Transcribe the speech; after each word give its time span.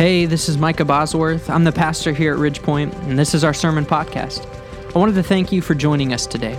Hey, 0.00 0.24
this 0.24 0.48
is 0.48 0.56
Micah 0.56 0.86
Bosworth. 0.86 1.50
I'm 1.50 1.64
the 1.64 1.72
pastor 1.72 2.14
here 2.14 2.32
at 2.32 2.40
Ridgepoint, 2.40 2.94
and 3.02 3.18
this 3.18 3.34
is 3.34 3.44
our 3.44 3.52
sermon 3.52 3.84
podcast. 3.84 4.46
I 4.96 4.98
wanted 4.98 5.14
to 5.16 5.22
thank 5.22 5.52
you 5.52 5.60
for 5.60 5.74
joining 5.74 6.14
us 6.14 6.26
today. 6.26 6.54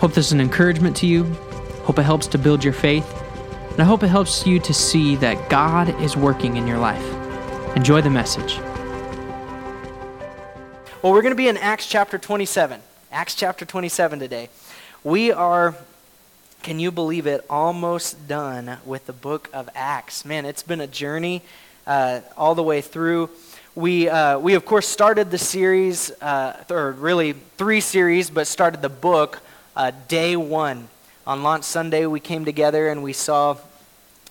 Hope 0.00 0.14
this 0.14 0.26
is 0.26 0.32
an 0.32 0.40
encouragement 0.40 0.96
to 0.96 1.06
you. 1.06 1.22
Hope 1.84 2.00
it 2.00 2.02
helps 2.02 2.26
to 2.26 2.38
build 2.38 2.64
your 2.64 2.72
faith. 2.72 3.06
And 3.70 3.78
I 3.78 3.84
hope 3.84 4.02
it 4.02 4.08
helps 4.08 4.48
you 4.48 4.58
to 4.58 4.74
see 4.74 5.14
that 5.14 5.48
God 5.48 5.90
is 6.02 6.16
working 6.16 6.56
in 6.56 6.66
your 6.66 6.78
life. 6.78 7.06
Enjoy 7.76 8.02
the 8.02 8.10
message. 8.10 8.58
Well, 11.02 11.12
we're 11.12 11.22
going 11.22 11.30
to 11.30 11.36
be 11.36 11.46
in 11.46 11.58
Acts 11.58 11.86
chapter 11.86 12.18
27. 12.18 12.80
Acts 13.12 13.36
chapter 13.36 13.64
27 13.64 14.18
today. 14.18 14.48
We 15.04 15.30
are, 15.30 15.76
can 16.64 16.80
you 16.80 16.90
believe 16.90 17.28
it, 17.28 17.46
almost 17.48 18.26
done 18.26 18.78
with 18.84 19.06
the 19.06 19.12
book 19.12 19.48
of 19.52 19.70
Acts. 19.76 20.24
Man, 20.24 20.44
it's 20.44 20.64
been 20.64 20.80
a 20.80 20.88
journey 20.88 21.42
uh, 21.86 22.20
all 22.36 22.54
the 22.54 22.62
way 22.62 22.80
through. 22.80 23.30
We, 23.74 24.08
uh, 24.08 24.38
we, 24.38 24.54
of 24.54 24.64
course, 24.64 24.86
started 24.86 25.30
the 25.30 25.38
series, 25.38 26.10
uh, 26.20 26.62
or 26.70 26.92
really 26.92 27.32
three 27.56 27.80
series, 27.80 28.28
but 28.28 28.46
started 28.46 28.82
the 28.82 28.88
book 28.90 29.40
uh, 29.74 29.92
day 30.08 30.36
one. 30.36 30.88
On 31.26 31.42
launch 31.42 31.64
Sunday, 31.64 32.04
we 32.06 32.20
came 32.20 32.44
together 32.44 32.88
and 32.88 33.02
we 33.02 33.12
saw 33.12 33.56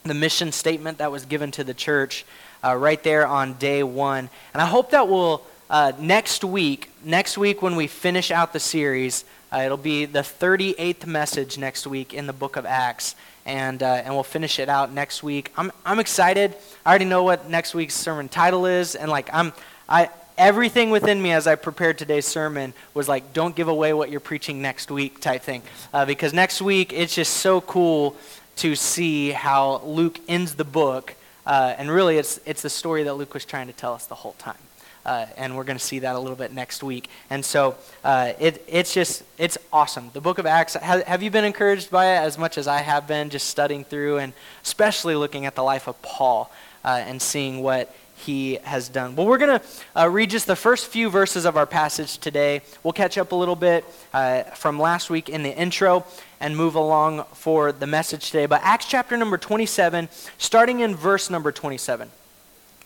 the 0.04 0.14
mission 0.14 0.52
statement 0.52 1.00
that 1.00 1.12
was 1.12 1.26
given 1.26 1.52
to 1.52 1.64
the 1.64 1.74
church 1.74 2.26
uh, 2.64 2.76
right 2.76 3.02
there 3.02 3.26
on 3.26 3.54
day 3.54 3.82
one. 3.82 4.30
And 4.54 4.62
I 4.62 4.66
hope 4.66 4.92
that 4.92 5.08
will, 5.08 5.44
uh, 5.70 5.94
next 5.98 6.44
week, 6.44 6.92
next 7.04 7.38
week 7.38 7.62
when 7.62 7.76
we 7.76 7.88
finish 7.88 8.30
out 8.30 8.54
the 8.54 8.60
series, 8.60 9.26
it'll 9.52 9.78
be 9.78 10.06
the 10.06 10.20
38th 10.20 11.06
message 11.08 11.58
next 11.58 11.88
week 11.88 12.14
in 12.14 12.28
the 12.28 12.34
book 12.34 12.58
of 12.58 12.66
Acts 12.66 13.16
and, 13.46 13.82
uh, 13.82 14.04
and 14.06 14.14
we'll 14.14 14.24
finish 14.24 14.60
it 14.60 14.70
out 14.70 14.92
next 14.92 15.24
week. 15.24 15.52
I'm, 15.58 15.72
I'm 15.86 16.00
excited. 16.00 16.56
I 16.86 16.90
already 16.90 17.06
know 17.06 17.24
what 17.24 17.50
next 17.50 17.74
week's 17.74 17.96
sermon 17.96 18.30
title 18.30 18.66
is, 18.66 18.96
and 18.96 19.10
like 19.10 19.30
I'm, 19.34 19.54
I, 19.90 20.10
everything 20.38 20.90
within 20.90 21.22
me 21.22 21.32
as 21.32 21.48
I 21.48 21.56
prepared 21.56 21.98
today's 21.98 22.26
sermon 22.26 22.74
was 22.94 23.08
like, 23.08 23.34
don't 23.34 23.56
give 23.56 23.68
away 23.68 23.94
what 23.94 24.10
you're 24.10 24.20
preaching 24.20 24.62
next 24.62 24.90
week 24.90 25.20
type 25.20 25.44
thing. 25.44 25.62
Uh, 25.94 26.06
because 26.06 26.34
next 26.34 26.62
week, 26.62 26.94
it's 26.94 27.14
just 27.14 27.34
so 27.34 27.62
cool 27.62 28.16
to 28.58 28.76
see 28.76 29.32
how 29.32 29.82
Luke 29.86 30.20
ends 30.28 30.56
the 30.56 30.64
book. 30.64 31.16
Uh, 31.46 31.76
and 31.78 31.90
really, 31.92 32.18
it's, 32.18 32.40
it's 32.46 32.62
the 32.62 32.70
story 32.70 33.04
that 33.04 33.16
Luke 33.16 33.34
was 33.34 33.46
trying 33.46 33.68
to 33.68 33.74
tell 33.74 33.94
us 33.94 34.06
the 34.06 34.16
whole 34.16 34.34
time. 34.34 34.58
Uh, 35.06 35.26
and 35.38 35.56
we're 35.56 35.64
going 35.64 35.78
to 35.78 35.84
see 35.84 36.00
that 36.00 36.16
a 36.16 36.20
little 36.20 36.36
bit 36.36 36.54
next 36.54 36.84
week. 36.84 37.10
And 37.30 37.44
so 37.44 37.76
uh, 38.04 38.34
it, 38.40 38.64
it's 38.68 38.94
just, 38.94 39.24
it's 39.38 39.58
awesome. 39.74 40.12
The 40.14 40.22
book 40.22 40.38
of 40.38 40.46
Acts, 40.46 40.76
have, 40.76 41.04
have 41.04 41.24
you 41.24 41.32
been 41.32 41.46
encouraged 41.46 41.90
by 41.90 42.06
it 42.08 42.20
as 42.20 42.38
much 42.38 42.58
as 42.58 42.68
I 42.68 42.82
have 42.82 43.08
been 43.08 43.30
just 43.30 43.48
studying 43.48 43.84
through 43.84 44.18
and 44.18 44.34
especially 44.64 45.16
looking 45.16 45.46
at 45.46 45.56
the 45.56 45.64
life 45.64 45.88
of 45.88 46.02
Paul 46.02 46.52
uh, 46.84 47.02
and 47.06 47.22
seeing 47.22 47.62
what 47.64 47.94
he 48.22 48.60
has 48.64 48.88
done. 48.88 49.16
Well, 49.16 49.26
we're 49.26 49.38
going 49.38 49.60
to 49.60 49.66
uh, 50.00 50.08
read 50.08 50.30
just 50.30 50.48
the 50.48 50.56
first 50.56 50.88
few 50.88 51.10
verses 51.10 51.46
of 51.46 51.58
our 51.58 51.66
passage 51.66 52.18
today. 52.20 52.62
We'll 52.84 52.94
catch 52.94 53.18
up 53.18 53.32
a 53.32 53.36
little 53.36 53.56
bit 53.56 53.84
uh, 54.14 54.44
from 54.44 54.80
last 54.80 55.10
week 55.10 55.28
in 55.28 55.44
the 55.44 55.56
intro 55.56 56.06
and 56.40 56.56
move 56.56 56.76
along 56.76 57.26
for 57.34 57.72
the 57.72 57.88
message 57.88 58.28
today. 58.28 58.46
But 58.46 58.62
Acts 58.64 58.86
chapter 58.86 59.18
number 59.18 59.38
27, 59.38 60.10
starting 60.38 60.82
in 60.82 60.96
verse 60.96 61.30
number 61.30 61.52
27. 61.52 62.10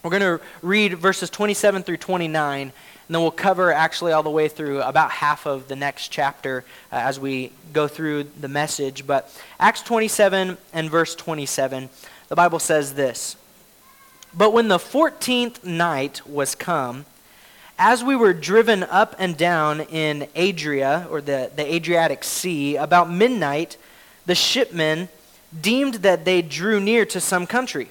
We're 0.05 0.19
going 0.19 0.37
to 0.37 0.45
read 0.61 0.99
verses 0.99 1.31
27 1.31 1.81
through 1.81 1.97
29, 1.97 2.61
and 2.61 2.71
then 3.09 3.23
we'll 3.23 3.31
cover 3.31 3.73
actually 3.73 4.11
all 4.11 4.21
the 4.21 4.29
way 4.29 4.47
through 4.47 4.83
about 4.83 5.09
half 5.09 5.47
of 5.47 5.67
the 5.67 5.75
next 5.75 6.09
chapter 6.09 6.63
uh, 6.91 6.97
as 6.97 7.19
we 7.19 7.51
go 7.73 7.87
through 7.87 8.25
the 8.39 8.47
message. 8.47 9.07
But 9.07 9.35
Acts 9.59 9.81
27 9.81 10.59
and 10.73 10.91
verse 10.91 11.15
27, 11.15 11.89
the 12.27 12.35
Bible 12.35 12.59
says 12.59 12.93
this 12.93 13.35
But 14.31 14.53
when 14.53 14.67
the 14.67 14.77
14th 14.77 15.63
night 15.63 16.21
was 16.27 16.53
come, 16.53 17.07
as 17.79 18.03
we 18.03 18.15
were 18.15 18.31
driven 18.31 18.83
up 18.83 19.15
and 19.17 19.35
down 19.35 19.81
in 19.81 20.27
Adria, 20.37 21.07
or 21.09 21.19
the, 21.19 21.49
the 21.55 21.73
Adriatic 21.73 22.23
Sea, 22.23 22.75
about 22.75 23.09
midnight, 23.09 23.77
the 24.27 24.35
shipmen 24.35 25.09
deemed 25.59 25.95
that 25.95 26.25
they 26.25 26.43
drew 26.43 26.79
near 26.79 27.07
to 27.07 27.19
some 27.19 27.47
country 27.47 27.89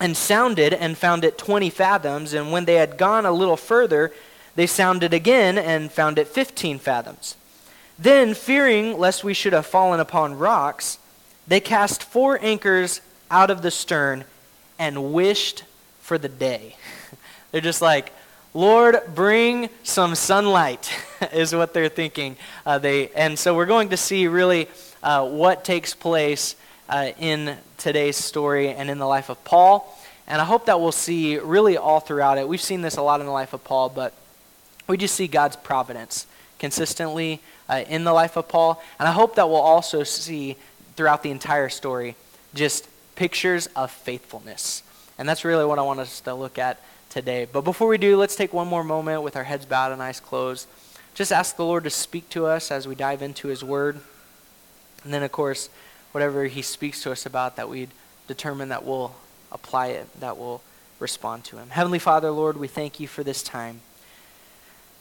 and 0.00 0.16
sounded 0.16 0.72
and 0.72 0.96
found 0.96 1.24
it 1.24 1.36
20 1.36 1.70
fathoms. 1.70 2.32
And 2.32 2.50
when 2.50 2.64
they 2.64 2.74
had 2.74 2.96
gone 2.96 3.26
a 3.26 3.32
little 3.32 3.56
further, 3.56 4.12
they 4.56 4.66
sounded 4.66 5.12
again 5.12 5.58
and 5.58 5.92
found 5.92 6.18
it 6.18 6.26
15 6.26 6.78
fathoms. 6.78 7.36
Then, 7.98 8.32
fearing 8.32 8.98
lest 8.98 9.22
we 9.22 9.34
should 9.34 9.52
have 9.52 9.66
fallen 9.66 10.00
upon 10.00 10.38
rocks, 10.38 10.98
they 11.46 11.60
cast 11.60 12.02
four 12.02 12.38
anchors 12.42 13.02
out 13.30 13.50
of 13.50 13.60
the 13.60 13.70
stern 13.70 14.24
and 14.78 15.12
wished 15.12 15.64
for 16.00 16.16
the 16.16 16.28
day. 16.28 16.76
They're 17.52 17.60
just 17.60 17.82
like, 17.82 18.12
Lord, 18.54 19.00
bring 19.14 19.68
some 19.82 20.14
sunlight, 20.14 20.92
is 21.32 21.54
what 21.54 21.72
they're 21.72 21.88
thinking. 21.88 22.36
Uh, 22.66 22.78
they, 22.78 23.10
and 23.10 23.38
so 23.38 23.54
we're 23.54 23.66
going 23.66 23.90
to 23.90 23.96
see 23.96 24.26
really 24.26 24.68
uh, 25.04 25.28
what 25.28 25.64
takes 25.64 25.94
place 25.94 26.56
uh, 26.90 27.12
in 27.18 27.56
today's 27.78 28.16
story 28.16 28.68
and 28.68 28.90
in 28.90 28.98
the 28.98 29.06
life 29.06 29.30
of 29.30 29.42
Paul. 29.44 29.96
And 30.26 30.42
I 30.42 30.44
hope 30.44 30.66
that 30.66 30.80
we'll 30.80 30.92
see 30.92 31.38
really 31.38 31.76
all 31.76 32.00
throughout 32.00 32.36
it. 32.36 32.46
We've 32.46 32.60
seen 32.60 32.82
this 32.82 32.96
a 32.96 33.02
lot 33.02 33.20
in 33.20 33.26
the 33.26 33.32
life 33.32 33.52
of 33.52 33.64
Paul, 33.64 33.88
but 33.88 34.12
we 34.86 34.96
just 34.96 35.14
see 35.14 35.28
God's 35.28 35.56
providence 35.56 36.26
consistently 36.58 37.40
uh, 37.68 37.84
in 37.88 38.04
the 38.04 38.12
life 38.12 38.36
of 38.36 38.48
Paul. 38.48 38.82
And 38.98 39.08
I 39.08 39.12
hope 39.12 39.36
that 39.36 39.48
we'll 39.48 39.56
also 39.56 40.02
see 40.02 40.56
throughout 40.96 41.22
the 41.22 41.30
entire 41.30 41.68
story 41.68 42.16
just 42.54 42.88
pictures 43.14 43.68
of 43.76 43.90
faithfulness. 43.90 44.82
And 45.16 45.28
that's 45.28 45.44
really 45.44 45.64
what 45.64 45.78
I 45.78 45.82
want 45.82 46.00
us 46.00 46.20
to 46.22 46.34
look 46.34 46.58
at 46.58 46.80
today. 47.08 47.46
But 47.50 47.62
before 47.62 47.88
we 47.88 47.98
do, 47.98 48.16
let's 48.16 48.36
take 48.36 48.52
one 48.52 48.66
more 48.66 48.84
moment 48.84 49.22
with 49.22 49.36
our 49.36 49.44
heads 49.44 49.64
bowed 49.64 49.92
and 49.92 50.02
eyes 50.02 50.18
closed. 50.20 50.66
Just 51.14 51.32
ask 51.32 51.56
the 51.56 51.64
Lord 51.64 51.84
to 51.84 51.90
speak 51.90 52.28
to 52.30 52.46
us 52.46 52.70
as 52.70 52.88
we 52.88 52.94
dive 52.94 53.22
into 53.22 53.48
His 53.48 53.62
Word. 53.62 54.00
And 55.04 55.14
then, 55.14 55.22
of 55.22 55.32
course, 55.32 55.70
whatever 56.12 56.44
he 56.44 56.62
speaks 56.62 57.02
to 57.02 57.12
us 57.12 57.26
about, 57.26 57.56
that 57.56 57.68
we'd 57.68 57.90
determine 58.26 58.68
that 58.70 58.84
we'll 58.84 59.14
apply 59.52 59.88
it, 59.88 60.20
that 60.20 60.36
we'll 60.36 60.62
respond 60.98 61.44
to 61.44 61.56
him. 61.56 61.70
Heavenly 61.70 61.98
Father, 61.98 62.30
Lord, 62.30 62.56
we 62.56 62.68
thank 62.68 63.00
you 63.00 63.08
for 63.08 63.24
this 63.24 63.42
time 63.42 63.80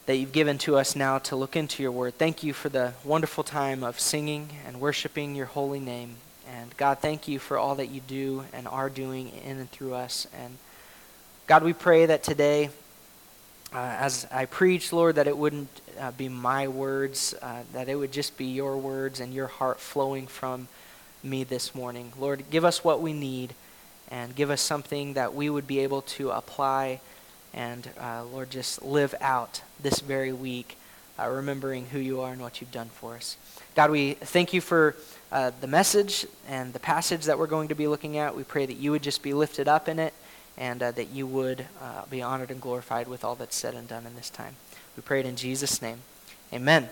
that 0.06 0.16
you've 0.16 0.32
given 0.32 0.58
to 0.58 0.76
us 0.76 0.96
now 0.96 1.20
to 1.20 1.36
look 1.36 1.56
into 1.56 1.84
your 1.84 1.92
word. 1.92 2.18
Thank 2.18 2.42
you 2.42 2.52
for 2.54 2.70
the 2.70 2.94
wonderful 3.04 3.44
time 3.44 3.84
of 3.84 4.00
singing 4.00 4.50
and 4.66 4.82
worshiping 4.82 5.36
your 5.36 5.46
holy 5.46 5.80
name. 5.80 6.16
And 6.52 6.76
God, 6.78 6.98
thank 6.98 7.28
you 7.28 7.38
for 7.38 7.60
all 7.60 7.76
that 7.76 7.90
you 7.90 8.02
do 8.02 8.44
and 8.52 8.68
are 8.68 8.90
doing 8.90 9.30
in 9.46 9.60
and 9.60 9.70
through 9.70 9.94
us. 9.94 10.26
And 10.34 10.58
God, 11.46 11.64
we 11.64 11.74
pray 11.74 12.08
that 12.08 12.24
today, 12.24 12.70
uh, 13.72 13.98
as 14.00 14.26
I 14.32 14.46
preach, 14.46 14.92
Lord, 14.92 15.16
that 15.16 15.28
it 15.28 15.38
wouldn't 15.38 15.70
uh, 16.00 16.10
be 16.12 16.28
my 16.28 16.68
words, 16.68 17.36
uh, 17.40 17.62
that 17.74 17.88
it 17.88 17.96
would 17.96 18.12
just 18.12 18.36
be 18.36 18.46
your 18.46 18.78
words 18.78 19.20
and 19.20 19.32
your 19.32 19.46
heart 19.46 19.80
flowing 19.80 20.26
from 20.26 20.68
me 21.24 21.44
this 21.44 21.76
morning. 21.76 22.14
Lord, 22.20 22.44
give 22.50 22.66
us 22.66 22.84
what 22.84 23.02
we 23.02 23.14
need 23.14 23.54
and 24.10 24.36
give 24.36 24.50
us 24.50 24.62
something 24.62 25.14
that 25.14 25.34
we 25.34 25.50
would 25.50 25.68
be 25.68 25.80
able 25.80 26.02
to 26.02 26.32
apply 26.32 27.02
and, 27.54 27.90
uh, 28.00 28.24
Lord, 28.32 28.50
just 28.50 28.84
live 28.84 29.16
out 29.22 29.62
this 29.82 30.00
very 30.00 30.32
week, 30.32 30.78
uh, 31.18 31.28
remembering 31.28 31.88
who 31.88 32.00
you 32.00 32.22
are 32.22 32.32
and 32.32 32.42
what 32.42 32.62
you've 32.62 32.72
done 32.72 32.90
for 32.90 33.16
us. 33.16 33.38
God, 33.76 33.92
we 33.92 34.14
thank 34.14 34.54
you 34.54 34.62
for 34.62 34.96
uh, 35.32 35.52
the 35.62 35.68
message 35.68 36.26
and 36.48 36.74
the 36.74 36.80
passage 36.80 37.26
that 37.26 37.40
we're 37.40 37.48
going 37.48 37.70
to 37.70 37.76
be 37.76 37.88
looking 37.88 38.18
at. 38.18 38.36
We 38.36 38.44
pray 38.44 38.66
that 38.66 38.78
you 38.78 38.92
would 38.92 39.04
just 39.04 39.24
be 39.24 39.34
lifted 39.34 39.68
up 39.68 39.88
in 39.88 40.00
it 40.00 40.14
and 40.58 40.84
uh, 40.84 40.92
that 40.92 41.10
you 41.10 41.26
would 41.26 41.66
uh, 41.82 42.04
be 42.10 42.22
honored 42.22 42.52
and 42.52 42.62
glorified 42.62 43.08
with 43.08 43.24
all 43.24 43.36
that's 43.36 43.56
said 43.56 43.74
and 43.74 43.88
done 43.88 44.06
in 44.06 44.16
this 44.16 44.30
time. 44.30 44.56
We 44.96 45.02
pray 45.02 45.22
it 45.22 45.26
in 45.26 45.36
Jesus' 45.36 45.82
name. 45.82 46.00
Amen. 46.54 46.90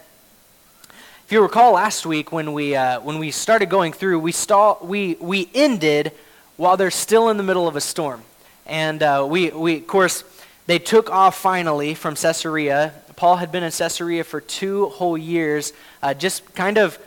If 1.27 1.33
you 1.33 1.41
recall 1.41 1.73
last 1.73 2.05
week 2.05 2.31
when 2.31 2.53
we, 2.53 2.73
uh, 2.73 3.01
when 3.01 3.19
we 3.19 3.31
started 3.31 3.69
going 3.69 3.91
through, 3.91 4.19
we, 4.19 4.31
stall, 4.31 4.79
we, 4.81 5.15
we 5.15 5.49
ended 5.53 6.13
while 6.55 6.77
they're 6.77 6.89
still 6.89 7.27
in 7.27 7.35
the 7.35 7.43
middle 7.43 7.67
of 7.67 7.75
a 7.75 7.81
storm. 7.81 8.21
And 8.65 9.03
uh, 9.03 9.27
we, 9.29 9.49
we, 9.49 9.75
of 9.75 9.87
course, 9.87 10.23
they 10.67 10.79
took 10.79 11.09
off 11.11 11.37
finally 11.37 11.95
from 11.95 12.15
Caesarea. 12.15 12.93
Paul 13.17 13.35
had 13.35 13.51
been 13.51 13.61
in 13.61 13.73
Caesarea 13.73 14.23
for 14.23 14.39
two 14.39 14.85
whole 14.85 15.17
years, 15.17 15.73
uh, 16.01 16.13
just 16.13 16.55
kind 16.55 16.77
of 16.77 16.97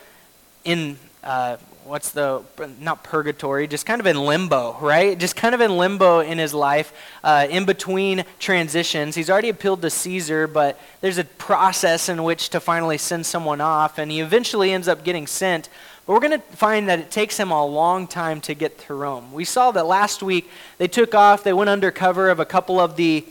in 0.64 0.98
uh, 1.24 1.56
what's 1.90 2.12
the 2.12 2.40
not 2.78 3.02
purgatory 3.02 3.66
just 3.66 3.84
kind 3.84 4.00
of 4.00 4.06
in 4.06 4.16
limbo 4.16 4.76
right? 4.80 5.18
Just 5.18 5.34
kind 5.34 5.56
of 5.56 5.60
in 5.60 5.76
limbo 5.76 6.20
in 6.20 6.38
his 6.38 6.54
life 6.54 6.92
uh, 7.24 7.48
in 7.50 7.64
between 7.64 8.24
transitions. 8.38 9.16
He's 9.16 9.28
already 9.28 9.48
appealed 9.48 9.82
to 9.82 9.90
caesar 9.90 10.46
but 10.46 10.78
there's 11.00 11.18
a 11.18 11.24
process 11.24 12.08
in 12.08 12.22
which 12.22 12.50
to 12.50 12.60
finally 12.60 12.96
send 12.96 13.26
someone 13.26 13.60
off 13.60 13.98
and 13.98 14.12
he 14.12 14.20
eventually 14.20 14.70
ends 14.70 14.86
up 14.86 15.02
getting 15.02 15.26
sent. 15.26 15.68
But 16.06 16.12
we're 16.12 16.20
going 16.20 16.40
to 16.40 16.56
find 16.56 16.88
that 16.88 17.00
it 17.00 17.10
takes 17.10 17.36
him 17.36 17.50
a 17.50 17.66
long 17.66 18.06
time 18.06 18.40
to 18.42 18.54
get 18.54 18.78
to 18.86 18.94
rome. 18.94 19.32
We 19.32 19.44
saw 19.44 19.72
that 19.72 19.84
last 19.84 20.22
week 20.22 20.48
they 20.78 20.86
took 20.86 21.12
off 21.12 21.42
they 21.42 21.52
went 21.52 21.70
under 21.70 21.90
cover 21.90 22.30
of 22.30 22.38
a 22.38 22.44
couple 22.46 22.78
of 22.78 22.94
the 22.94 23.24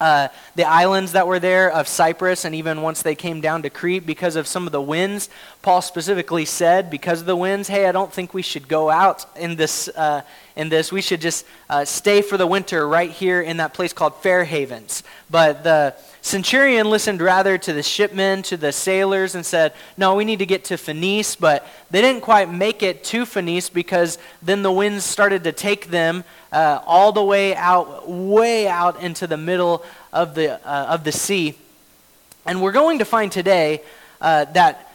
uh, 0.00 0.28
the 0.54 0.64
islands 0.64 1.12
that 1.12 1.26
were 1.26 1.38
there 1.38 1.70
of 1.70 1.86
Cyprus, 1.86 2.44
and 2.44 2.54
even 2.54 2.82
once 2.82 3.02
they 3.02 3.14
came 3.14 3.40
down 3.40 3.62
to 3.62 3.70
Crete 3.70 4.04
because 4.04 4.36
of 4.36 4.46
some 4.46 4.66
of 4.66 4.72
the 4.72 4.80
winds. 4.82 5.28
Paul 5.62 5.82
specifically 5.82 6.44
said, 6.44 6.90
because 6.90 7.20
of 7.20 7.26
the 7.26 7.36
winds, 7.36 7.68
hey, 7.68 7.86
I 7.86 7.92
don't 7.92 8.12
think 8.12 8.34
we 8.34 8.42
should 8.42 8.68
go 8.68 8.90
out 8.90 9.26
in 9.36 9.56
this. 9.56 9.88
Uh, 9.88 10.22
in 10.56 10.68
this, 10.68 10.92
we 10.92 11.02
should 11.02 11.20
just 11.20 11.44
uh, 11.68 11.84
stay 11.84 12.22
for 12.22 12.36
the 12.36 12.46
winter 12.46 12.86
right 12.86 13.10
here 13.10 13.40
in 13.40 13.56
that 13.56 13.74
place 13.74 13.92
called 13.92 14.14
Fair 14.22 14.44
Havens. 14.44 15.02
But 15.28 15.64
the 15.64 15.96
centurion 16.24 16.88
listened 16.88 17.20
rather 17.20 17.58
to 17.58 17.72
the 17.72 17.82
shipmen, 17.82 18.42
to 18.44 18.56
the 18.56 18.72
sailors, 18.72 19.34
and 19.34 19.44
said, 19.44 19.74
No, 19.96 20.14
we 20.14 20.24
need 20.24 20.38
to 20.38 20.46
get 20.46 20.64
to 20.64 20.78
Phoenice. 20.78 21.36
But 21.36 21.66
they 21.90 22.00
didn't 22.00 22.22
quite 22.22 22.50
make 22.50 22.82
it 22.82 23.04
to 23.04 23.26
Phoenice 23.26 23.68
because 23.68 24.18
then 24.42 24.62
the 24.62 24.72
winds 24.72 25.04
started 25.04 25.44
to 25.44 25.52
take 25.52 25.88
them 25.88 26.24
uh, 26.50 26.80
all 26.86 27.12
the 27.12 27.22
way 27.22 27.54
out, 27.54 28.08
way 28.08 28.66
out 28.66 29.00
into 29.00 29.26
the 29.26 29.36
middle 29.36 29.84
of 30.12 30.34
the, 30.34 30.54
uh, 30.66 30.86
of 30.86 31.04
the 31.04 31.12
sea. 31.12 31.56
And 32.46 32.62
we're 32.62 32.72
going 32.72 32.98
to 32.98 33.04
find 33.04 33.30
today 33.30 33.82
uh, 34.20 34.46
that 34.46 34.90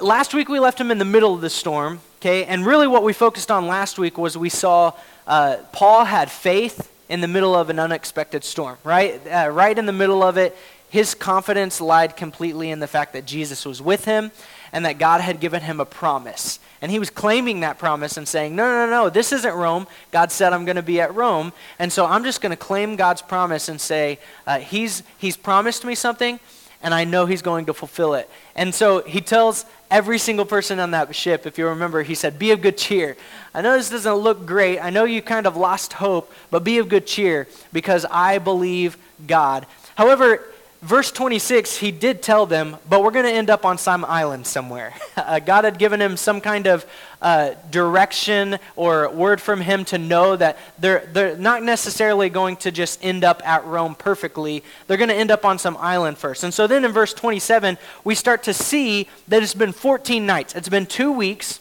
last 0.00 0.34
week 0.34 0.48
we 0.48 0.58
left 0.58 0.80
him 0.80 0.90
in 0.90 0.98
the 0.98 1.04
middle 1.04 1.32
of 1.34 1.40
the 1.40 1.50
storm, 1.50 2.00
okay? 2.20 2.44
And 2.44 2.66
really 2.66 2.88
what 2.88 3.04
we 3.04 3.12
focused 3.12 3.50
on 3.50 3.68
last 3.68 3.98
week 3.98 4.18
was 4.18 4.36
we 4.36 4.48
saw 4.48 4.92
uh, 5.26 5.58
Paul 5.72 6.04
had 6.04 6.30
faith 6.30 6.91
in 7.12 7.20
the 7.20 7.28
middle 7.28 7.54
of 7.54 7.68
an 7.68 7.78
unexpected 7.78 8.42
storm, 8.42 8.78
right? 8.84 9.20
Uh, 9.26 9.50
right 9.50 9.76
in 9.76 9.84
the 9.84 9.92
middle 9.92 10.22
of 10.22 10.38
it, 10.38 10.56
his 10.88 11.14
confidence 11.14 11.78
lied 11.78 12.16
completely 12.16 12.70
in 12.70 12.80
the 12.80 12.86
fact 12.86 13.12
that 13.12 13.26
Jesus 13.26 13.66
was 13.66 13.82
with 13.82 14.06
him 14.06 14.32
and 14.72 14.86
that 14.86 14.96
God 14.96 15.20
had 15.20 15.38
given 15.38 15.60
him 15.60 15.78
a 15.78 15.84
promise. 15.84 16.58
And 16.80 16.90
he 16.90 16.98
was 16.98 17.10
claiming 17.10 17.60
that 17.60 17.76
promise 17.76 18.16
and 18.16 18.26
saying, 18.26 18.56
No, 18.56 18.64
no, 18.64 18.90
no, 18.90 19.10
this 19.10 19.30
isn't 19.30 19.54
Rome. 19.54 19.86
God 20.10 20.32
said 20.32 20.54
I'm 20.54 20.64
going 20.64 20.76
to 20.76 20.82
be 20.82 21.02
at 21.02 21.14
Rome. 21.14 21.52
And 21.78 21.92
so 21.92 22.06
I'm 22.06 22.24
just 22.24 22.40
going 22.40 22.48
to 22.48 22.56
claim 22.56 22.96
God's 22.96 23.20
promise 23.20 23.68
and 23.68 23.78
say, 23.78 24.18
uh, 24.46 24.60
he's, 24.60 25.02
he's 25.18 25.36
promised 25.36 25.84
me 25.84 25.94
something, 25.94 26.40
and 26.82 26.94
I 26.94 27.04
know 27.04 27.26
he's 27.26 27.42
going 27.42 27.66
to 27.66 27.74
fulfill 27.74 28.14
it. 28.14 28.30
And 28.56 28.74
so 28.74 29.02
he 29.02 29.20
tells 29.20 29.66
every 29.92 30.18
single 30.18 30.46
person 30.46 30.80
on 30.80 30.90
that 30.92 31.14
ship, 31.14 31.46
if 31.46 31.58
you 31.58 31.68
remember, 31.68 32.02
he 32.02 32.14
said, 32.14 32.38
Be 32.38 32.50
of 32.50 32.62
good 32.62 32.78
cheer. 32.78 33.16
I 33.54 33.60
know 33.60 33.76
this 33.76 33.90
doesn't 33.90 34.14
look 34.14 34.46
great. 34.46 34.80
I 34.80 34.90
know 34.90 35.04
you 35.04 35.22
kind 35.22 35.46
of 35.46 35.56
lost 35.56 35.92
hope, 35.92 36.32
but 36.50 36.64
be 36.64 36.78
of 36.78 36.88
good 36.88 37.06
cheer 37.06 37.46
because 37.72 38.04
I 38.10 38.38
believe 38.38 38.96
God. 39.26 39.66
However, 39.94 40.42
verse 40.82 41.12
26, 41.12 41.78
he 41.78 41.92
did 41.92 42.22
tell 42.22 42.44
them, 42.44 42.76
but 42.88 43.02
we're 43.02 43.12
going 43.12 43.24
to 43.24 43.32
end 43.32 43.48
up 43.48 43.64
on 43.64 43.78
some 43.78 44.04
island 44.04 44.46
somewhere. 44.46 44.92
uh, 45.16 45.38
God 45.38 45.64
had 45.64 45.78
given 45.78 46.00
him 46.00 46.16
some 46.16 46.40
kind 46.40 46.66
of 46.66 46.84
uh, 47.22 47.54
direction 47.70 48.58
or 48.74 49.08
word 49.10 49.40
from 49.40 49.60
him 49.60 49.84
to 49.86 49.96
know 49.96 50.34
that 50.36 50.58
they're, 50.78 51.08
they're 51.12 51.36
not 51.36 51.62
necessarily 51.62 52.28
going 52.28 52.56
to 52.56 52.72
just 52.72 53.02
end 53.02 53.22
up 53.22 53.46
at 53.46 53.64
Rome 53.64 53.94
perfectly. 53.94 54.64
They're 54.86 54.96
going 54.96 55.08
to 55.08 55.14
end 55.14 55.30
up 55.30 55.44
on 55.44 55.58
some 55.58 55.76
island 55.78 56.18
first. 56.18 56.42
And 56.42 56.52
so 56.52 56.66
then 56.66 56.84
in 56.84 56.90
verse 56.90 57.14
27, 57.14 57.78
we 58.02 58.16
start 58.16 58.42
to 58.44 58.52
see 58.52 59.08
that 59.28 59.42
it's 59.42 59.54
been 59.54 59.72
14 59.72 60.26
nights. 60.26 60.54
It's 60.54 60.68
been 60.68 60.86
two 60.86 61.12
weeks 61.12 61.60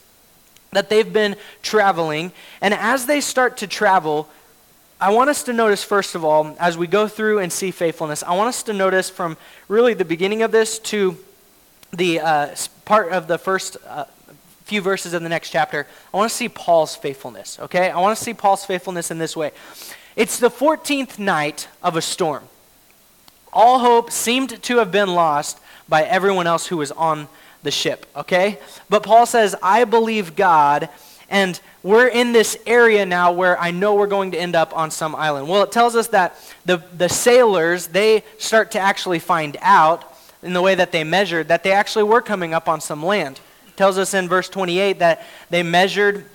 that 0.72 0.90
they've 0.90 1.12
been 1.12 1.36
traveling. 1.62 2.32
And 2.60 2.74
as 2.74 3.06
they 3.06 3.22
start 3.22 3.58
to 3.58 3.68
travel, 3.68 4.30
I 5.02 5.10
want 5.10 5.32
us 5.32 5.42
to 5.46 5.54
notice, 5.54 5.84
first 5.84 6.14
of 6.14 6.24
all, 6.24 6.56
as 6.60 6.78
we 6.78 6.86
go 6.86 7.08
through 7.08 7.40
and 7.40 7.52
see 7.52 7.72
faithfulness, 7.72 8.22
I 8.22 8.36
want 8.36 8.50
us 8.50 8.62
to 8.64 8.74
notice 8.74 9.10
from 9.10 9.36
really 9.68 9.96
the 9.96 10.06
beginning 10.06 10.44
of 10.44 10.52
this 10.52 10.78
to 10.78 11.18
the 11.92 12.20
uh, 12.20 12.56
part 12.86 13.12
of 13.12 13.28
the 13.28 13.40
first 13.40 13.78
uh, 13.88 14.06
few 14.64 14.80
verses 14.80 15.16
of 15.16 15.24
the 15.24 15.28
next 15.28 15.50
chapter, 15.50 15.88
I 16.14 16.18
want 16.18 16.30
to 16.30 16.38
see 16.38 16.48
Paul's 16.48 16.96
faithfulness, 16.96 17.60
okay? 17.62 17.90
I 17.90 18.00
want 18.00 18.16
to 18.16 18.24
see 18.24 18.36
Paul's 18.36 18.64
faithfulness 18.64 19.10
in 19.10 19.18
this 19.18 19.36
way. 19.36 19.54
It's 20.16 20.38
the 20.38 20.52
14th 20.52 21.18
night 21.18 21.68
of 21.82 21.96
a 21.96 22.02
storm. 22.02 22.44
All 23.52 23.80
hope 23.80 24.12
seemed 24.12 24.62
to 24.62 24.78
have 24.78 24.92
been 24.92 25.16
lost 25.16 25.60
by 25.90 26.04
everyone 26.04 26.46
else 26.46 26.68
who 26.68 26.78
was 26.78 26.92
on 26.92 27.28
the 27.64 27.72
ship, 27.72 28.06
okay? 28.16 28.60
But 28.88 29.02
Paul 29.02 29.26
says, 29.26 29.56
I 29.64 29.84
believe 29.84 30.36
God 30.36 30.90
and 31.32 31.60
we're 31.82 32.10
in 32.10 32.34
this 32.34 32.58
area 32.68 33.06
now 33.06 33.32
where 33.32 33.60
I 33.60 33.72
know 33.72 33.96
we're 33.96 34.06
going 34.06 34.32
to 34.32 34.38
end 34.38 34.56
up 34.56 34.76
on 34.78 34.92
some 34.92 35.16
island. 35.16 35.48
Well, 35.48 35.64
it 35.64 35.72
tells 35.72 35.96
us 35.96 36.10
that 36.10 36.36
the, 36.66 36.84
the 36.96 37.10
sailors, 37.10 37.88
they 37.88 38.24
start 38.38 38.72
to 38.72 38.80
actually 38.80 39.20
find 39.20 39.58
out 39.62 40.04
in 40.44 40.54
the 40.54 40.62
way 40.62 40.76
that 40.76 40.92
they 40.92 41.04
measured 41.04 41.48
that 41.48 41.64
they 41.64 41.72
actually 41.72 42.04
were 42.04 42.22
coming 42.22 42.54
up 42.54 42.68
on 42.68 42.82
some 42.82 43.04
land. 43.04 43.40
It 43.68 43.78
tells 43.78 43.98
us 43.98 44.14
in 44.14 44.28
verse 44.28 44.50
28 44.50 45.00
that 45.00 45.26
they 45.50 45.64
measured 45.64 46.26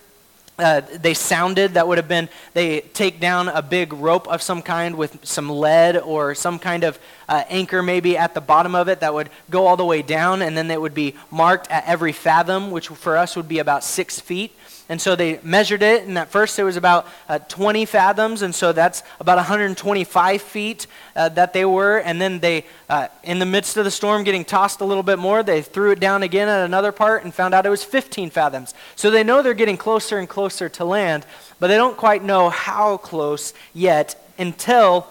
uh, 0.58 0.81
they 0.81 1.12
sounded 1.12 1.75
that 1.75 1.87
would 1.87 1.98
have 1.98 2.08
been 2.08 2.31
they 2.54 2.81
take 2.81 3.20
down 3.20 3.48
a 3.48 3.60
big 3.60 3.93
rope 3.93 4.26
of 4.26 4.40
some 4.40 4.62
kind 4.62 4.96
with 4.96 5.19
some 5.22 5.50
lead 5.50 5.98
or 5.98 6.34
some 6.34 6.58
kind 6.58 6.82
of 6.82 6.98
uh, 7.28 7.44
anchor 7.50 7.82
maybe 7.82 8.16
at 8.16 8.32
the 8.32 8.40
bottom 8.40 8.75
of 8.75 8.88
it 8.88 9.00
that 9.00 9.12
would 9.12 9.28
go 9.50 9.66
all 9.66 9.76
the 9.76 9.84
way 9.84 10.00
down 10.00 10.40
and 10.40 10.56
then 10.56 10.70
it 10.70 10.81
would 10.81 10.94
be 10.94 11.14
marked 11.31 11.70
at 11.70 11.84
every 11.87 12.12
fathom 12.12 12.70
which 12.70 12.88
for 12.88 13.19
us 13.19 13.37
would 13.37 13.48
be 13.48 13.58
about 13.58 13.84
six 13.84 14.19
feet 14.19 14.50
and 14.88 15.00
so 15.00 15.17
they 15.17 15.41
measured 15.43 15.83
it, 15.83 16.05
and 16.05 16.17
at 16.17 16.31
first 16.31 16.59
it 16.61 16.62
was 16.62 16.77
about 16.77 17.09
uh, 17.29 17.41
20 17.41 17.87
fathoms, 17.87 18.43
and 18.43 18.55
so 18.55 18.73
that's 18.73 19.03
about 19.19 19.37
125 19.37 20.43
feet 20.43 20.87
uh, 21.17 21.29
that 21.31 21.53
they 21.53 21.65
were. 21.65 21.99
And 21.99 22.21
then 22.21 22.38
they, 22.38 22.65
uh, 22.88 23.09
in 23.25 23.41
the 23.41 23.47
midst 23.47 23.77
of 23.77 23.85
the 23.85 23.91
storm, 23.91 24.23
getting 24.23 24.44
tossed 24.44 24.81
a 24.81 24.85
little 24.85 25.03
bit 25.03 25.19
more, 25.19 25.43
they 25.43 25.61
threw 25.61 25.91
it 25.91 25.99
down 25.99 26.23
again 26.23 26.49
at 26.49 26.65
another 26.65 26.93
part 26.93 27.25
and 27.25 27.35
found 27.35 27.53
out 27.53 27.67
it 27.67 27.71
was 27.71 27.83
15 27.83 28.31
fathoms. 28.31 28.75
So 28.94 29.11
they 29.11 29.25
know 29.25 29.43
they're 29.43 29.55
getting 29.55 29.77
closer 29.77 30.19
and 30.19 30.29
closer 30.29 30.69
to 30.69 30.85
land, 30.85 31.27
but 31.59 31.67
they 31.67 31.77
don't 31.77 31.97
quite 31.97 32.23
know 32.23 32.49
how 32.49 32.97
close 32.99 33.55
yet 33.75 34.23
until 34.39 35.09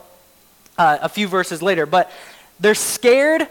uh, 0.78 1.00
a 1.02 1.10
few 1.10 1.28
verses 1.28 1.62
later. 1.62 1.86
But 1.86 2.10
they're 2.62 2.76
scared 2.76 3.46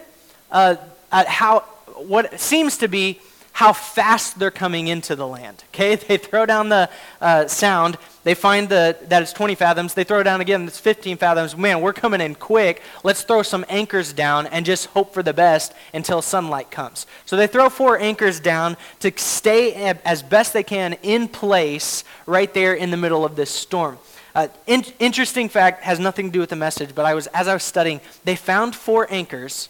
uh, 0.51 0.77
at 1.13 1.29
how, 1.29 1.61
what 1.97 2.41
seems 2.41 2.79
to 2.79 2.89
be 2.89 3.21
how 3.55 3.73
fast 3.73 4.37
they're 4.41 4.51
coming 4.51 4.89
into 4.89 5.15
the 5.15 5.27
land. 5.27 5.63
Okay, 5.69 5.95
they 6.09 6.17
throw 6.17 6.45
down 6.45 6.69
the 6.69 6.91
uh, 7.21 7.47
sound. 7.47 7.97
They 8.25 8.35
find 8.35 8.69
the, 8.69 8.97
that 9.09 9.23
it's 9.23 9.33
20 9.33 9.55
fathoms. 9.55 9.95
They 9.95 10.03
throw 10.03 10.23
down 10.25 10.41
again. 10.41 10.67
It's 10.67 10.81
15 10.81 11.19
fathoms. 11.19 11.57
Man, 11.57 11.81
we're 11.81 11.93
coming 11.93 12.21
in 12.21 12.35
quick. 12.35 12.83
Let's 13.05 13.23
throw 13.23 13.43
some 13.43 13.65
anchors 13.69 14.13
down 14.13 14.49
and 14.49 14.67
just 14.67 14.87
hope 14.87 15.15
for 15.15 15.23
the 15.23 15.33
best 15.33 15.73
until 15.93 16.21
sunlight 16.21 16.73
comes. 16.73 17.07
So 17.27 17.37
they 17.37 17.47
throw 17.47 17.69
four 17.69 17.99
anchors 17.99 18.41
down 18.41 18.77
to 19.01 19.13
stay 19.17 19.73
as 20.05 20.23
best 20.23 20.53
they 20.53 20.65
can 20.65 20.95
in 21.03 21.29
place 21.29 22.03
right 22.27 22.53
there 22.53 22.75
in 22.75 22.91
the 22.91 22.97
middle 22.97 23.25
of 23.25 23.37
this 23.37 23.51
storm. 23.51 23.99
Uh, 24.35 24.49
in, 24.67 24.85
interesting 24.99 25.49
fact 25.49 25.85
has 25.85 26.01
nothing 26.01 26.27
to 26.27 26.33
do 26.33 26.41
with 26.41 26.51
the 26.51 26.57
message, 26.57 26.93
but 26.93 27.05
I 27.05 27.15
was 27.15 27.29
as 27.29 27.47
I 27.47 27.55
was 27.55 27.63
studying, 27.63 28.01
they 28.25 28.35
found 28.35 28.75
four 28.75 29.07
anchors 29.11 29.69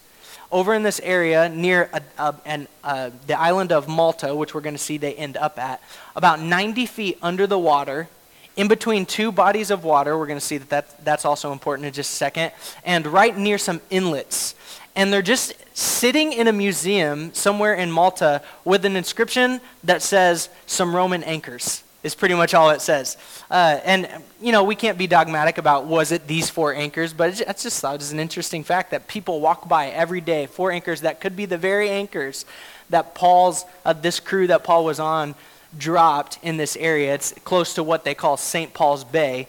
over 0.54 0.72
in 0.72 0.84
this 0.84 1.00
area 1.00 1.48
near 1.48 1.90
a, 1.92 2.00
a, 2.16 2.34
an, 2.46 2.68
uh, 2.84 3.10
the 3.26 3.38
island 3.38 3.72
of 3.72 3.88
Malta, 3.88 4.32
which 4.36 4.54
we're 4.54 4.60
going 4.60 4.76
to 4.76 4.80
see 4.80 4.96
they 4.96 5.14
end 5.14 5.36
up 5.36 5.58
at, 5.58 5.82
about 6.14 6.40
90 6.40 6.86
feet 6.86 7.18
under 7.20 7.44
the 7.48 7.58
water, 7.58 8.08
in 8.56 8.68
between 8.68 9.04
two 9.04 9.32
bodies 9.32 9.72
of 9.72 9.82
water. 9.82 10.16
We're 10.16 10.28
going 10.28 10.38
to 10.38 10.44
see 10.44 10.58
that, 10.58 10.70
that 10.70 11.04
that's 11.04 11.24
also 11.24 11.50
important 11.50 11.86
in 11.88 11.92
just 11.92 12.12
a 12.12 12.16
second, 12.16 12.52
and 12.84 13.04
right 13.04 13.36
near 13.36 13.58
some 13.58 13.80
inlets. 13.90 14.54
And 14.94 15.12
they're 15.12 15.22
just 15.22 15.54
sitting 15.76 16.32
in 16.32 16.46
a 16.46 16.52
museum 16.52 17.34
somewhere 17.34 17.74
in 17.74 17.90
Malta 17.90 18.40
with 18.64 18.84
an 18.84 18.94
inscription 18.94 19.60
that 19.82 20.02
says 20.02 20.50
some 20.66 20.94
Roman 20.94 21.24
anchors 21.24 21.82
is 22.04 22.14
pretty 22.14 22.34
much 22.34 22.54
all 22.54 22.70
it 22.70 22.82
says. 22.82 23.16
Uh, 23.50 23.80
and, 23.84 24.08
you 24.40 24.52
know, 24.52 24.62
we 24.62 24.76
can't 24.76 24.98
be 24.98 25.06
dogmatic 25.08 25.58
about 25.58 25.86
was 25.86 26.12
it 26.12 26.28
these 26.28 26.50
four 26.50 26.72
anchors, 26.74 27.12
but 27.12 27.40
it's 27.40 27.62
just 27.62 27.80
thought 27.80 28.00
an 28.12 28.20
interesting 28.20 28.62
fact 28.62 28.90
that 28.92 29.08
people 29.08 29.40
walk 29.40 29.66
by 29.68 29.88
every 29.88 30.20
day, 30.20 30.46
four 30.46 30.70
anchors 30.70 31.00
that 31.00 31.20
could 31.20 31.34
be 31.34 31.46
the 31.46 31.58
very 31.58 31.88
anchors 31.88 32.44
that 32.90 33.14
Paul's, 33.14 33.64
uh, 33.86 33.94
this 33.94 34.20
crew 34.20 34.46
that 34.48 34.62
Paul 34.62 34.84
was 34.84 35.00
on, 35.00 35.34
dropped 35.76 36.38
in 36.42 36.58
this 36.58 36.76
area. 36.76 37.14
It's 37.14 37.32
close 37.44 37.74
to 37.74 37.82
what 37.82 38.04
they 38.04 38.14
call 38.14 38.36
St. 38.36 38.74
Paul's 38.74 39.02
Bay 39.02 39.48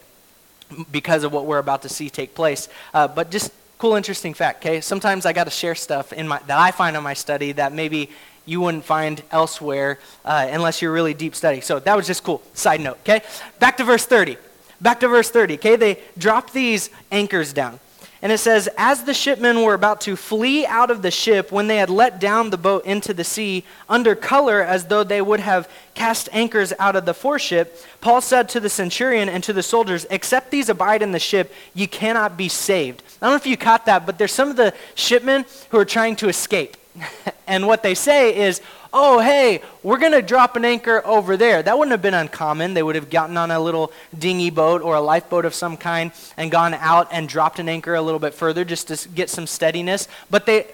because 0.90 1.24
of 1.24 1.32
what 1.32 1.44
we're 1.44 1.58
about 1.58 1.82
to 1.82 1.90
see 1.90 2.08
take 2.08 2.34
place. 2.34 2.68
Uh, 2.94 3.06
but 3.06 3.30
just 3.30 3.52
cool, 3.78 3.94
interesting 3.94 4.32
fact, 4.32 4.64
okay? 4.64 4.80
Sometimes 4.80 5.26
I 5.26 5.34
got 5.34 5.44
to 5.44 5.50
share 5.50 5.74
stuff 5.74 6.12
in 6.12 6.26
my, 6.26 6.40
that 6.46 6.58
I 6.58 6.70
find 6.70 6.96
in 6.96 7.02
my 7.02 7.14
study 7.14 7.52
that 7.52 7.74
maybe 7.74 8.10
you 8.46 8.60
wouldn't 8.60 8.84
find 8.84 9.22
elsewhere 9.30 9.98
uh, 10.24 10.48
unless 10.50 10.80
you're 10.80 10.92
really 10.92 11.14
deep 11.14 11.34
study. 11.34 11.60
So 11.60 11.78
that 11.80 11.96
was 11.96 12.06
just 12.06 12.24
cool. 12.24 12.40
Side 12.54 12.80
note, 12.80 12.98
okay? 13.00 13.22
Back 13.58 13.76
to 13.76 13.84
verse 13.84 14.06
30. 14.06 14.38
Back 14.80 15.00
to 15.00 15.08
verse 15.08 15.30
30, 15.30 15.54
okay? 15.54 15.76
They 15.76 16.00
drop 16.16 16.52
these 16.52 16.90
anchors 17.10 17.52
down. 17.52 17.80
And 18.22 18.32
it 18.32 18.38
says, 18.38 18.68
As 18.78 19.04
the 19.04 19.14
shipmen 19.14 19.62
were 19.62 19.74
about 19.74 20.00
to 20.02 20.16
flee 20.16 20.64
out 20.66 20.90
of 20.90 21.02
the 21.02 21.10
ship, 21.10 21.52
when 21.52 21.66
they 21.66 21.76
had 21.76 21.90
let 21.90 22.18
down 22.18 22.50
the 22.50 22.56
boat 22.56 22.84
into 22.86 23.12
the 23.12 23.24
sea, 23.24 23.64
under 23.88 24.14
color 24.14 24.62
as 24.62 24.86
though 24.86 25.04
they 25.04 25.20
would 25.20 25.40
have 25.40 25.68
cast 25.94 26.28
anchors 26.32 26.72
out 26.78 26.96
of 26.96 27.04
the 27.04 27.14
foreship, 27.14 27.80
Paul 28.00 28.20
said 28.20 28.48
to 28.50 28.60
the 28.60 28.70
centurion 28.70 29.28
and 29.28 29.44
to 29.44 29.52
the 29.52 29.62
soldiers, 29.62 30.06
Except 30.10 30.50
these 30.50 30.68
abide 30.68 31.02
in 31.02 31.12
the 31.12 31.18
ship, 31.18 31.52
ye 31.74 31.86
cannot 31.86 32.36
be 32.36 32.48
saved. 32.48 33.02
I 33.20 33.26
don't 33.26 33.32
know 33.32 33.36
if 33.36 33.46
you 33.46 33.56
caught 33.56 33.86
that, 33.86 34.06
but 34.06 34.18
there's 34.18 34.32
some 34.32 34.48
of 34.48 34.56
the 34.56 34.74
shipmen 34.94 35.44
who 35.70 35.78
are 35.78 35.84
trying 35.84 36.16
to 36.16 36.28
escape. 36.28 36.76
and 37.46 37.66
what 37.66 37.82
they 37.82 37.94
say 37.94 38.36
is, 38.36 38.60
oh, 38.92 39.20
hey, 39.20 39.60
we're 39.82 39.98
going 39.98 40.12
to 40.12 40.22
drop 40.22 40.56
an 40.56 40.64
anchor 40.64 41.04
over 41.06 41.36
there. 41.36 41.62
That 41.62 41.78
wouldn't 41.78 41.92
have 41.92 42.02
been 42.02 42.14
uncommon. 42.14 42.74
They 42.74 42.82
would 42.82 42.94
have 42.94 43.10
gotten 43.10 43.36
on 43.36 43.50
a 43.50 43.60
little 43.60 43.92
dinghy 44.18 44.50
boat 44.50 44.82
or 44.82 44.94
a 44.94 45.00
lifeboat 45.00 45.44
of 45.44 45.54
some 45.54 45.76
kind 45.76 46.12
and 46.36 46.50
gone 46.50 46.74
out 46.74 47.08
and 47.10 47.28
dropped 47.28 47.58
an 47.58 47.68
anchor 47.68 47.94
a 47.94 48.02
little 48.02 48.20
bit 48.20 48.34
further 48.34 48.64
just 48.64 48.88
to 48.88 49.08
get 49.10 49.28
some 49.28 49.46
steadiness. 49.46 50.08
But 50.30 50.46
they, 50.46 50.66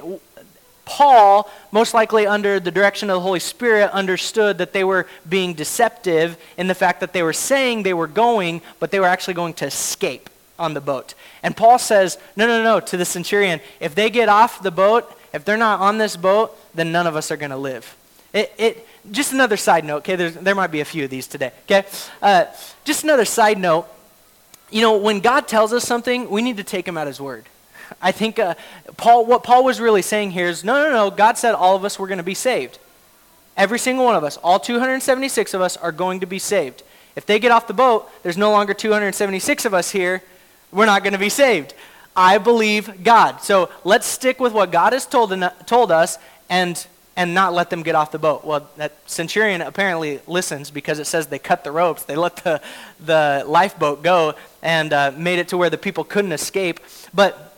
Paul, 0.84 1.50
most 1.70 1.94
likely 1.94 2.26
under 2.26 2.60
the 2.60 2.70
direction 2.70 3.10
of 3.10 3.14
the 3.14 3.20
Holy 3.20 3.40
Spirit, 3.40 3.90
understood 3.90 4.58
that 4.58 4.72
they 4.72 4.84
were 4.84 5.06
being 5.28 5.54
deceptive 5.54 6.36
in 6.56 6.66
the 6.66 6.74
fact 6.74 7.00
that 7.00 7.12
they 7.12 7.22
were 7.22 7.32
saying 7.32 7.82
they 7.82 7.94
were 7.94 8.06
going, 8.06 8.62
but 8.78 8.90
they 8.90 9.00
were 9.00 9.06
actually 9.06 9.34
going 9.34 9.54
to 9.54 9.66
escape 9.66 10.28
on 10.58 10.74
the 10.74 10.80
boat. 10.80 11.14
And 11.42 11.56
Paul 11.56 11.78
says, 11.78 12.18
No, 12.36 12.46
no, 12.46 12.62
no, 12.62 12.78
to 12.80 12.96
the 12.96 13.04
centurion, 13.04 13.60
if 13.80 13.94
they 13.94 14.10
get 14.10 14.28
off 14.28 14.62
the 14.62 14.70
boat, 14.70 15.12
if 15.32 15.44
they're 15.44 15.56
not 15.56 15.80
on 15.80 15.98
this 15.98 16.16
boat, 16.16 16.56
then 16.74 16.92
none 16.92 17.06
of 17.06 17.16
us 17.16 17.30
are 17.30 17.36
going 17.36 17.50
to 17.50 17.56
live. 17.56 17.96
It, 18.32 18.52
it, 18.56 18.86
just 19.10 19.32
another 19.32 19.56
side 19.56 19.84
note, 19.84 19.98
okay? 19.98 20.16
There's, 20.16 20.34
there 20.34 20.54
might 20.54 20.70
be 20.70 20.80
a 20.80 20.84
few 20.84 21.04
of 21.04 21.10
these 21.10 21.26
today, 21.26 21.52
okay? 21.64 21.86
Uh, 22.20 22.46
just 22.84 23.04
another 23.04 23.24
side 23.24 23.58
note. 23.58 23.86
You 24.70 24.80
know, 24.80 24.96
when 24.96 25.20
God 25.20 25.48
tells 25.48 25.72
us 25.72 25.84
something, 25.84 26.30
we 26.30 26.40
need 26.40 26.56
to 26.56 26.64
take 26.64 26.88
him 26.88 26.96
at 26.96 27.06
his 27.06 27.20
word. 27.20 27.44
I 28.00 28.12
think 28.12 28.38
uh, 28.38 28.54
Paul, 28.96 29.26
what 29.26 29.42
Paul 29.42 29.64
was 29.64 29.80
really 29.80 30.00
saying 30.00 30.30
here 30.30 30.46
is 30.46 30.64
no, 30.64 30.82
no, 30.82 30.90
no. 30.90 31.10
God 31.10 31.36
said 31.36 31.54
all 31.54 31.76
of 31.76 31.84
us 31.84 31.98
were 31.98 32.06
going 32.06 32.18
to 32.18 32.24
be 32.24 32.34
saved. 32.34 32.78
Every 33.54 33.78
single 33.78 34.06
one 34.06 34.14
of 34.14 34.24
us, 34.24 34.38
all 34.38 34.58
276 34.58 35.52
of 35.52 35.60
us, 35.60 35.76
are 35.76 35.92
going 35.92 36.20
to 36.20 36.26
be 36.26 36.38
saved. 36.38 36.82
If 37.16 37.26
they 37.26 37.38
get 37.38 37.50
off 37.50 37.66
the 37.66 37.74
boat, 37.74 38.08
there's 38.22 38.38
no 38.38 38.50
longer 38.50 38.72
276 38.72 39.66
of 39.66 39.74
us 39.74 39.90
here. 39.90 40.22
We're 40.70 40.86
not 40.86 41.02
going 41.02 41.12
to 41.12 41.18
be 41.18 41.28
saved. 41.28 41.74
I 42.16 42.38
believe 42.38 43.04
God. 43.04 43.42
So 43.42 43.70
let's 43.84 44.06
stick 44.06 44.40
with 44.40 44.52
what 44.52 44.70
God 44.70 44.92
has 44.92 45.06
told, 45.06 45.34
told 45.66 45.90
us 45.90 46.18
and, 46.50 46.86
and 47.16 47.34
not 47.34 47.54
let 47.54 47.70
them 47.70 47.82
get 47.82 47.94
off 47.94 48.12
the 48.12 48.18
boat. 48.18 48.44
Well, 48.44 48.68
that 48.76 48.92
centurion 49.06 49.62
apparently 49.62 50.20
listens 50.26 50.70
because 50.70 50.98
it 50.98 51.06
says 51.06 51.28
they 51.28 51.38
cut 51.38 51.64
the 51.64 51.72
ropes. 51.72 52.04
They 52.04 52.16
let 52.16 52.36
the, 52.36 52.60
the 53.00 53.44
lifeboat 53.46 54.02
go 54.02 54.34
and 54.62 54.92
uh, 54.92 55.12
made 55.16 55.38
it 55.38 55.48
to 55.48 55.56
where 55.56 55.70
the 55.70 55.78
people 55.78 56.04
couldn't 56.04 56.32
escape. 56.32 56.80
But 57.14 57.54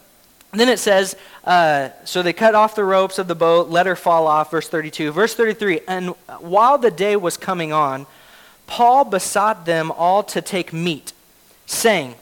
then 0.53 0.69
it 0.69 0.79
says, 0.79 1.17
uh, 1.45 1.89
so 2.05 2.23
they 2.23 2.33
cut 2.33 2.55
off 2.55 2.77
the 2.77 2.85
ropes 2.85 3.19
of 3.19 3.27
the 3.27 3.35
boat, 3.35 3.69
let 3.69 3.87
her 3.87 3.97
fall 3.97 4.27
off, 4.27 4.53
verse 4.53 4.69
32. 4.69 5.11
Verse 5.11 5.35
33, 5.35 5.81
and 5.89 6.11
while 6.39 6.79
the 6.79 6.93
day 6.93 7.17
was 7.17 7.37
coming 7.37 7.73
on, 7.73 8.07
Paul 8.67 9.05
besought 9.05 9.67
them 9.67 9.91
all 9.91 10.23
to 10.23 10.41
take 10.41 10.73
meat, 10.73 11.13
saying, 11.67 12.15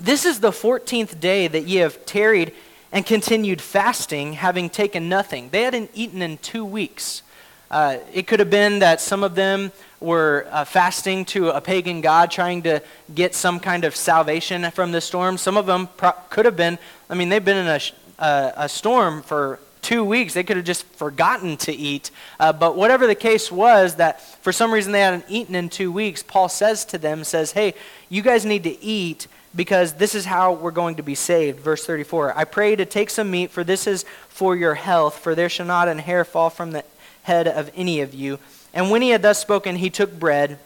This 0.00 0.24
is 0.24 0.38
the 0.38 0.52
fourteenth 0.52 1.18
day 1.18 1.48
that 1.48 1.64
ye 1.64 1.76
have 1.76 2.06
tarried 2.06 2.54
and 2.92 3.04
continued 3.04 3.60
fasting, 3.60 4.34
having 4.34 4.70
taken 4.70 5.08
nothing. 5.08 5.48
They 5.50 5.62
hadn't 5.62 5.90
eaten 5.92 6.22
in 6.22 6.38
two 6.38 6.64
weeks. 6.64 7.22
Uh, 7.70 7.98
it 8.14 8.26
could 8.26 8.38
have 8.38 8.48
been 8.48 8.78
that 8.78 9.00
some 9.00 9.24
of 9.24 9.34
them 9.34 9.72
were 10.00 10.46
uh, 10.50 10.64
fasting 10.64 11.24
to 11.26 11.50
a 11.50 11.60
pagan 11.60 12.00
god, 12.00 12.30
trying 12.30 12.62
to 12.62 12.80
get 13.14 13.34
some 13.34 13.58
kind 13.58 13.84
of 13.84 13.94
salvation 13.94 14.70
from 14.70 14.92
the 14.92 15.00
storm. 15.00 15.36
Some 15.36 15.56
of 15.56 15.66
them 15.66 15.88
pro- 15.96 16.12
could 16.30 16.44
have 16.44 16.56
been, 16.56 16.78
I 17.10 17.14
mean, 17.14 17.28
they've 17.28 17.44
been 17.44 17.56
in 17.56 17.66
a, 17.66 17.80
uh, 18.20 18.52
a 18.56 18.68
storm 18.68 19.20
for 19.22 19.58
two 19.82 20.04
weeks. 20.04 20.32
They 20.32 20.44
could 20.44 20.56
have 20.56 20.64
just 20.64 20.86
forgotten 20.86 21.56
to 21.58 21.72
eat. 21.72 22.10
Uh, 22.40 22.52
but 22.52 22.76
whatever 22.76 23.06
the 23.06 23.14
case 23.14 23.52
was, 23.52 23.96
that 23.96 24.22
for 24.42 24.52
some 24.52 24.72
reason 24.72 24.92
they 24.92 25.00
hadn't 25.00 25.26
eaten 25.28 25.54
in 25.54 25.68
two 25.68 25.90
weeks, 25.90 26.22
Paul 26.22 26.48
says 26.48 26.84
to 26.86 26.98
them, 26.98 27.24
says, 27.24 27.52
hey, 27.52 27.74
you 28.08 28.22
guys 28.22 28.46
need 28.46 28.62
to 28.62 28.82
eat 28.82 29.26
because 29.54 29.94
this 29.94 30.14
is 30.14 30.24
how 30.24 30.52
we're 30.52 30.70
going 30.70 30.96
to 30.96 31.02
be 31.02 31.14
saved. 31.14 31.60
Verse 31.60 31.84
34 31.84 32.36
I 32.36 32.44
pray 32.44 32.76
to 32.76 32.84
take 32.84 33.10
some 33.10 33.30
meat, 33.30 33.50
for 33.50 33.64
this 33.64 33.86
is 33.86 34.04
for 34.28 34.56
your 34.56 34.74
health, 34.74 35.18
for 35.18 35.34
there 35.34 35.48
shall 35.48 35.66
not 35.66 35.88
an 35.88 35.98
hair 35.98 36.24
fall 36.24 36.50
from 36.50 36.72
the 36.72 36.84
head 37.22 37.48
of 37.48 37.70
any 37.74 38.00
of 38.00 38.14
you. 38.14 38.38
And 38.74 38.90
when 38.90 39.02
he 39.02 39.10
had 39.10 39.22
thus 39.22 39.38
spoken, 39.38 39.76
he 39.76 39.90
took 39.90 40.18
bread 40.18 40.58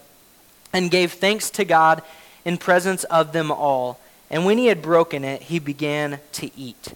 and 0.73 0.91
gave 0.91 1.13
thanks 1.13 1.51
to 1.51 1.65
God 1.65 2.03
in 2.45 2.59
presence 2.59 3.05
of 3.05 3.33
them 3.33 3.51
all. 3.51 4.01
And 4.31 4.47
when 4.47 4.59
he 4.59 4.67
had 4.67 4.83
broken 4.83 5.25
it, 5.25 5.43
he 5.43 5.59
began 5.59 6.19
to 6.33 6.51
eat. 6.59 6.95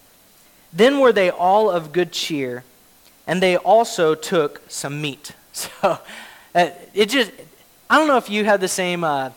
Then 0.73 0.99
were 0.99 1.13
they 1.13 1.31
all 1.31 1.71
of 1.71 1.93
good 1.93 2.13
cheer, 2.13 2.65
and 3.27 3.43
they 3.43 3.57
also 3.57 4.15
took 4.15 4.63
some 4.69 5.01
meat. 5.01 5.33
So 5.57 5.99
uh, 6.55 6.69
it 6.93 7.09
just, 7.09 7.33
I 7.89 7.97
don't 7.97 8.09
know 8.09 8.19
if 8.19 8.29
you 8.29 8.45
had 8.45 8.61
the 8.61 8.69
same 8.69 9.05
uh, 9.05 9.31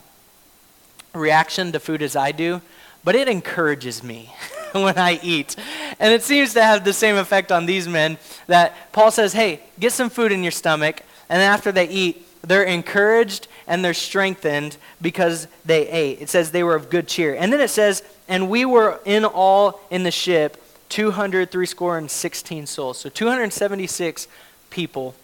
reaction 1.13 1.71
to 1.71 1.79
food 1.79 2.01
as 2.01 2.15
I 2.15 2.31
do, 2.31 2.61
but 3.03 3.15
it 3.15 3.27
encourages 3.27 4.03
me 4.03 4.33
when 4.71 4.97
I 4.97 5.19
eat. 5.23 5.55
And 5.99 6.13
it 6.13 6.23
seems 6.23 6.53
to 6.53 6.63
have 6.63 6.83
the 6.83 6.93
same 6.93 7.17
effect 7.17 7.51
on 7.51 7.65
these 7.65 7.87
men 7.87 8.17
that 8.47 8.91
Paul 8.91 9.11
says, 9.11 9.33
hey, 9.33 9.61
get 9.79 9.93
some 9.93 10.09
food 10.09 10.31
in 10.31 10.43
your 10.43 10.51
stomach, 10.51 11.01
and 11.29 11.41
after 11.41 11.71
they 11.71 11.87
eat, 11.87 12.25
they're 12.41 12.63
encouraged 12.63 13.47
and 13.67 13.83
they're 13.83 13.93
strengthened 13.93 14.77
because 15.01 15.47
they 15.65 15.87
ate. 15.89 16.21
It 16.21 16.29
says 16.29 16.51
they 16.51 16.63
were 16.63 16.75
of 16.75 16.89
good 16.89 17.07
cheer. 17.07 17.35
And 17.35 17.51
then 17.51 17.59
it 17.59 17.69
says, 17.69 18.03
and 18.27 18.49
we 18.49 18.65
were 18.65 18.99
in 19.05 19.25
all 19.25 19.81
in 19.89 20.03
the 20.03 20.11
ship 20.11 20.63
200, 20.89 21.51
three 21.51 21.65
score, 21.65 21.97
and 21.97 22.09
16 22.09 22.65
souls. 22.65 22.97
So 22.97 23.09
276 23.09 24.27
people 24.69 25.15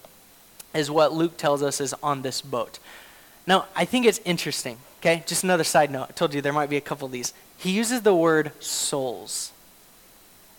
is 0.74 0.92
what 0.92 1.14
Luke 1.14 1.38
tells 1.38 1.64
us 1.64 1.82
is 1.82 1.94
on 2.04 2.22
this 2.22 2.42
boat. 2.42 2.80
Now, 3.48 3.66
I 3.76 3.86
think 3.86 4.06
it's 4.06 4.20
interesting, 4.26 4.78
okay? 5.06 5.24
Just 5.28 5.44
another 5.44 5.64
side 5.64 5.92
note. 5.92 6.08
I 6.10 6.12
told 6.14 6.34
you 6.34 6.42
there 6.42 6.54
might 6.54 6.70
be 6.70 6.78
a 6.78 6.82
couple 6.82 7.06
of 7.06 7.12
these. 7.12 7.34
He 7.58 7.72
uses 7.72 8.02
the 8.02 8.16
word 8.16 8.52
souls. 8.60 9.52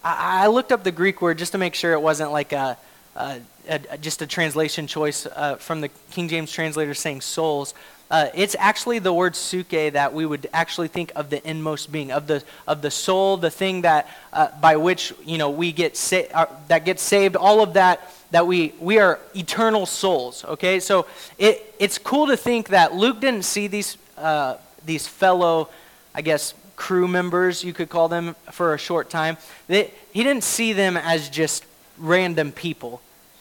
I, 0.04 0.44
I 0.44 0.46
looked 0.46 0.70
up 0.70 0.84
the 0.84 0.92
Greek 0.92 1.20
word 1.20 1.38
just 1.38 1.52
to 1.52 1.58
make 1.58 1.74
sure 1.74 1.92
it 1.92 2.00
wasn't 2.00 2.30
like 2.30 2.52
a, 2.52 2.78
a, 3.16 3.40
a 3.68 3.98
just 3.98 4.22
a 4.22 4.26
translation 4.26 4.86
choice 4.86 5.26
uh, 5.26 5.56
from 5.56 5.80
the 5.80 5.88
King 6.12 6.28
James 6.28 6.52
translator 6.52 6.94
saying 6.94 7.22
souls. 7.22 7.74
Uh, 8.08 8.28
it's 8.36 8.54
actually 8.60 9.00
the 9.00 9.12
word 9.12 9.34
suke 9.34 9.70
that 9.70 10.14
we 10.14 10.24
would 10.24 10.48
actually 10.52 10.86
think 10.86 11.10
of 11.16 11.28
the 11.28 11.44
inmost 11.48 11.90
being 11.90 12.12
of 12.12 12.28
the 12.28 12.40
of 12.68 12.80
the 12.82 12.90
soul, 12.90 13.36
the 13.36 13.50
thing 13.50 13.80
that 13.80 14.08
uh, 14.32 14.46
by 14.60 14.76
which 14.76 15.12
you 15.24 15.38
know 15.38 15.50
we 15.50 15.72
get 15.72 15.96
sa- 15.96 16.22
uh, 16.32 16.46
that 16.68 16.84
gets 16.84 17.02
saved. 17.02 17.34
All 17.34 17.64
of 17.64 17.72
that 17.72 18.12
that 18.30 18.46
we 18.46 18.72
we 18.78 19.00
are 19.00 19.18
eternal 19.34 19.86
souls. 19.86 20.44
Okay, 20.44 20.78
so 20.78 21.06
it 21.36 21.74
it's 21.80 21.98
cool 21.98 22.28
to 22.28 22.36
think 22.36 22.68
that 22.68 22.94
Luke 22.94 23.18
didn't 23.20 23.42
see 23.42 23.66
these 23.66 23.96
uh, 24.16 24.56
these 24.84 25.06
fellow, 25.06 25.68
I 26.14 26.22
guess 26.22 26.54
crew 26.76 27.08
members 27.08 27.64
you 27.64 27.72
could 27.72 27.88
call 27.88 28.08
them 28.08 28.36
for 28.52 28.74
a 28.74 28.78
short 28.78 29.10
time. 29.10 29.36
They, 29.66 29.90
he 30.12 30.22
didn't 30.22 30.44
see 30.44 30.72
them 30.72 30.96
as 30.96 31.28
just 31.28 31.64
random 31.98 32.52
people. 32.52 33.00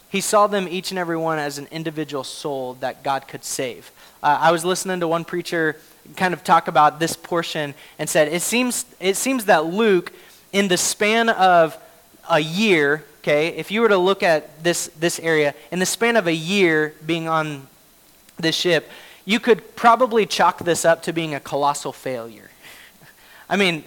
He 0.09 0.21
saw 0.21 0.47
them 0.47 0.67
each 0.67 0.91
and 0.91 0.97
every 0.97 1.17
one 1.17 1.39
as 1.39 1.57
an 1.57 1.67
individual 1.71 2.23
soul 2.23 2.75
that 2.75 3.03
God 3.03 3.27
could 3.27 3.43
save. 3.43 3.91
Uh, 4.23 4.37
I 4.41 4.51
was 4.51 4.63
listening 4.63 5.01
to 5.01 5.07
one 5.07 5.25
preacher 5.25 5.75
kind 6.15 6.33
of 6.33 6.43
talk 6.43 6.67
about 6.67 6.99
this 6.99 7.15
portion 7.15 7.73
and 7.99 8.09
said 8.09 8.27
it 8.27 8.41
seems 8.41 8.85
it 8.99 9.17
seems 9.17 9.45
that 9.45 9.65
Luke, 9.65 10.13
in 10.53 10.67
the 10.67 10.77
span 10.77 11.29
of 11.29 11.77
a 12.29 12.39
year, 12.39 13.03
okay, 13.21 13.49
if 13.49 13.71
you 13.71 13.81
were 13.81 13.89
to 13.89 13.97
look 13.97 14.23
at 14.23 14.63
this 14.63 14.87
this 14.99 15.19
area 15.19 15.53
in 15.71 15.79
the 15.79 15.85
span 15.85 16.15
of 16.15 16.27
a 16.27 16.33
year 16.33 16.93
being 17.05 17.27
on 17.27 17.67
this 18.37 18.55
ship, 18.55 18.89
you 19.25 19.39
could 19.39 19.75
probably 19.75 20.25
chalk 20.25 20.59
this 20.59 20.85
up 20.85 21.03
to 21.03 21.13
being 21.13 21.33
a 21.33 21.39
colossal 21.39 21.91
failure. 21.91 22.49
I 23.49 23.57
mean, 23.57 23.83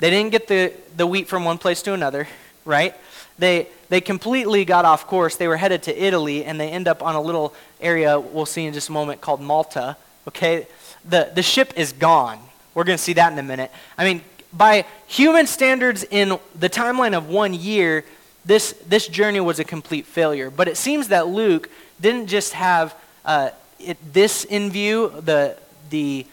they 0.00 0.10
didn't 0.10 0.32
get 0.32 0.48
the, 0.48 0.72
the 0.96 1.06
wheat 1.06 1.28
from 1.28 1.44
one 1.44 1.58
place 1.58 1.82
to 1.82 1.94
another, 1.94 2.28
right? 2.64 2.94
They, 3.38 3.68
they 3.88 4.00
completely 4.00 4.64
got 4.64 4.84
off 4.84 5.06
course. 5.06 5.36
They 5.36 5.48
were 5.48 5.56
headed 5.56 5.84
to 5.84 6.04
Italy, 6.04 6.44
and 6.44 6.60
they 6.60 6.70
end 6.70 6.88
up 6.88 7.02
on 7.02 7.14
a 7.14 7.20
little 7.20 7.54
area 7.80 8.18
we'll 8.18 8.46
see 8.46 8.64
in 8.66 8.74
just 8.74 8.88
a 8.88 8.92
moment 8.92 9.20
called 9.20 9.40
Malta. 9.40 9.96
Okay? 10.28 10.66
The, 11.08 11.30
the 11.34 11.42
ship 11.42 11.72
is 11.76 11.92
gone. 11.92 12.38
We're 12.74 12.84
going 12.84 12.98
to 12.98 13.02
see 13.02 13.14
that 13.14 13.32
in 13.32 13.38
a 13.38 13.42
minute. 13.42 13.70
I 13.96 14.04
mean, 14.04 14.22
by 14.52 14.84
human 15.06 15.46
standards, 15.46 16.04
in 16.10 16.38
the 16.58 16.68
timeline 16.68 17.16
of 17.16 17.28
one 17.28 17.54
year, 17.54 18.04
this, 18.44 18.72
this 18.86 19.06
journey 19.06 19.40
was 19.40 19.58
a 19.58 19.64
complete 19.64 20.06
failure. 20.06 20.50
But 20.50 20.68
it 20.68 20.76
seems 20.76 21.08
that 21.08 21.28
Luke 21.28 21.68
didn't 22.00 22.26
just 22.26 22.52
have 22.52 22.94
uh, 23.24 23.50
it, 23.78 23.96
this 24.12 24.44
in 24.44 24.70
view, 24.70 25.12
the, 25.20 25.56
the 25.90 26.26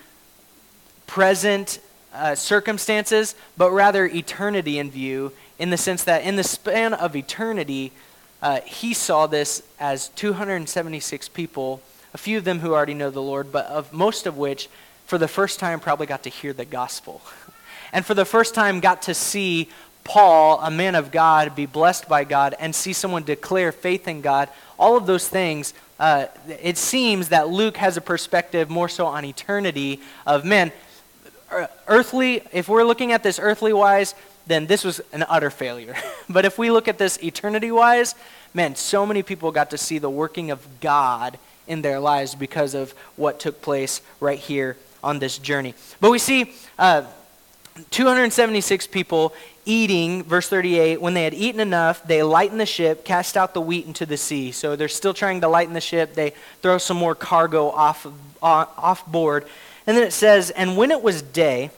present 1.07 1.79
uh, 2.13 2.35
circumstances, 2.35 3.35
but 3.57 3.71
rather 3.71 4.05
eternity 4.05 4.79
in 4.79 4.89
view, 4.91 5.31
in 5.59 5.69
the 5.69 5.77
sense 5.77 6.03
that 6.03 6.23
in 6.23 6.35
the 6.35 6.43
span 6.43 6.93
of 6.93 7.15
eternity, 7.15 7.91
uh, 8.41 8.59
he 8.61 8.93
saw 8.93 9.27
this 9.27 9.63
as 9.79 10.09
276 10.09 11.29
people, 11.29 11.81
a 12.13 12.17
few 12.17 12.37
of 12.37 12.43
them 12.43 12.59
who 12.59 12.73
already 12.73 12.93
know 12.93 13.09
the 13.09 13.21
Lord, 13.21 13.51
but 13.51 13.65
of 13.67 13.93
most 13.93 14.27
of 14.27 14.37
which, 14.37 14.69
for 15.05 15.17
the 15.17 15.27
first 15.27 15.59
time, 15.59 15.79
probably 15.79 16.05
got 16.05 16.23
to 16.23 16.29
hear 16.29 16.53
the 16.53 16.65
gospel. 16.65 17.21
and 17.93 18.05
for 18.05 18.13
the 18.13 18.25
first 18.25 18.53
time, 18.53 18.79
got 18.79 19.03
to 19.03 19.13
see 19.13 19.69
Paul, 20.03 20.59
a 20.61 20.69
man 20.69 20.95
of 20.95 21.11
God, 21.11 21.55
be 21.55 21.65
blessed 21.65 22.09
by 22.09 22.23
God 22.23 22.55
and 22.59 22.75
see 22.75 22.93
someone 22.93 23.23
declare 23.23 23.71
faith 23.71 24.07
in 24.07 24.21
God. 24.21 24.49
All 24.77 24.97
of 24.97 25.05
those 25.05 25.27
things, 25.27 25.73
uh, 25.99 26.27
it 26.47 26.77
seems 26.77 27.29
that 27.29 27.49
Luke 27.49 27.77
has 27.77 27.97
a 27.97 28.01
perspective 28.01 28.69
more 28.69 28.89
so 28.89 29.05
on 29.05 29.25
eternity 29.25 30.01
of, 30.25 30.43
man, 30.43 30.71
earthly, 31.87 32.41
if 32.51 32.67
we're 32.67 32.83
looking 32.83 33.11
at 33.11 33.23
this 33.23 33.39
earthly 33.39 33.73
wise, 33.73 34.15
then 34.47 34.67
this 34.67 34.83
was 34.83 35.01
an 35.11 35.23
utter 35.29 35.49
failure. 35.49 35.95
but 36.29 36.45
if 36.45 36.57
we 36.57 36.71
look 36.71 36.87
at 36.87 36.97
this 36.97 37.21
eternity 37.23 37.71
wise, 37.71 38.15
man, 38.53 38.75
so 38.75 39.05
many 39.05 39.23
people 39.23 39.51
got 39.51 39.69
to 39.69 39.77
see 39.77 39.97
the 39.97 40.09
working 40.09 40.51
of 40.51 40.65
God 40.79 41.37
in 41.67 41.81
their 41.81 41.99
lives 41.99 42.35
because 42.35 42.73
of 42.73 42.91
what 43.15 43.39
took 43.39 43.61
place 43.61 44.01
right 44.19 44.39
here 44.39 44.77
on 45.03 45.19
this 45.19 45.37
journey. 45.37 45.73
But 46.01 46.11
we 46.11 46.19
see 46.19 46.53
uh, 46.77 47.03
276 47.91 48.87
people 48.87 49.33
eating, 49.65 50.23
verse 50.23 50.49
38, 50.49 51.01
when 51.01 51.13
they 51.13 51.23
had 51.23 51.33
eaten 51.33 51.59
enough, 51.59 52.03
they 52.03 52.23
lighten 52.23 52.57
the 52.57 52.65
ship, 52.65 53.05
cast 53.05 53.37
out 53.37 53.53
the 53.53 53.61
wheat 53.61 53.85
into 53.85 54.05
the 54.05 54.17
sea. 54.17 54.51
So 54.51 54.75
they're 54.75 54.87
still 54.87 55.13
trying 55.13 55.41
to 55.41 55.47
lighten 55.47 55.73
the 55.73 55.81
ship. 55.81 56.13
They 56.13 56.33
throw 56.61 56.77
some 56.77 56.97
more 56.97 57.15
cargo 57.15 57.69
off, 57.69 58.05
off 58.41 59.05
board. 59.05 59.45
And 59.87 59.97
then 59.97 60.03
it 60.05 60.13
says, 60.13 60.49
And 60.51 60.77
when 60.77 60.91
it 60.91 61.01
was 61.01 61.21
day, 61.21 61.71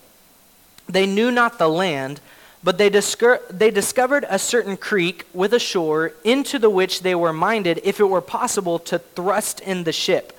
they 0.88 1.06
knew 1.06 1.32
not 1.32 1.58
the 1.58 1.68
land, 1.68 2.22
but 2.64 2.78
they, 2.78 2.90
discour- 2.90 3.42
they 3.50 3.72
discovered 3.72 4.26
a 4.30 4.40
certain 4.40 4.78
creek 4.78 5.26
with 5.34 5.54
a 5.54 5.60
shore, 5.60 6.14
into 6.24 6.58
the 6.58 6.70
which 6.70 7.02
they 7.02 7.16
were 7.16 7.34
minded, 7.34 7.80
if 7.84 8.00
it 8.00 8.06
were 8.06 8.22
possible, 8.22 8.80
to 8.80 9.00
thrust 9.00 9.60
in 9.60 9.84
the 9.84 9.94
ship. 9.94 10.36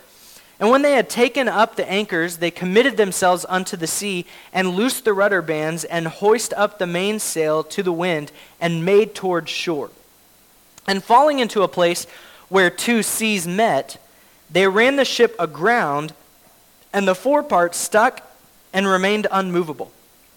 And 0.59 0.71
when 0.71 0.83
they 0.83 0.93
had 0.93 1.11
taken 1.11 1.49
up 1.49 1.77
the 1.77 1.89
anchors, 1.89 2.39
they 2.39 2.51
committed 2.51 2.97
themselves 2.97 3.45
unto 3.49 3.77
the 3.77 3.87
sea, 3.87 4.25
and 4.53 4.71
loosed 4.71 5.05
the 5.05 5.13
rudder 5.13 5.43
bands, 5.43 5.85
and 5.85 6.07
hoist 6.07 6.55
up 6.55 6.79
the 6.79 6.87
mainsail 6.87 7.63
to 7.65 7.83
the 7.83 7.93
wind, 7.93 8.33
and 8.61 8.85
made 8.85 9.15
toward 9.15 9.49
shore. 9.49 9.91
And 10.87 11.05
falling 11.05 11.41
into 11.41 11.63
a 11.63 11.69
place 11.69 12.07
where 12.49 12.71
two 12.71 13.03
seas 13.03 13.47
met, 13.47 14.01
they 14.51 14.67
ran 14.67 14.97
the 14.97 15.05
ship 15.05 15.37
aground, 15.39 16.15
and 16.93 17.07
the 17.07 17.15
forepart 17.15 17.75
stuck 17.75 18.23
and 18.73 18.87
remained 18.87 19.27
unmovable. 19.31 19.93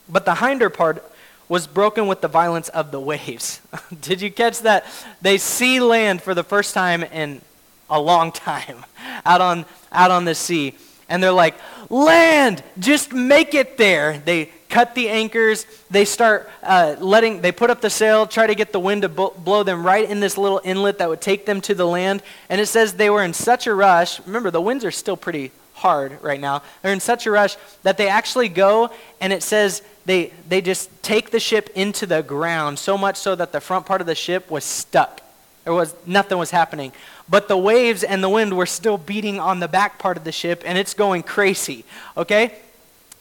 But 0.09 0.25
the 0.25 0.35
hinder 0.35 0.69
part 0.69 1.03
was 1.47 1.65
broken 1.65 2.07
with 2.07 2.19
the 2.19 2.27
violence 2.27 2.67
of 2.69 2.91
the 2.91 2.99
waves. 2.99 3.61
Did 4.01 4.21
you 4.21 4.31
catch 4.31 4.59
that? 4.61 4.85
They 5.21 5.37
see 5.37 5.79
land 5.79 6.21
for 6.21 6.33
the 6.33 6.43
first 6.43 6.73
time 6.73 7.03
in 7.03 7.41
a 7.89 7.99
long 8.01 8.31
time 8.31 8.83
out 9.25 9.41
on, 9.41 9.65
out 9.91 10.11
on 10.11 10.25
the 10.25 10.35
sea. 10.35 10.75
And 11.09 11.23
they're 11.23 11.31
like, 11.31 11.55
land, 11.89 12.63
just 12.77 13.13
make 13.13 13.55
it 13.55 13.77
there. 13.77 14.19
They 14.19 14.51
cut 14.69 14.93
the 14.93 15.09
anchors. 15.09 15.65
They 15.89 16.05
start 16.05 16.49
uh, 16.61 16.95
letting, 16.99 17.41
they 17.41 17.51
put 17.51 17.71
up 17.71 17.81
the 17.81 17.89
sail, 17.89 18.27
try 18.27 18.45
to 18.45 18.55
get 18.55 18.71
the 18.71 18.79
wind 18.79 19.01
to 19.01 19.09
blow 19.09 19.63
them 19.63 19.85
right 19.85 20.07
in 20.07 20.19
this 20.19 20.37
little 20.37 20.61
inlet 20.63 20.99
that 20.99 21.09
would 21.09 21.21
take 21.21 21.45
them 21.45 21.61
to 21.61 21.73
the 21.73 21.85
land. 21.85 22.21
And 22.49 22.61
it 22.61 22.67
says 22.67 22.93
they 22.93 23.09
were 23.09 23.23
in 23.23 23.33
such 23.33 23.65
a 23.65 23.73
rush. 23.73 24.25
Remember, 24.27 24.51
the 24.51 24.61
winds 24.61 24.85
are 24.85 24.91
still 24.91 25.17
pretty 25.17 25.51
hard 25.73 26.21
right 26.21 26.39
now. 26.39 26.61
They're 26.81 26.93
in 26.93 26.99
such 26.99 27.25
a 27.25 27.31
rush 27.31 27.55
that 27.83 27.97
they 27.97 28.09
actually 28.09 28.49
go 28.49 28.91
and 29.21 29.33
it 29.33 29.41
says 29.41 29.81
they, 30.05 30.33
they 30.47 30.61
just 30.61 30.89
take 31.01 31.31
the 31.31 31.39
ship 31.39 31.69
into 31.75 32.05
the 32.05 32.21
ground, 32.21 32.79
so 32.79 32.97
much 32.97 33.15
so 33.15 33.35
that 33.35 33.51
the 33.51 33.61
front 33.61 33.85
part 33.85 34.01
of 34.01 34.07
the 34.07 34.15
ship 34.15 34.51
was 34.51 34.63
stuck. 34.63 35.21
There 35.63 35.73
was 35.73 35.95
nothing 36.05 36.37
was 36.37 36.51
happening. 36.51 36.91
But 37.29 37.47
the 37.47 37.57
waves 37.57 38.03
and 38.03 38.23
the 38.23 38.29
wind 38.29 38.57
were 38.57 38.65
still 38.65 38.97
beating 38.97 39.39
on 39.39 39.59
the 39.59 39.67
back 39.67 39.99
part 39.99 40.17
of 40.17 40.23
the 40.23 40.31
ship 40.31 40.63
and 40.65 40.77
it's 40.77 40.93
going 40.93 41.23
crazy. 41.23 41.85
Okay? 42.17 42.53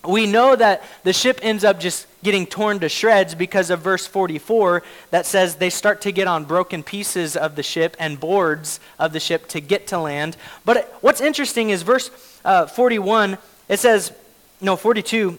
We 0.04 0.26
know 0.26 0.56
that 0.56 0.82
the 1.02 1.12
ship 1.12 1.40
ends 1.42 1.64
up 1.64 1.80
just 1.80 2.06
getting 2.22 2.46
torn 2.46 2.78
to 2.80 2.88
shreds 2.88 3.34
because 3.34 3.70
of 3.70 3.80
verse 3.80 4.06
44 4.06 4.82
that 5.10 5.26
says 5.26 5.56
they 5.56 5.70
start 5.70 6.00
to 6.02 6.12
get 6.12 6.26
on 6.26 6.44
broken 6.44 6.82
pieces 6.82 7.36
of 7.36 7.56
the 7.56 7.62
ship 7.62 7.96
and 7.98 8.18
boards 8.18 8.80
of 8.98 9.12
the 9.12 9.20
ship 9.20 9.48
to 9.48 9.60
get 9.60 9.88
to 9.88 9.98
land. 9.98 10.36
But 10.64 10.96
what's 11.00 11.20
interesting 11.20 11.70
is 11.70 11.82
verse 11.82 12.10
uh, 12.44 12.66
41, 12.66 13.38
it 13.68 13.78
says, 13.78 14.12
no, 14.60 14.76
42, 14.76 15.38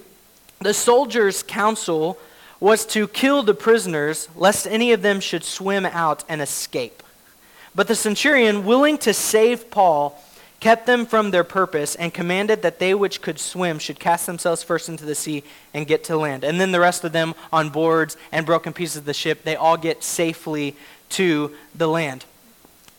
the 0.60 0.74
soldiers' 0.74 1.42
counsel 1.42 2.18
was 2.60 2.86
to 2.88 3.08
kill 3.08 3.44
the 3.44 3.54
prisoners, 3.54 4.28
lest 4.36 4.68
any 4.68 4.92
of 4.92 5.02
them 5.02 5.20
should 5.22 5.44
swim 5.44 5.86
out 5.86 6.24
and 6.28 6.42
escape. 6.42 6.99
But 7.76 7.88
the 7.88 7.96
centurion, 7.96 8.66
willing 8.66 8.98
to 9.00 9.14
save 9.14 9.70
Paul, 9.70 10.22
kept 10.60 10.86
them 10.86 11.06
from 11.06 11.32
their 11.32 11.44
purpose 11.44 11.96
and 11.96 12.14
commanded 12.14 12.62
that 12.62 12.80
they 12.80 12.94
which 12.94 13.22
could 13.22 13.40
swim 13.40 13.80
should 13.80 14.00
cast 14.00 14.26
themselves 14.26 14.62
first 14.62 14.90
into 14.90 15.06
the 15.06 15.16
sea 15.16 15.44
and 15.74 15.88
get 15.88 16.04
to 16.06 16.18
land. 16.18 16.44
And 16.44 16.60
then 16.60 16.72
the 16.72 16.80
rest 16.80 17.04
of 17.04 17.12
them 17.12 17.34
on 17.54 17.70
boards 17.70 18.18
and 18.32 18.46
broken 18.46 18.74
pieces 18.74 18.98
of 18.98 19.06
the 19.06 19.14
ship, 19.14 19.44
they 19.44 19.56
all 19.56 19.78
get 19.78 20.04
safely 20.04 20.76
to 21.10 21.56
the 21.74 21.88
land. 21.88 22.26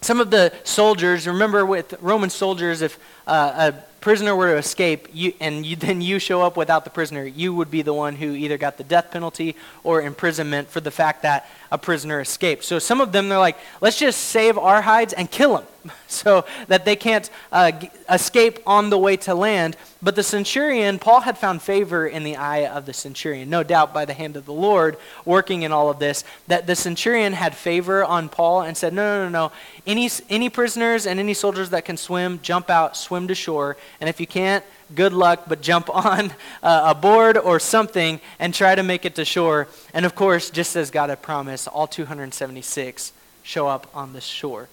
Some 0.00 0.20
of 0.20 0.30
the 0.30 0.52
soldiers, 0.64 1.26
remember 1.26 1.66
with 1.66 1.94
Roman 2.00 2.30
soldiers, 2.30 2.80
if 2.80 2.98
uh, 3.26 3.72
a 3.72 3.89
prisoner 4.00 4.34
were 4.34 4.52
to 4.52 4.56
escape 4.56 5.08
you, 5.12 5.32
and 5.40 5.64
you, 5.64 5.76
then 5.76 6.00
you 6.00 6.18
show 6.18 6.42
up 6.42 6.56
without 6.56 6.84
the 6.84 6.90
prisoner, 6.90 7.24
you 7.24 7.54
would 7.54 7.70
be 7.70 7.82
the 7.82 7.94
one 7.94 8.16
who 8.16 8.32
either 8.32 8.58
got 8.58 8.78
the 8.78 8.84
death 8.84 9.10
penalty 9.10 9.56
or 9.84 10.02
imprisonment 10.02 10.68
for 10.68 10.80
the 10.80 10.90
fact 10.90 11.22
that 11.22 11.48
a 11.70 11.78
prisoner 11.78 12.20
escaped. 12.20 12.64
So 12.64 12.78
some 12.78 13.00
of 13.00 13.12
them, 13.12 13.28
they're 13.28 13.38
like, 13.38 13.58
let's 13.80 13.98
just 13.98 14.20
save 14.20 14.58
our 14.58 14.82
hides 14.82 15.12
and 15.12 15.30
kill 15.30 15.56
them 15.56 15.66
so 16.08 16.44
that 16.68 16.84
they 16.84 16.96
can't 16.96 17.30
uh, 17.52 17.72
escape 18.08 18.58
on 18.66 18.90
the 18.90 18.98
way 18.98 19.16
to 19.18 19.34
land. 19.34 19.76
But 20.02 20.16
the 20.16 20.22
centurion, 20.22 20.98
Paul 20.98 21.20
had 21.20 21.36
found 21.36 21.62
favor 21.62 22.06
in 22.06 22.24
the 22.24 22.36
eye 22.36 22.66
of 22.66 22.86
the 22.86 22.92
centurion, 22.92 23.50
no 23.50 23.62
doubt 23.62 23.92
by 23.92 24.04
the 24.04 24.14
hand 24.14 24.36
of 24.36 24.46
the 24.46 24.52
Lord 24.52 24.96
working 25.24 25.62
in 25.62 25.72
all 25.72 25.90
of 25.90 25.98
this, 25.98 26.24
that 26.48 26.66
the 26.66 26.74
centurion 26.74 27.34
had 27.34 27.54
favor 27.54 28.04
on 28.04 28.28
Paul 28.28 28.62
and 28.62 28.76
said, 28.76 28.92
no, 28.92 29.02
no, 29.02 29.28
no, 29.28 29.48
no. 29.48 29.52
Any, 29.86 30.08
any 30.28 30.48
prisoners 30.48 31.06
and 31.06 31.20
any 31.20 31.34
soldiers 31.34 31.70
that 31.70 31.84
can 31.84 31.96
swim, 31.96 32.40
jump 32.42 32.70
out, 32.70 32.96
swim 32.96 33.28
to 33.28 33.34
shore. 33.34 33.76
And 34.00 34.08
if 34.08 34.20
you 34.20 34.26
can't, 34.26 34.64
good 34.94 35.12
luck, 35.12 35.44
but 35.46 35.60
jump 35.60 35.88
on 35.94 36.32
uh, 36.62 36.82
a 36.86 36.94
board 36.94 37.36
or 37.36 37.58
something 37.60 38.20
and 38.38 38.54
try 38.54 38.74
to 38.74 38.82
make 38.82 39.04
it 39.04 39.14
to 39.16 39.24
shore. 39.24 39.68
And 39.92 40.06
of 40.06 40.14
course, 40.14 40.50
just 40.50 40.76
as 40.76 40.90
God 40.90 41.10
had 41.10 41.22
promised, 41.22 41.68
all 41.68 41.86
276 41.86 43.12
show 43.42 43.68
up 43.68 43.86
on 43.94 44.12
the 44.12 44.20
shore. 44.20 44.68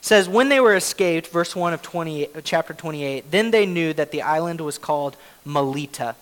Says, 0.00 0.28
When 0.28 0.48
they 0.48 0.60
were 0.60 0.74
escaped, 0.74 1.28
verse 1.28 1.54
1 1.54 1.72
of 1.72 1.82
20, 1.82 2.28
chapter 2.44 2.74
28, 2.74 3.30
then 3.30 3.50
they 3.50 3.66
knew 3.66 3.92
that 3.92 4.10
the 4.10 4.22
island 4.22 4.60
was 4.60 4.78
called 4.78 5.16
Melita, 5.44 6.16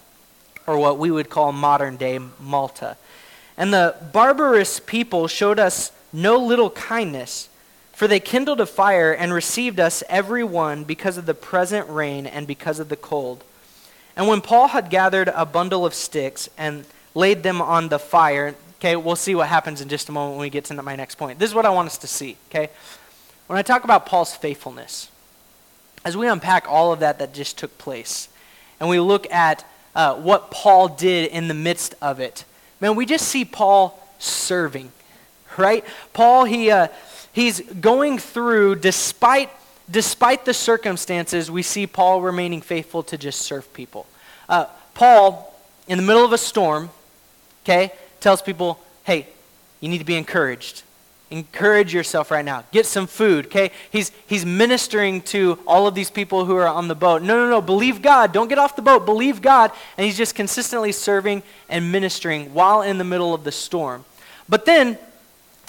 or 0.67 0.79
what 0.79 0.99
we 0.99 1.11
would 1.11 1.31
call 1.31 1.53
modern 1.53 1.97
day 1.97 2.19
Malta. 2.41 2.97
And 3.57 3.73
the 3.73 3.97
barbarous 4.13 4.81
people 4.81 5.29
showed 5.29 5.59
us 5.59 5.93
no 6.13 6.37
little 6.39 6.71
kindness 6.71 7.49
for 7.99 8.07
they 8.07 8.21
kindled 8.21 8.61
a 8.61 8.67
fire 8.67 9.13
and 9.13 9.35
received 9.35 9.81
us 9.81 10.05
every 10.09 10.45
one 10.45 10.85
because 10.85 11.19
of 11.19 11.27
the 11.27 11.35
present 11.35 11.89
rain 11.89 12.29
and 12.29 12.47
because 12.47 12.79
of 12.79 12.89
the 12.89 12.97
cold. 12.97 13.43
And 14.17 14.29
when 14.29 14.41
Paul 14.41 14.69
had 14.69 14.89
gathered 14.89 15.27
a 15.35 15.45
bundle 15.45 15.85
of 15.85 15.93
sticks 15.95 16.49
and 16.57 16.85
laid 17.17 17.43
them 17.43 17.61
on 17.61 17.89
the 17.89 17.99
fire, 17.99 18.55
okay, 18.79 18.95
we'll 18.95 19.17
see 19.17 19.35
what 19.35 19.49
happens 19.49 19.81
in 19.81 19.89
just 19.89 20.09
a 20.09 20.13
moment 20.13 20.35
when 20.37 20.43
we 20.43 20.49
get 20.49 20.65
to 20.67 20.81
my 20.81 20.95
next 20.95 21.17
point. 21.17 21.41
This 21.41 21.51
is 21.51 21.57
what 21.57 21.67
I 21.67 21.71
want 21.71 21.87
us 21.87 21.99
to 21.99 22.07
see, 22.07 22.37
okay? 22.49 22.71
When 23.49 23.59
I 23.59 23.63
talk 23.63 23.85
about 23.85 24.05
Paul's 24.05 24.37
faithfulness, 24.37 25.11
as 26.05 26.19
we 26.19 26.29
unpack 26.29 26.67
all 26.69 26.93
of 26.93 27.01
that 27.01 27.19
that 27.19 27.33
just 27.33 27.57
took 27.57 27.77
place, 27.79 28.29
and 28.79 28.91
we 28.91 29.01
look 29.01 29.29
at 29.33 29.67
uh, 29.95 30.17
what 30.17 30.51
Paul 30.51 30.89
did 30.89 31.31
in 31.31 31.49
the 31.49 31.55
midst 31.55 31.95
of 32.03 32.21
it, 32.21 32.45
man, 32.79 32.95
we 32.95 33.07
just 33.07 33.27
see 33.27 33.47
Paul 33.47 33.99
serving, 34.19 34.93
right? 35.57 35.83
Paul, 36.13 36.45
he, 36.45 36.71
uh, 36.71 36.89
he's 37.33 37.61
going 37.61 38.19
through, 38.19 38.77
despite, 38.77 39.49
despite 39.91 40.45
the 40.45 40.53
circumstances, 40.53 41.51
we 41.51 41.63
see 41.63 41.87
Paul 41.87 42.21
remaining 42.21 42.61
faithful 42.61 43.03
to 43.05 43.17
just 43.17 43.41
serve 43.41 43.73
people. 43.73 44.05
Uh, 44.47 44.67
Paul, 44.93 45.59
in 45.89 45.97
the 45.97 46.05
middle 46.05 46.25
of 46.25 46.35
a 46.35 46.39
storm, 46.39 46.91
okay, 47.65 47.93
tells 48.21 48.43
people, 48.43 48.79
hey, 49.05 49.27
you 49.81 49.89
need 49.89 49.99
to 49.99 50.05
be 50.05 50.17
encouraged. 50.17 50.83
Encourage 51.31 51.93
yourself 51.93 52.31
right 52.31 52.45
now. 52.45 52.65
Get 52.73 52.87
some 52.87 53.07
food, 53.07 53.47
okay? 53.47 53.71
He's, 53.91 54.13
he's 54.27 54.47
ministering 54.47 55.21
to 55.23 55.59
all 55.67 55.87
of 55.87 55.95
these 55.95 56.11
people 56.11 56.47
who 56.47 56.57
are 56.57 56.67
on 56.67 56.89
the 56.89 56.95
boat. 56.95 57.21
No, 57.23 57.37
no, 57.37 57.51
no. 57.51 57.61
Believe 57.61 58.01
God. 58.01 58.33
Don't 58.33 58.49
get 58.49 58.59
off 58.59 58.77
the 58.77 58.83
boat. 58.83 59.05
Believe 59.05 59.43
God. 59.43 59.71
And 59.99 60.07
he's 60.07 60.17
just 60.17 60.35
consistently 60.35 60.91
serving 60.91 61.43
and 61.69 61.93
ministering 61.93 62.55
while 62.55 62.81
in 62.81 62.97
the 62.97 63.05
middle 63.05 63.35
of 63.35 63.45
the 63.45 63.53
storm. 63.53 64.07
But 64.49 64.65
then 64.65 64.97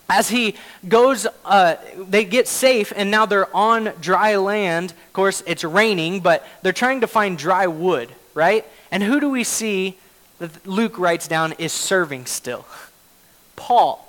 as 0.09 0.29
he 0.29 0.55
goes, 0.87 1.27
uh, 1.45 1.75
they 1.95 2.25
get 2.25 2.47
safe, 2.47 2.91
and 2.95 3.11
now 3.11 3.27
they're 3.27 3.55
on 3.55 3.93
dry 4.01 4.37
land. 4.37 4.91
Of 4.91 5.13
course, 5.13 5.43
it's 5.45 5.63
raining, 5.63 6.21
but 6.21 6.45
they're 6.63 6.73
trying 6.73 7.01
to 7.01 7.07
find 7.07 7.37
dry 7.37 7.67
wood, 7.67 8.09
right? 8.33 8.65
And 8.91 9.03
who 9.03 9.19
do 9.19 9.29
we 9.29 9.43
see 9.43 9.97
that 10.39 10.65
Luke 10.65 10.97
writes 10.97 11.27
down 11.27 11.53
is 11.59 11.71
serving 11.71 12.25
still? 12.25 12.65
Paul. 13.55 14.08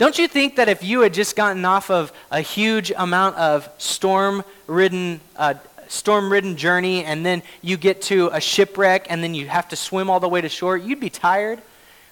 Don't 0.00 0.18
you 0.18 0.26
think 0.26 0.56
that 0.56 0.68
if 0.68 0.82
you 0.82 1.02
had 1.02 1.14
just 1.14 1.36
gotten 1.36 1.64
off 1.64 1.88
of 1.90 2.12
a 2.32 2.40
huge 2.40 2.90
amount 2.96 3.36
of 3.36 3.68
storm-ridden, 3.78 5.20
uh, 5.36 5.54
storm-ridden 5.86 6.56
journey, 6.56 7.04
and 7.04 7.24
then 7.24 7.44
you 7.62 7.76
get 7.76 8.02
to 8.02 8.30
a 8.32 8.40
shipwreck, 8.40 9.06
and 9.08 9.22
then 9.22 9.34
you 9.34 9.46
have 9.46 9.68
to 9.68 9.76
swim 9.76 10.10
all 10.10 10.18
the 10.18 10.28
way 10.28 10.40
to 10.40 10.48
shore, 10.48 10.76
you'd 10.76 10.98
be 10.98 11.10
tired. 11.10 11.58
I 11.58 11.62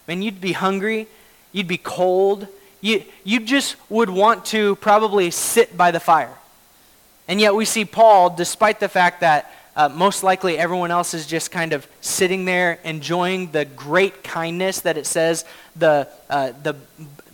mean, 0.07 0.21
you'd 0.21 0.39
be 0.39 0.53
hungry. 0.53 1.07
You'd 1.51 1.67
be 1.67 1.77
cold 1.77 2.47
you, 2.81 3.03
you 3.23 3.41
just 3.41 3.75
would 3.89 4.09
want 4.09 4.45
to 4.45 4.75
probably 4.77 5.31
sit 5.31 5.75
by 5.75 5.91
the 5.91 5.99
fire. 5.99 6.33
And 7.27 7.39
yet 7.39 7.53
we 7.53 7.65
see 7.65 7.85
Paul, 7.85 8.29
despite 8.29 8.79
the 8.79 8.89
fact 8.89 9.21
that 9.21 9.53
uh, 9.75 9.89
most 9.89 10.23
likely 10.23 10.57
everyone 10.57 10.91
else 10.91 11.13
is 11.13 11.27
just 11.27 11.51
kind 11.51 11.73
of 11.73 11.87
sitting 12.01 12.45
there 12.45 12.79
enjoying 12.83 13.51
the 13.51 13.65
great 13.65 14.23
kindness 14.23 14.81
that 14.81 14.97
it 14.97 15.05
says 15.05 15.45
the, 15.75 16.07
uh, 16.29 16.53
the, 16.63 16.75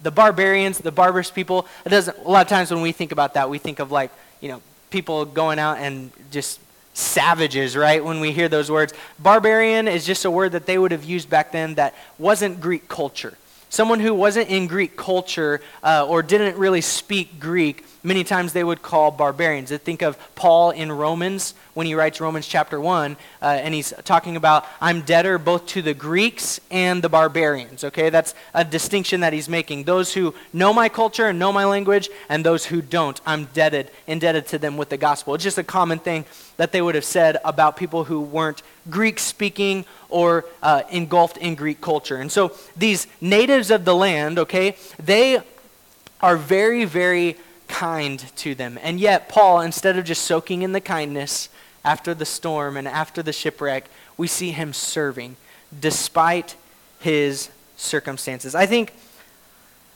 the 0.05 0.11
barbarians, 0.11 0.77
the 0.77 0.91
barbarous 0.91 1.31
people. 1.31 1.65
It 1.83 1.89
doesn't, 1.89 2.15
a 2.19 2.29
lot 2.29 2.45
of 2.45 2.47
times 2.47 2.69
when 2.69 2.81
we 2.81 2.91
think 2.91 3.11
about 3.11 3.33
that, 3.33 3.49
we 3.49 3.57
think 3.57 3.79
of 3.79 3.91
like, 3.91 4.11
you 4.39 4.49
know, 4.49 4.61
people 4.91 5.25
going 5.25 5.57
out 5.57 5.79
and 5.79 6.11
just 6.29 6.59
savages, 6.93 7.75
right? 7.75 8.05
When 8.05 8.19
we 8.19 8.31
hear 8.31 8.47
those 8.47 8.69
words. 8.69 8.93
Barbarian 9.17 9.87
is 9.87 10.05
just 10.05 10.23
a 10.23 10.29
word 10.29 10.51
that 10.51 10.67
they 10.67 10.77
would 10.77 10.91
have 10.91 11.03
used 11.03 11.27
back 11.27 11.51
then 11.51 11.73
that 11.75 11.95
wasn't 12.19 12.61
Greek 12.61 12.87
culture. 12.87 13.35
someone 13.69 13.99
who 13.99 14.13
wasn't 14.13 14.47
in 14.47 14.67
Greek 14.67 14.95
culture 14.95 15.59
uh, 15.83 16.05
or 16.07 16.21
didn't 16.21 16.55
really 16.55 16.81
speak 16.81 17.39
Greek, 17.39 17.83
many 18.05 18.23
times 18.23 18.53
they 18.53 18.63
would 18.63 18.81
call 18.81 19.11
barbarians. 19.11 19.71
I 19.71 19.77
think 19.77 20.01
of 20.03 20.17
Paul 20.35 20.69
in 20.69 20.91
Romans 20.91 21.55
when 21.73 21.87
he 21.87 21.95
writes 21.95 22.21
Romans 22.21 22.47
chapter 22.47 22.79
1, 22.79 23.17
uh, 23.41 23.45
and 23.45 23.73
he's 23.73 23.93
talking 24.05 24.37
about, 24.37 24.65
I'm 24.79 25.01
debtor 25.01 25.37
both 25.39 25.65
to 25.67 25.81
the 25.81 25.93
Greeks 25.93 26.61
and 26.69 27.03
the 27.03 27.09
barbarians. 27.09 27.83
Okay, 27.83 28.09
that's 28.09 28.33
a 28.53 28.63
distinction 28.63 29.21
that 29.21 29.33
he's 29.33 29.49
making. 29.49 29.83
Those 29.83 30.13
who 30.13 30.33
know 30.53 30.71
my 30.71 30.87
culture 30.87 31.27
and 31.27 31.39
know 31.39 31.51
my 31.51 31.65
language, 31.65 32.09
and 32.29 32.45
those 32.45 32.65
who 32.65 32.81
don't, 32.81 33.19
I'm 33.25 33.45
debted, 33.53 33.91
indebted 34.07 34.47
to 34.47 34.59
them 34.59 34.77
with 34.77 34.89
the 34.89 34.97
gospel. 34.97 35.33
It's 35.33 35.43
just 35.43 35.57
a 35.57 35.63
common 35.63 35.99
thing 35.99 36.25
that 36.57 36.71
they 36.71 36.81
would 36.81 36.95
have 36.95 37.03
said 37.03 37.37
about 37.43 37.75
people 37.75 38.05
who 38.05 38.21
weren't 38.21 38.61
Greek 38.89 39.19
speaking 39.19 39.83
or 40.09 40.45
uh, 40.61 40.83
engulfed 40.91 41.37
in 41.37 41.55
Greek 41.55 41.81
culture. 41.81 42.17
And 42.17 42.31
so 42.31 42.55
these 42.77 43.07
natives 43.19 43.71
of 43.71 43.83
the 43.83 43.95
land, 43.95 44.39
okay, 44.39 44.77
they 45.01 45.41
are 46.21 46.37
very, 46.37 46.85
very 46.85 47.35
kind 47.67 48.19
to 48.37 48.55
them. 48.55 48.79
And 48.81 48.99
yet, 48.99 49.29
Paul, 49.29 49.61
instead 49.61 49.97
of 49.97 50.05
just 50.05 50.23
soaking 50.23 50.61
in 50.61 50.71
the 50.71 50.81
kindness 50.81 51.49
after 51.83 52.13
the 52.13 52.25
storm 52.25 52.77
and 52.77 52.87
after 52.87 53.21
the 53.21 53.33
shipwreck, 53.33 53.85
we 54.17 54.27
see 54.27 54.51
him 54.51 54.73
serving 54.73 55.35
despite 55.77 56.55
his 56.99 57.49
circumstances. 57.77 58.55
I 58.55 58.65
think 58.65 58.93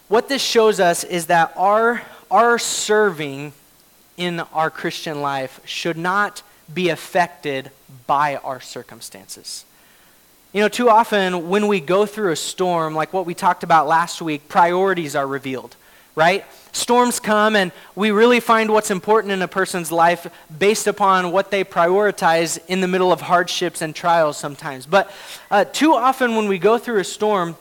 what 0.08 0.28
this 0.28 0.42
shows 0.42 0.80
us 0.80 1.04
is 1.04 1.28
that 1.28 1.54
our, 1.56 2.02
our 2.30 2.58
serving 2.58 3.54
in 4.18 4.40
our 4.40 4.70
Christian 4.70 5.22
life 5.22 5.62
should 5.66 5.98
not 5.98 6.42
be 6.72 6.90
affected 6.90 7.72
by 8.06 8.36
our 8.38 8.60
circumstances. 8.60 9.66
You 10.52 10.62
know, 10.62 10.68
too 10.68 10.90
often 10.90 11.50
when 11.50 11.68
we 11.68 11.80
go 11.80 12.06
through 12.06 12.32
a 12.32 12.36
storm, 12.36 12.96
like 12.96 13.14
what 13.14 13.26
we 13.26 13.34
talked 13.34 13.64
about 13.64 13.88
last 13.88 14.22
week, 14.22 14.48
priorities 14.48 15.16
are 15.16 15.28
revealed 15.28 15.76
right? 16.20 16.44
Storms 16.74 17.18
come, 17.18 17.56
and 17.56 17.72
we 17.96 18.12
really 18.12 18.42
find 18.42 18.70
what's 18.70 18.92
important 18.92 19.32
in 19.32 19.42
a 19.42 19.48
person's 19.48 19.90
life 19.90 20.28
based 20.60 20.86
upon 20.86 21.32
what 21.32 21.50
they 21.50 21.64
prioritize 21.64 22.60
in 22.68 22.82
the 22.82 22.90
middle 22.90 23.14
of 23.14 23.22
hardships 23.22 23.82
and 23.82 23.96
trials 23.96 24.38
sometimes. 24.38 24.86
But 24.86 25.10
uh, 25.50 25.64
too 25.64 25.94
often, 25.94 26.36
when 26.36 26.50
we 26.50 26.60
go 26.60 26.78
through 26.78 27.00
a 27.00 27.06
storm, 27.06 27.56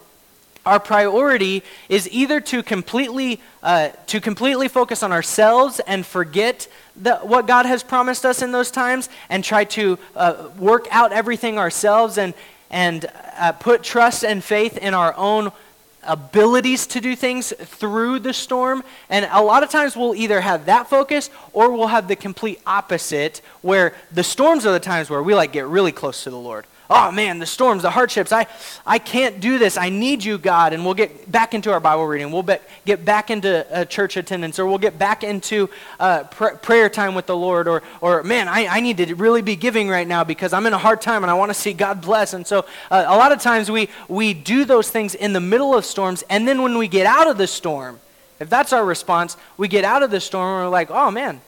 our 0.66 0.80
priority 0.80 1.62
is 1.88 2.08
either 2.10 2.40
to 2.40 2.62
completely 2.64 3.40
uh, 3.62 3.90
to 4.08 4.20
completely 4.20 4.66
focus 4.68 5.02
on 5.04 5.12
ourselves 5.12 5.80
and 5.86 6.04
forget 6.04 6.68
the, 7.00 7.14
what 7.18 7.46
God 7.46 7.64
has 7.64 7.84
promised 7.84 8.24
us 8.26 8.42
in 8.42 8.50
those 8.50 8.72
times, 8.72 9.08
and 9.30 9.44
try 9.44 9.64
to 9.64 9.98
uh, 10.16 10.48
work 10.58 10.88
out 10.90 11.12
everything 11.12 11.58
ourselves 11.58 12.18
and 12.18 12.34
and 12.70 13.06
uh, 13.38 13.52
put 13.52 13.84
trust 13.84 14.24
and 14.24 14.42
faith 14.42 14.76
in 14.76 14.94
our 14.94 15.14
own 15.16 15.52
abilities 16.02 16.86
to 16.88 17.00
do 17.00 17.16
things 17.16 17.52
through 17.58 18.20
the 18.20 18.32
storm. 18.32 18.82
And 19.08 19.28
a 19.30 19.42
lot 19.42 19.62
of 19.62 19.70
times 19.70 19.96
we'll 19.96 20.14
either 20.14 20.40
have 20.40 20.66
that 20.66 20.88
focus 20.88 21.30
or 21.52 21.72
we'll 21.72 21.88
have 21.88 22.08
the 22.08 22.16
complete 22.16 22.60
opposite, 22.66 23.40
where 23.62 23.94
the 24.12 24.24
storms 24.24 24.64
are 24.66 24.72
the 24.72 24.80
times 24.80 25.10
where 25.10 25.22
we 25.22 25.34
like 25.34 25.52
get 25.52 25.66
really 25.66 25.92
close 25.92 26.24
to 26.24 26.30
the 26.30 26.38
Lord 26.38 26.66
oh 26.90 27.10
man, 27.10 27.38
the 27.38 27.46
storms, 27.46 27.82
the 27.82 27.90
hardships, 27.90 28.32
I, 28.32 28.46
I 28.86 28.98
can't 28.98 29.40
do 29.40 29.58
this. 29.58 29.76
I 29.76 29.90
need 29.90 30.24
you, 30.24 30.38
God. 30.38 30.72
And 30.72 30.84
we'll 30.84 30.94
get 30.94 31.30
back 31.30 31.52
into 31.52 31.70
our 31.70 31.80
Bible 31.80 32.06
reading. 32.06 32.32
We'll 32.32 32.42
be, 32.42 32.56
get 32.86 33.04
back 33.04 33.30
into 33.30 33.66
uh, 33.74 33.84
church 33.84 34.16
attendance, 34.16 34.58
or 34.58 34.66
we'll 34.66 34.78
get 34.78 34.98
back 34.98 35.22
into 35.22 35.68
uh, 36.00 36.24
pr- 36.24 36.56
prayer 36.56 36.88
time 36.88 37.14
with 37.14 37.26
the 37.26 37.36
Lord, 37.36 37.68
or, 37.68 37.82
or 38.00 38.22
man, 38.22 38.48
I, 38.48 38.66
I 38.66 38.80
need 38.80 38.96
to 38.98 39.14
really 39.14 39.42
be 39.42 39.56
giving 39.56 39.88
right 39.88 40.08
now 40.08 40.24
because 40.24 40.52
I'm 40.52 40.66
in 40.66 40.72
a 40.72 40.78
hard 40.78 41.00
time 41.00 41.24
and 41.24 41.30
I 41.30 41.34
want 41.34 41.50
to 41.50 41.54
see 41.54 41.72
God 41.72 42.00
bless. 42.00 42.32
And 42.32 42.46
so 42.46 42.64
uh, 42.90 43.04
a 43.06 43.16
lot 43.16 43.32
of 43.32 43.40
times 43.40 43.70
we, 43.70 43.88
we 44.08 44.32
do 44.32 44.64
those 44.64 44.90
things 44.90 45.14
in 45.14 45.32
the 45.32 45.40
middle 45.40 45.74
of 45.74 45.84
storms, 45.84 46.24
and 46.30 46.48
then 46.48 46.62
when 46.62 46.78
we 46.78 46.88
get 46.88 47.06
out 47.06 47.28
of 47.28 47.38
the 47.38 47.46
storm, 47.46 48.00
if 48.40 48.48
that's 48.48 48.72
our 48.72 48.84
response, 48.84 49.36
we 49.56 49.68
get 49.68 49.84
out 49.84 50.02
of 50.02 50.10
the 50.10 50.20
storm 50.20 50.54
and 50.54 50.66
we're 50.66 50.70
like, 50.70 50.90
oh 50.90 51.10
man, 51.10 51.40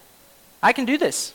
I 0.63 0.73
can 0.73 0.85
do 0.85 0.99
this 0.99 1.33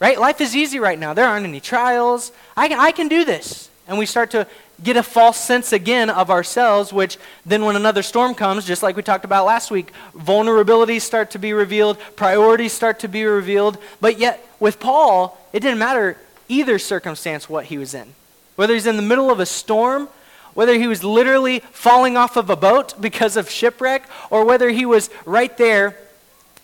right? 0.00 0.18
Life 0.18 0.40
is 0.40 0.56
easy 0.56 0.80
right 0.80 0.98
now. 0.98 1.14
There 1.14 1.26
aren't 1.26 1.46
any 1.46 1.60
trials. 1.60 2.32
I 2.56 2.66
can, 2.68 2.80
I 2.80 2.90
can 2.90 3.06
do 3.06 3.24
this. 3.24 3.70
And 3.86 3.98
we 3.98 4.06
start 4.06 4.30
to 4.32 4.46
get 4.82 4.96
a 4.96 5.02
false 5.02 5.36
sense 5.36 5.72
again 5.72 6.08
of 6.08 6.30
ourselves, 6.30 6.92
which 6.92 7.18
then 7.44 7.64
when 7.64 7.76
another 7.76 8.02
storm 8.02 8.34
comes, 8.34 8.64
just 8.64 8.82
like 8.82 8.96
we 8.96 9.02
talked 9.02 9.24
about 9.24 9.44
last 9.44 9.70
week, 9.70 9.92
vulnerabilities 10.16 11.02
start 11.02 11.30
to 11.32 11.38
be 11.38 11.52
revealed, 11.52 11.98
priorities 12.16 12.72
start 12.72 12.98
to 13.00 13.08
be 13.08 13.24
revealed. 13.24 13.78
But 14.00 14.18
yet, 14.18 14.44
with 14.58 14.80
Paul, 14.80 15.38
it 15.52 15.60
didn't 15.60 15.78
matter 15.78 16.16
either 16.48 16.78
circumstance 16.78 17.48
what 17.48 17.66
he 17.66 17.78
was 17.78 17.94
in. 17.94 18.14
Whether 18.56 18.74
he's 18.74 18.86
in 18.86 18.96
the 18.96 19.02
middle 19.02 19.30
of 19.30 19.38
a 19.38 19.46
storm, 19.46 20.08
whether 20.54 20.74
he 20.74 20.86
was 20.86 21.04
literally 21.04 21.60
falling 21.70 22.16
off 22.16 22.36
of 22.36 22.48
a 22.50 22.56
boat 22.56 23.00
because 23.00 23.36
of 23.36 23.50
shipwreck, 23.50 24.08
or 24.30 24.44
whether 24.44 24.70
he 24.70 24.86
was 24.86 25.10
right 25.24 25.56
there 25.56 25.96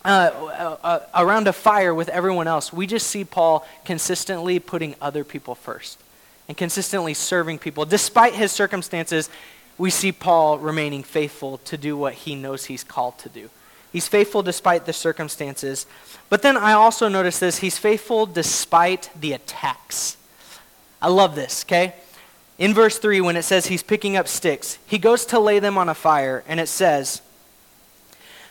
uh, 0.06 0.76
uh, 0.82 1.00
around 1.14 1.48
a 1.48 1.52
fire 1.52 1.94
with 1.94 2.08
everyone 2.08 2.46
else, 2.46 2.72
we 2.72 2.86
just 2.86 3.08
see 3.08 3.24
Paul 3.24 3.66
consistently 3.84 4.58
putting 4.58 4.94
other 5.00 5.24
people 5.24 5.54
first 5.54 5.98
and 6.48 6.56
consistently 6.56 7.14
serving 7.14 7.58
people. 7.58 7.84
Despite 7.84 8.34
his 8.34 8.52
circumstances, 8.52 9.28
we 9.78 9.90
see 9.90 10.12
Paul 10.12 10.58
remaining 10.58 11.02
faithful 11.02 11.58
to 11.58 11.76
do 11.76 11.96
what 11.96 12.14
he 12.14 12.34
knows 12.34 12.66
he's 12.66 12.84
called 12.84 13.18
to 13.18 13.28
do. 13.28 13.50
He's 13.92 14.08
faithful 14.08 14.42
despite 14.42 14.86
the 14.86 14.92
circumstances. 14.92 15.86
But 16.28 16.42
then 16.42 16.56
I 16.56 16.72
also 16.72 17.08
notice 17.08 17.38
this 17.38 17.58
he's 17.58 17.78
faithful 17.78 18.26
despite 18.26 19.10
the 19.18 19.32
attacks. 19.32 20.16
I 21.00 21.08
love 21.08 21.34
this, 21.34 21.64
okay? 21.64 21.94
In 22.58 22.72
verse 22.72 22.98
3, 22.98 23.20
when 23.20 23.36
it 23.36 23.42
says 23.42 23.66
he's 23.66 23.82
picking 23.82 24.16
up 24.16 24.28
sticks, 24.28 24.78
he 24.86 24.98
goes 24.98 25.26
to 25.26 25.38
lay 25.38 25.58
them 25.58 25.76
on 25.76 25.88
a 25.88 25.94
fire, 25.94 26.42
and 26.48 26.58
it 26.58 26.68
says, 26.68 27.20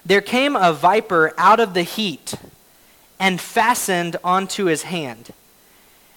there 0.05 0.21
came 0.21 0.55
a 0.55 0.71
viper 0.71 1.33
out 1.37 1.59
of 1.59 1.73
the 1.73 1.83
heat 1.83 2.35
and 3.19 3.41
fastened 3.41 4.17
onto 4.23 4.65
his 4.65 4.83
hand. 4.83 5.31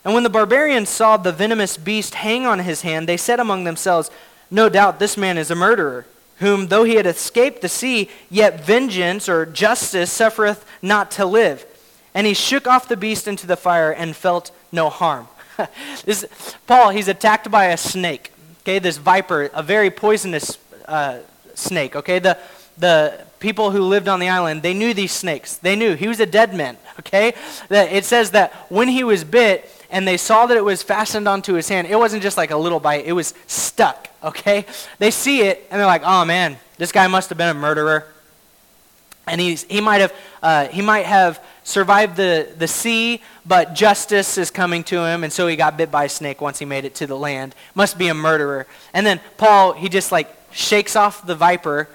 And 0.05 0.14
when 0.14 0.22
the 0.22 0.31
barbarians 0.31 0.88
saw 0.88 1.16
the 1.16 1.33
venomous 1.33 1.77
beast 1.77 2.16
hang 2.16 2.46
on 2.46 2.61
his 2.61 2.83
hand, 2.83 3.09
they 3.09 3.16
said 3.16 3.40
among 3.40 3.64
themselves, 3.64 4.11
No 4.51 4.68
doubt 4.68 4.98
this 4.98 5.16
man 5.16 5.38
is 5.38 5.51
a 5.51 5.55
murderer, 5.55 6.07
whom 6.38 6.68
though 6.68 6.85
he 6.85 6.94
had 6.94 7.07
escaped 7.07 7.62
the 7.62 7.68
sea, 7.68 8.09
yet 8.31 8.64
vengeance 8.64 9.29
or 9.29 9.46
justice 9.46 10.12
suffereth 10.12 10.64
not 10.83 11.11
to 11.12 11.27
live. 11.27 11.64
And 12.14 12.27
he 12.27 12.35
shook 12.35 12.66
off 12.66 12.88
the 12.88 12.96
beast 12.96 13.29
into 13.29 13.46
the 13.46 13.57
fire 13.57 13.92
and 13.92 14.14
felt 14.14 14.51
no 14.72 14.88
harm. 14.88 15.29
this, 16.05 16.24
Paul, 16.66 16.90
he's 16.90 17.09
attacked 17.09 17.51
by 17.51 17.66
a 17.66 17.77
snake. 17.77 18.33
Okay, 18.62 18.79
this 18.79 18.98
viper, 18.98 19.51
a 19.55 19.62
very 19.62 19.90
poisonous 19.90 20.59
uh, 20.87 21.18
snake. 21.55 21.96
Okay, 21.96 22.18
the, 22.18 22.38
the 22.77 23.27
people 23.38 23.70
who 23.70 23.83
lived 23.83 24.09
on 24.09 24.20
the 24.20 24.29
island, 24.29 24.62
they 24.62 24.74
knew 24.74 24.94
these 24.94 25.12
snakes. 25.12 25.57
They 25.57 25.77
knew. 25.77 25.94
He 25.94 26.09
was 26.09 26.20
a 26.20 26.27
dead 26.27 26.55
man, 26.55 26.77
okay? 27.01 27.35
That 27.68 27.92
it 27.92 28.05
says 28.05 28.33
that 28.33 28.53
when 28.68 28.88
he 28.88 29.05
was 29.05 29.24
bit 29.24 29.70
and 29.90 30.07
they 30.07 30.16
saw 30.16 30.46
that 30.46 30.57
it 30.57 30.64
was 30.64 30.83
fastened 30.83 31.29
onto 31.29 31.55
his 31.55 31.68
hand, 31.68 31.88
it 31.88 31.96
wasn't 31.96 32.22
just 32.22 32.37
like 32.37 32.51
a 32.51 32.57
little 32.57 32.81
bite, 32.81 33.07
it 33.07 33.12
was 33.12 33.35
stuck, 33.46 34.09
okay? 34.22 34.66
They 34.98 35.11
see 35.11 35.42
it 35.42 35.66
and 35.70 35.79
they're 35.79 35.87
like, 35.87 36.03
oh 36.05 36.24
man, 36.24 36.59
this 36.77 36.92
guy 36.92 37.07
must 37.07 37.29
have 37.29 37.38
been 37.38 37.48
a 37.48 37.59
murderer. 37.59 38.07
And 39.27 39.40
he's, 39.40 39.64
he, 39.64 39.81
might 39.81 40.01
have, 40.01 40.14
uh, 40.42 40.68
he 40.68 40.81
might 40.81 41.05
have 41.05 41.44
survived 41.62 42.16
the, 42.16 42.48
the 42.57 42.66
sea, 42.66 43.20
but 43.44 43.74
justice 43.74 44.38
is 44.38 44.51
coming 44.51 44.83
to 44.85 45.05
him, 45.05 45.22
and 45.22 45.31
so 45.31 45.46
he 45.46 45.55
got 45.55 45.77
bit 45.77 45.90
by 45.90 46.05
a 46.05 46.09
snake 46.09 46.40
once 46.40 46.59
he 46.59 46.64
made 46.64 46.87
it 46.87 46.94
to 46.96 47.07
the 47.07 47.16
land. 47.16 47.55
Must 47.74 47.98
be 47.98 48.09
a 48.09 48.14
murderer. 48.14 48.66
And 48.94 49.07
then 49.07 49.20
Paul, 49.37 49.74
he 49.74 49.90
just 49.90 50.11
like 50.11 50.35
shakes 50.51 50.96
off 50.96 51.27
the 51.27 51.35
viper 51.35 51.88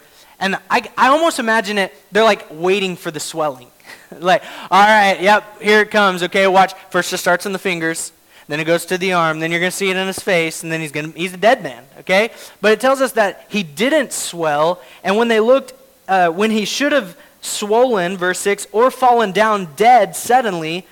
and 0.43 0.57
I, 0.69 0.81
I 0.97 1.07
almost 1.07 1.39
imagine 1.39 1.77
it, 1.77 1.95
they're 2.11 2.25
like 2.25 2.45
waiting 2.51 2.97
for 2.97 3.11
the 3.11 3.19
swelling. 3.19 3.69
like, 4.19 4.43
all 4.69 4.83
right, 4.85 5.19
yep, 5.21 5.61
here 5.61 5.79
it 5.79 5.89
comes. 5.89 6.21
Okay, 6.21 6.45
watch. 6.47 6.73
First 6.89 7.13
it 7.13 7.17
starts 7.19 7.45
in 7.45 7.53
the 7.53 7.59
fingers, 7.59 8.11
then 8.49 8.59
it 8.59 8.65
goes 8.65 8.85
to 8.87 8.97
the 8.97 9.13
arm, 9.13 9.39
then 9.39 9.51
you're 9.51 9.61
going 9.61 9.71
to 9.71 9.75
see 9.75 9.89
it 9.89 9.95
in 9.95 10.05
his 10.05 10.19
face, 10.19 10.61
and 10.61 10.69
then 10.69 10.81
he's, 10.81 10.91
gonna, 10.91 11.13
he's 11.15 11.33
a 11.33 11.37
dead 11.37 11.63
man. 11.63 11.85
Okay? 11.99 12.29
But 12.59 12.73
it 12.73 12.81
tells 12.81 12.99
us 12.99 13.13
that 13.13 13.45
he 13.47 13.63
didn't 13.63 14.11
swell, 14.11 14.81
and 15.01 15.15
when 15.15 15.29
they 15.29 15.39
looked, 15.39 15.73
uh, 16.09 16.27
when 16.27 16.51
he 16.51 16.65
should 16.65 16.91
have 16.91 17.15
swollen, 17.39 18.17
verse 18.17 18.39
6, 18.39 18.67
or 18.73 18.91
fallen 18.91 19.31
down 19.31 19.69
dead 19.77 20.13
suddenly, 20.13 20.85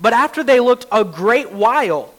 but 0.00 0.14
after 0.14 0.42
they 0.42 0.58
looked 0.58 0.86
a 0.90 1.04
great 1.04 1.52
while, 1.52 2.12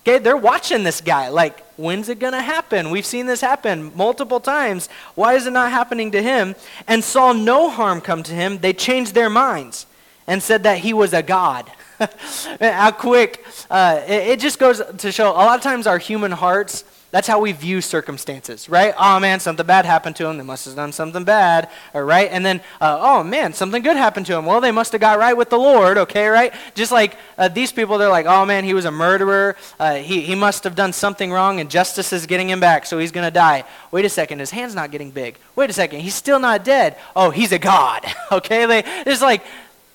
okay, 0.00 0.18
they're 0.18 0.36
watching 0.36 0.84
this 0.84 1.00
guy, 1.00 1.28
like, 1.28 1.64
When's 1.80 2.10
it 2.10 2.18
going 2.18 2.34
to 2.34 2.42
happen? 2.42 2.90
We've 2.90 3.06
seen 3.06 3.24
this 3.24 3.40
happen 3.40 3.90
multiple 3.96 4.38
times. 4.38 4.90
Why 5.14 5.32
is 5.32 5.46
it 5.46 5.52
not 5.52 5.70
happening 5.70 6.10
to 6.10 6.22
him? 6.22 6.54
And 6.86 7.02
saw 7.02 7.32
no 7.32 7.70
harm 7.70 8.02
come 8.02 8.22
to 8.24 8.34
him. 8.34 8.58
They 8.58 8.74
changed 8.74 9.14
their 9.14 9.30
minds 9.30 9.86
and 10.26 10.42
said 10.42 10.64
that 10.64 10.80
he 10.80 10.92
was 10.92 11.14
a 11.14 11.22
god. 11.22 11.72
how 12.60 12.90
quick. 12.90 13.46
Uh, 13.70 14.02
it, 14.06 14.28
it 14.28 14.40
just 14.40 14.58
goes 14.58 14.82
to 14.98 15.10
show 15.10 15.30
a 15.30 15.32
lot 15.32 15.56
of 15.56 15.62
times 15.62 15.86
our 15.86 15.96
human 15.96 16.32
hearts 16.32 16.84
that's 17.10 17.26
how 17.26 17.40
we 17.40 17.50
view 17.52 17.80
circumstances, 17.80 18.68
right? 18.68 18.94
Oh 18.96 19.18
man, 19.18 19.40
something 19.40 19.66
bad 19.66 19.84
happened 19.84 20.14
to 20.16 20.26
him. 20.26 20.38
They 20.38 20.44
must 20.44 20.64
have 20.64 20.76
done 20.76 20.92
something 20.92 21.24
bad, 21.24 21.68
all 21.92 22.02
right? 22.02 22.30
And 22.30 22.46
then, 22.46 22.60
uh, 22.80 22.98
oh 23.00 23.24
man, 23.24 23.52
something 23.52 23.82
good 23.82 23.96
happened 23.96 24.26
to 24.26 24.36
him. 24.36 24.46
Well, 24.46 24.60
they 24.60 24.70
must 24.70 24.92
have 24.92 25.00
got 25.00 25.18
right 25.18 25.36
with 25.36 25.50
the 25.50 25.58
Lord, 25.58 25.98
okay, 25.98 26.28
right? 26.28 26.54
Just 26.74 26.92
like 26.92 27.16
uh, 27.36 27.48
these 27.48 27.72
people, 27.72 27.98
they're 27.98 28.08
like, 28.08 28.26
oh 28.26 28.46
man, 28.46 28.64
he 28.64 28.74
was 28.74 28.84
a 28.84 28.92
murderer. 28.92 29.56
Uh, 29.78 29.96
he, 29.96 30.20
he 30.20 30.34
must 30.36 30.62
have 30.64 30.76
done 30.76 30.92
something 30.92 31.32
wrong, 31.32 31.58
and 31.58 31.68
justice 31.68 32.12
is 32.12 32.26
getting 32.26 32.48
him 32.48 32.60
back, 32.60 32.86
so 32.86 32.98
he's 32.98 33.12
going 33.12 33.26
to 33.26 33.32
die. 33.32 33.64
Wait 33.90 34.04
a 34.04 34.08
second, 34.08 34.38
his 34.38 34.52
hand's 34.52 34.74
not 34.74 34.92
getting 34.92 35.10
big. 35.10 35.36
Wait 35.56 35.68
a 35.68 35.72
second, 35.72 36.00
he's 36.00 36.14
still 36.14 36.38
not 36.38 36.64
dead. 36.64 36.96
Oh, 37.16 37.30
he's 37.30 37.50
a 37.50 37.58
god, 37.58 38.06
okay? 38.32 38.66
They, 38.66 38.82
it's 39.04 39.22
like, 39.22 39.42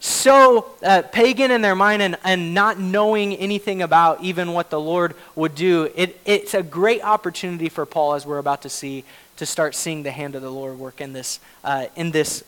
so 0.06 0.68
uh, 0.84 1.02
pagan 1.12 1.50
in 1.50 1.62
their 1.62 1.74
mind 1.76 2.04
and, 2.04 2.16
and 2.24 2.54
not 2.54 2.80
knowing 2.80 3.34
anything 3.38 3.82
about 3.82 4.22
even 4.22 4.54
what 4.54 4.70
the 4.70 4.80
Lord 4.80 5.16
would 5.34 5.56
do, 5.56 5.92
it, 5.96 6.22
it's 6.26 6.54
a 6.54 6.62
great 6.62 7.04
opportunity 7.04 7.70
for 7.70 7.88
Paul, 7.88 8.14
as 8.14 8.24
we're 8.24 8.38
about 8.38 8.62
to 8.62 8.70
see, 8.70 9.04
to 9.38 9.48
start 9.48 9.74
seeing 9.74 10.04
the 10.04 10.12
hand 10.12 10.36
of 10.36 10.44
the 10.44 10.52
Lord 10.52 10.78
work 10.78 11.02
in 11.02 11.14
this, 11.14 11.40
uh, 11.64 11.88
in 11.96 12.12
this 12.12 12.44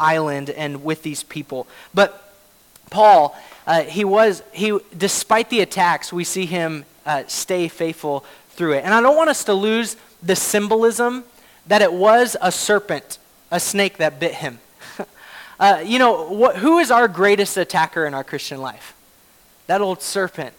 island 0.00 0.50
and 0.50 0.82
with 0.82 1.04
these 1.04 1.22
people. 1.22 1.68
But 1.94 2.34
Paul, 2.90 3.38
uh, 3.64 3.82
he 3.82 4.04
was, 4.04 4.42
he, 4.52 4.76
despite 4.96 5.50
the 5.50 5.60
attacks, 5.60 6.12
we 6.12 6.24
see 6.24 6.46
him 6.46 6.84
uh, 7.06 7.22
stay 7.28 7.68
faithful 7.68 8.24
through 8.50 8.72
it. 8.72 8.84
And 8.84 8.92
I 8.92 9.00
don't 9.00 9.16
want 9.16 9.30
us 9.30 9.44
to 9.44 9.54
lose 9.54 9.96
the 10.20 10.34
symbolism 10.34 11.22
that 11.68 11.80
it 11.80 11.92
was 11.92 12.36
a 12.42 12.50
serpent, 12.50 13.18
a 13.52 13.60
snake 13.60 13.98
that 13.98 14.18
bit 14.18 14.34
him. 14.34 14.58
Uh, 15.58 15.82
you 15.84 15.98
know, 15.98 16.28
what, 16.28 16.56
who 16.56 16.78
is 16.78 16.90
our 16.90 17.08
greatest 17.08 17.56
attacker 17.56 18.06
in 18.06 18.14
our 18.14 18.24
Christian 18.24 18.60
life? 18.60 18.94
That 19.66 19.80
old 19.80 20.02
serpent, 20.02 20.54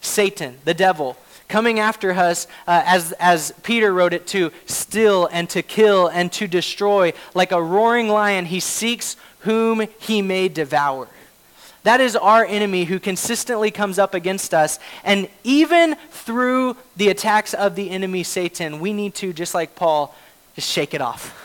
Satan, 0.00 0.56
the 0.64 0.74
devil, 0.74 1.16
coming 1.48 1.78
after 1.78 2.12
us, 2.12 2.46
uh, 2.66 2.82
as, 2.84 3.12
as 3.12 3.52
Peter 3.62 3.92
wrote 3.92 4.12
it, 4.12 4.26
to 4.28 4.50
steal 4.66 5.26
and 5.32 5.48
to 5.50 5.62
kill 5.62 6.08
and 6.08 6.32
to 6.32 6.46
destroy. 6.46 7.12
Like 7.34 7.52
a 7.52 7.62
roaring 7.62 8.08
lion, 8.08 8.46
he 8.46 8.60
seeks 8.60 9.16
whom 9.40 9.86
he 9.98 10.22
may 10.22 10.48
devour. 10.48 11.08
That 11.84 12.00
is 12.00 12.16
our 12.16 12.44
enemy 12.44 12.84
who 12.84 12.98
consistently 12.98 13.70
comes 13.70 13.98
up 13.98 14.12
against 14.12 14.52
us. 14.52 14.78
And 15.04 15.28
even 15.44 15.94
through 16.10 16.76
the 16.96 17.08
attacks 17.08 17.54
of 17.54 17.76
the 17.76 17.90
enemy, 17.90 18.24
Satan, 18.24 18.80
we 18.80 18.92
need 18.92 19.14
to, 19.16 19.32
just 19.32 19.54
like 19.54 19.74
Paul, 19.74 20.14
just 20.54 20.68
shake 20.68 20.92
it 20.92 21.00
off. 21.00 21.37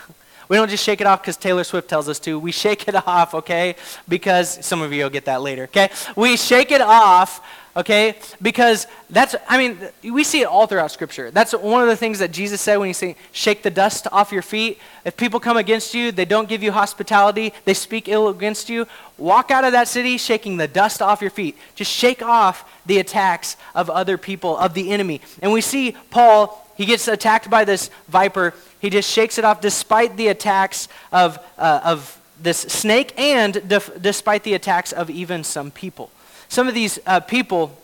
We 0.48 0.56
don't 0.56 0.68
just 0.68 0.84
shake 0.84 1.00
it 1.00 1.06
off 1.06 1.22
because 1.22 1.36
Taylor 1.36 1.64
Swift 1.64 1.88
tells 1.88 2.08
us 2.08 2.18
to. 2.20 2.38
We 2.38 2.52
shake 2.52 2.88
it 2.88 2.94
off, 3.06 3.34
okay? 3.34 3.76
Because 4.08 4.64
some 4.64 4.82
of 4.82 4.92
you 4.92 5.04
will 5.04 5.10
get 5.10 5.24
that 5.26 5.42
later, 5.42 5.64
okay? 5.64 5.90
We 6.16 6.36
shake 6.36 6.70
it 6.70 6.80
off, 6.80 7.44
okay? 7.76 8.16
Because 8.40 8.86
that's, 9.10 9.34
I 9.48 9.58
mean, 9.58 9.78
we 10.02 10.24
see 10.24 10.42
it 10.42 10.46
all 10.46 10.66
throughout 10.66 10.90
Scripture. 10.90 11.30
That's 11.30 11.52
one 11.52 11.82
of 11.82 11.88
the 11.88 11.96
things 11.96 12.18
that 12.18 12.30
Jesus 12.32 12.60
said 12.60 12.76
when 12.76 12.88
he 12.88 12.92
said, 12.92 13.16
shake 13.32 13.62
the 13.62 13.70
dust 13.70 14.06
off 14.12 14.32
your 14.32 14.42
feet. 14.42 14.78
If 15.04 15.16
people 15.16 15.40
come 15.40 15.56
against 15.56 15.94
you, 15.94 16.12
they 16.12 16.24
don't 16.24 16.48
give 16.48 16.62
you 16.62 16.72
hospitality, 16.72 17.52
they 17.64 17.74
speak 17.74 18.08
ill 18.08 18.28
against 18.28 18.68
you, 18.68 18.86
walk 19.18 19.50
out 19.50 19.64
of 19.64 19.72
that 19.72 19.88
city 19.88 20.18
shaking 20.18 20.56
the 20.56 20.68
dust 20.68 21.02
off 21.02 21.20
your 21.20 21.30
feet. 21.30 21.56
Just 21.74 21.90
shake 21.90 22.22
off 22.22 22.70
the 22.86 22.98
attacks 22.98 23.56
of 23.74 23.90
other 23.90 24.18
people, 24.18 24.56
of 24.56 24.74
the 24.74 24.90
enemy. 24.92 25.20
And 25.42 25.52
we 25.52 25.60
see 25.60 25.96
Paul 26.10 26.63
he 26.76 26.86
gets 26.86 27.08
attacked 27.08 27.50
by 27.50 27.64
this 27.64 27.90
viper. 28.08 28.54
He 28.80 28.90
just 28.90 29.10
shakes 29.10 29.38
it 29.38 29.44
off 29.44 29.60
despite 29.60 30.16
the 30.16 30.28
attacks 30.28 30.88
of, 31.12 31.38
uh, 31.58 31.80
of 31.84 32.20
this 32.40 32.58
snake 32.58 33.18
and 33.18 33.68
def- 33.68 34.00
despite 34.00 34.42
the 34.42 34.54
attacks 34.54 34.92
of 34.92 35.10
even 35.10 35.44
some 35.44 35.70
people. 35.70 36.10
Some 36.48 36.68
of 36.68 36.74
these 36.74 36.98
uh, 37.06 37.20
people, 37.20 37.76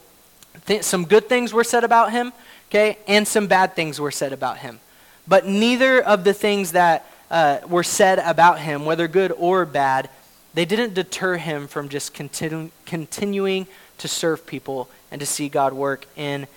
th- 0.67 0.83
some 0.83 1.05
good 1.05 1.29
things 1.29 1.53
were 1.53 1.65
said 1.65 1.85
about 1.85 2.13
him, 2.13 2.33
okay, 2.69 2.99
and 3.07 3.27
some 3.27 3.47
bad 3.47 3.75
things 3.75 4.01
were 4.01 4.11
said 4.11 4.33
about 4.33 4.59
him. 4.59 4.81
But 5.27 5.47
neither 5.47 6.03
of 6.03 6.25
the 6.25 6.35
things 6.35 6.73
that 6.73 7.07
uh, 7.31 7.59
were 7.69 7.85
said 7.85 8.19
about 8.19 8.59
him, 8.59 8.85
whether 8.85 9.07
good 9.07 9.33
or 9.33 9.65
bad, 9.65 10.11
they 10.55 10.65
didn't 10.65 10.95
deter 10.95 11.37
him 11.37 11.69
from 11.69 11.89
just 11.89 12.13
continu- 12.15 12.71
continuing 12.87 13.67
to 13.99 14.09
serve 14.09 14.47
people 14.47 14.89
and 15.11 15.21
to 15.21 15.27
see 15.27 15.49
God 15.49 15.73
work 15.73 16.07
in 16.17 16.49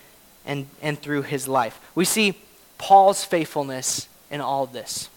and, 0.46 0.68
and 0.82 1.00
through 1.00 1.24
his 1.24 1.48
life. 1.48 1.80
We 1.96 2.06
see 2.06 2.38
Paul's 2.78 3.24
faithfulness 3.24 4.08
in 4.30 4.42
all 4.42 4.64
of 4.64 4.74
this 4.74 5.10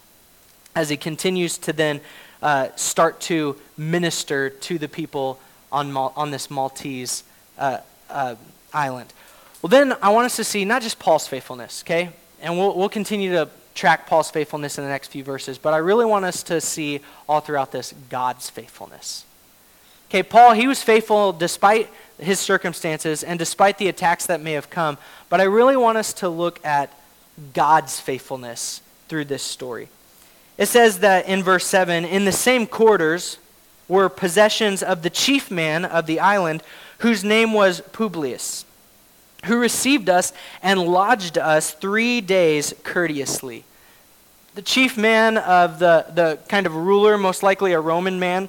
as 0.74 0.88
he 0.90 0.96
continues 0.96 1.58
to 1.58 1.72
then 1.72 2.00
uh, 2.42 2.68
start 2.76 3.18
to 3.18 3.56
minister 3.76 4.50
to 4.50 4.78
the 4.78 4.88
people 4.88 5.40
on, 5.72 5.92
Mal- 5.92 6.12
on 6.16 6.30
this 6.30 6.50
Maltese 6.50 7.24
uh, 7.58 7.78
uh, 8.10 8.36
island. 8.72 9.12
Well, 9.62 9.68
then 9.68 9.94
I 10.02 10.10
want 10.10 10.26
us 10.26 10.36
to 10.36 10.44
see 10.44 10.64
not 10.64 10.82
just 10.82 10.98
Paul's 10.98 11.26
faithfulness, 11.26 11.82
okay? 11.84 12.10
And 12.40 12.58
we'll, 12.58 12.76
we'll 12.76 12.90
continue 12.90 13.32
to 13.32 13.48
track 13.74 14.06
Paul's 14.06 14.30
faithfulness 14.30 14.78
in 14.78 14.84
the 14.84 14.90
next 14.90 15.08
few 15.08 15.24
verses, 15.24 15.58
but 15.58 15.74
I 15.74 15.78
really 15.78 16.04
want 16.04 16.24
us 16.24 16.42
to 16.44 16.60
see 16.60 17.00
all 17.28 17.40
throughout 17.40 17.72
this 17.72 17.94
God's 18.08 18.48
faithfulness. 18.50 19.24
Okay, 20.08 20.22
Paul, 20.22 20.52
he 20.52 20.66
was 20.66 20.82
faithful 20.82 21.32
despite 21.32 21.90
his 22.18 22.40
circumstances 22.40 23.22
and 23.22 23.38
despite 23.38 23.78
the 23.78 23.88
attacks 23.88 24.26
that 24.26 24.40
may 24.40 24.52
have 24.52 24.70
come. 24.70 24.98
But 25.28 25.40
I 25.40 25.44
really 25.44 25.76
want 25.76 25.98
us 25.98 26.12
to 26.14 26.28
look 26.28 26.64
at 26.64 26.92
God's 27.52 28.00
faithfulness 28.00 28.80
through 29.08 29.26
this 29.26 29.42
story. 29.42 29.88
It 30.58 30.66
says 30.66 31.00
that 31.00 31.28
in 31.28 31.42
verse 31.42 31.66
7 31.66 32.04
in 32.04 32.24
the 32.24 32.32
same 32.32 32.66
quarters 32.66 33.38
were 33.88 34.08
possessions 34.08 34.82
of 34.82 35.02
the 35.02 35.10
chief 35.10 35.50
man 35.50 35.84
of 35.84 36.06
the 36.06 36.20
island, 36.20 36.62
whose 36.98 37.22
name 37.22 37.52
was 37.52 37.80
Publius, 37.92 38.64
who 39.44 39.58
received 39.58 40.08
us 40.08 40.32
and 40.62 40.80
lodged 40.80 41.38
us 41.38 41.72
three 41.72 42.20
days 42.20 42.74
courteously. 42.82 43.64
The 44.54 44.62
chief 44.62 44.96
man 44.96 45.36
of 45.36 45.78
the, 45.78 46.06
the 46.14 46.38
kind 46.48 46.66
of 46.66 46.74
ruler, 46.74 47.18
most 47.18 47.42
likely 47.42 47.72
a 47.72 47.80
Roman 47.80 48.18
man, 48.18 48.48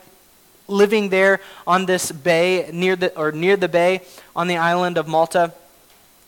living 0.68 1.10
there 1.10 1.40
on 1.66 1.86
this 1.86 2.12
bay 2.12 2.70
near 2.74 2.96
the 2.96 3.18
or 3.18 3.32
near 3.32 3.58
the 3.58 3.70
bay 3.70 4.02
on 4.36 4.48
the 4.48 4.58
island 4.58 4.98
of 4.98 5.08
Malta. 5.08 5.54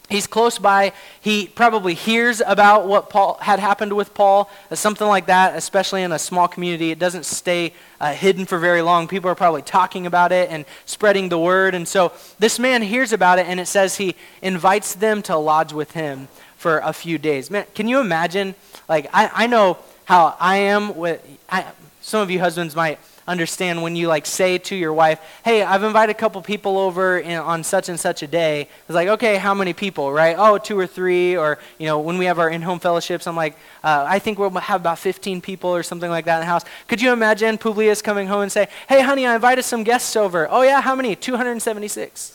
He's 0.10 0.26
close 0.26 0.58
by. 0.58 0.94
He 1.22 1.46
probably 1.46 1.94
hears 1.94 2.42
about 2.44 2.88
what 2.88 3.12
Paul 3.12 3.38
had 3.42 3.60
happened 3.60 3.94
with 3.94 4.16
Paul, 4.16 4.50
uh, 4.72 4.76
something 4.76 5.08
like 5.08 5.28
that, 5.28 5.56
especially 5.56 6.02
in 6.02 6.12
a 6.12 6.18
small 6.18 6.48
community. 6.48 6.90
It 6.90 6.98
doesn't 6.98 7.26
stay 7.26 7.74
uh, 8.02 8.14
hidden 8.14 8.48
for 8.48 8.58
very 8.58 8.82
long. 8.82 9.08
People 9.08 9.30
are 9.30 9.36
probably 9.36 9.62
talking 9.62 10.08
about 10.08 10.32
it 10.32 10.50
and 10.50 10.66
spreading 10.86 11.30
the 11.30 11.38
word. 11.38 11.76
And 11.76 11.88
so 11.88 12.12
this 12.40 12.58
man 12.58 12.82
hears 12.82 13.14
about 13.14 13.38
it, 13.38 13.46
and 13.46 13.60
it 13.60 13.68
says 13.68 13.98
he 13.98 14.16
invites 14.42 14.96
them 14.96 15.22
to 15.24 15.38
lodge 15.38 15.74
with 15.74 15.92
him 15.92 16.28
for 16.58 16.80
a 16.80 16.92
few 16.92 17.20
days. 17.20 17.52
Man, 17.52 17.68
can 17.76 17.88
you 17.88 18.00
imagine? 18.00 18.56
Like, 18.88 19.08
I, 19.14 19.30
I 19.32 19.48
know 19.48 19.78
how 20.06 20.36
I 20.40 20.58
am 20.58 20.98
with. 20.98 21.22
I, 21.50 21.66
some 22.02 22.22
of 22.22 22.32
you 22.32 22.40
husbands 22.40 22.76
might 22.76 22.98
understand 23.30 23.82
when 23.84 23.96
you 23.96 24.08
like 24.08 24.26
say 24.26 24.58
to 24.58 24.76
your 24.76 24.92
wife, 24.92 25.20
"Hey, 25.46 25.62
I've 25.62 25.84
invited 25.84 26.16
a 26.16 26.20
couple 26.20 26.42
people 26.42 26.78
over 26.78 27.20
in, 27.20 27.38
on 27.38 27.64
such 27.64 27.88
and 27.88 28.00
such 28.00 28.24
a 28.24 28.28
day." 28.28 28.68
It's 28.88 28.96
like, 28.96 29.08
"Okay, 29.08 29.38
how 29.38 29.54
many 29.54 29.74
people?" 29.74 30.12
Right? 30.12 30.36
Oh, 30.38 30.58
two 30.58 30.78
or 30.78 30.88
three, 30.88 31.38
or 31.38 31.60
you 31.78 31.86
know, 31.86 32.00
when 32.00 32.18
we 32.18 32.26
have 32.26 32.40
our 32.40 32.50
in-home 32.50 32.80
fellowships, 32.80 33.28
I'm 33.28 33.36
like, 33.36 33.56
uh, 33.84 34.06
"I 34.08 34.20
think 34.20 34.40
we'll 34.40 34.50
have 34.50 34.82
about 34.82 35.00
15 35.00 35.42
people 35.42 35.70
or 35.70 35.84
something 35.84 36.10
like 36.10 36.26
that 36.26 36.36
in 36.38 36.42
the 36.42 36.52
house." 36.54 36.66
Could 36.88 37.02
you 37.02 37.14
imagine 37.14 37.58
Publius 37.58 38.02
coming 38.02 38.28
home 38.28 38.42
and 38.42 38.52
say, 38.52 38.68
"Hey, 38.90 39.02
honey, 39.02 39.26
I 39.26 39.36
invited 39.36 39.64
some 39.64 39.84
guests 39.84 40.16
over." 40.16 40.48
Oh 40.50 40.64
yeah, 40.64 40.82
how 40.82 40.96
many? 40.96 41.16
276. 41.16 42.34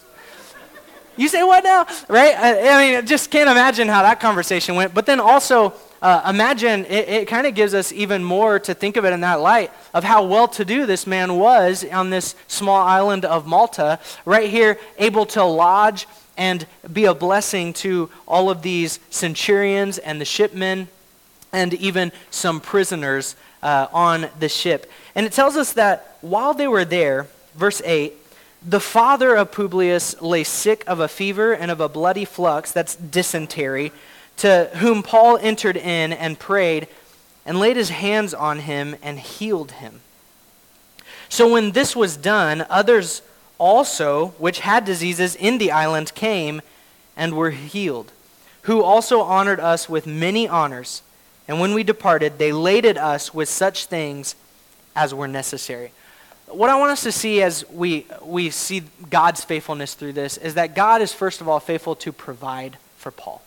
You 1.16 1.28
say 1.28 1.42
what 1.42 1.62
now? 1.62 1.86
Right? 2.08 2.34
I, 2.36 2.68
I 2.68 2.92
mean, 2.92 3.06
just 3.06 3.30
can't 3.30 3.48
imagine 3.48 3.88
how 3.88 4.02
that 4.02 4.20
conversation 4.20 4.74
went. 4.74 4.94
But 4.94 5.06
then 5.06 5.20
also, 5.20 5.72
uh, 6.04 6.22
imagine 6.28 6.84
it, 6.84 7.08
it 7.08 7.28
kind 7.28 7.46
of 7.46 7.54
gives 7.54 7.72
us 7.72 7.90
even 7.90 8.22
more 8.22 8.58
to 8.58 8.74
think 8.74 8.98
of 8.98 9.06
it 9.06 9.14
in 9.14 9.22
that 9.22 9.40
light 9.40 9.72
of 9.94 10.04
how 10.04 10.22
well 10.22 10.46
to 10.46 10.62
do 10.62 10.84
this 10.84 11.06
man 11.06 11.38
was 11.38 11.82
on 11.86 12.10
this 12.10 12.34
small 12.46 12.76
island 12.76 13.24
of 13.24 13.46
Malta, 13.46 13.98
right 14.26 14.50
here, 14.50 14.78
able 14.98 15.24
to 15.24 15.42
lodge 15.42 16.06
and 16.36 16.66
be 16.92 17.06
a 17.06 17.14
blessing 17.14 17.72
to 17.72 18.10
all 18.28 18.50
of 18.50 18.60
these 18.60 19.00
centurions 19.08 19.96
and 19.96 20.20
the 20.20 20.26
shipmen 20.26 20.88
and 21.54 21.72
even 21.72 22.12
some 22.30 22.60
prisoners 22.60 23.34
uh, 23.62 23.86
on 23.90 24.28
the 24.38 24.50
ship. 24.50 24.92
And 25.14 25.24
it 25.24 25.32
tells 25.32 25.56
us 25.56 25.72
that 25.72 26.18
while 26.20 26.52
they 26.52 26.68
were 26.68 26.84
there, 26.84 27.28
verse 27.54 27.80
8, 27.82 28.12
the 28.62 28.80
father 28.80 29.34
of 29.34 29.52
Publius 29.52 30.20
lay 30.20 30.44
sick 30.44 30.84
of 30.86 31.00
a 31.00 31.08
fever 31.08 31.54
and 31.54 31.70
of 31.70 31.80
a 31.80 31.88
bloody 31.88 32.26
flux, 32.26 32.72
that's 32.72 32.94
dysentery, 32.94 33.90
to 34.38 34.70
whom 34.74 35.02
Paul 35.02 35.38
entered 35.38 35.76
in 35.76 36.12
and 36.12 36.38
prayed 36.38 36.88
and 37.46 37.58
laid 37.58 37.76
his 37.76 37.90
hands 37.90 38.34
on 38.34 38.60
him 38.60 38.96
and 39.02 39.18
healed 39.18 39.72
him. 39.72 40.00
So 41.28 41.52
when 41.52 41.72
this 41.72 41.96
was 41.96 42.16
done, 42.16 42.66
others 42.70 43.22
also, 43.58 44.28
which 44.38 44.60
had 44.60 44.84
diseases 44.84 45.34
in 45.34 45.58
the 45.58 45.70
island, 45.70 46.14
came 46.14 46.62
and 47.16 47.34
were 47.34 47.50
healed, 47.50 48.12
who 48.62 48.82
also 48.82 49.20
honored 49.20 49.60
us 49.60 49.88
with 49.88 50.06
many 50.06 50.48
honors. 50.48 51.02
And 51.46 51.60
when 51.60 51.74
we 51.74 51.82
departed, 51.82 52.38
they 52.38 52.52
laded 52.52 52.98
us 52.98 53.32
with 53.34 53.48
such 53.48 53.86
things 53.86 54.34
as 54.96 55.14
were 55.14 55.28
necessary. 55.28 55.92
what 56.48 56.70
I 56.70 56.78
want 56.78 56.92
us 56.92 57.02
to 57.02 57.12
see 57.12 57.42
as 57.42 57.68
we, 57.70 58.06
we 58.22 58.50
see 58.50 58.82
God's 59.10 59.44
faithfulness 59.44 59.94
through 59.94 60.12
this 60.12 60.36
is 60.36 60.54
that 60.54 60.74
God 60.74 61.02
is, 61.02 61.12
first 61.12 61.40
of 61.40 61.48
all, 61.48 61.60
faithful 61.60 61.96
to 61.96 62.12
provide 62.12 62.78
for 62.96 63.10
Paul. 63.10 63.43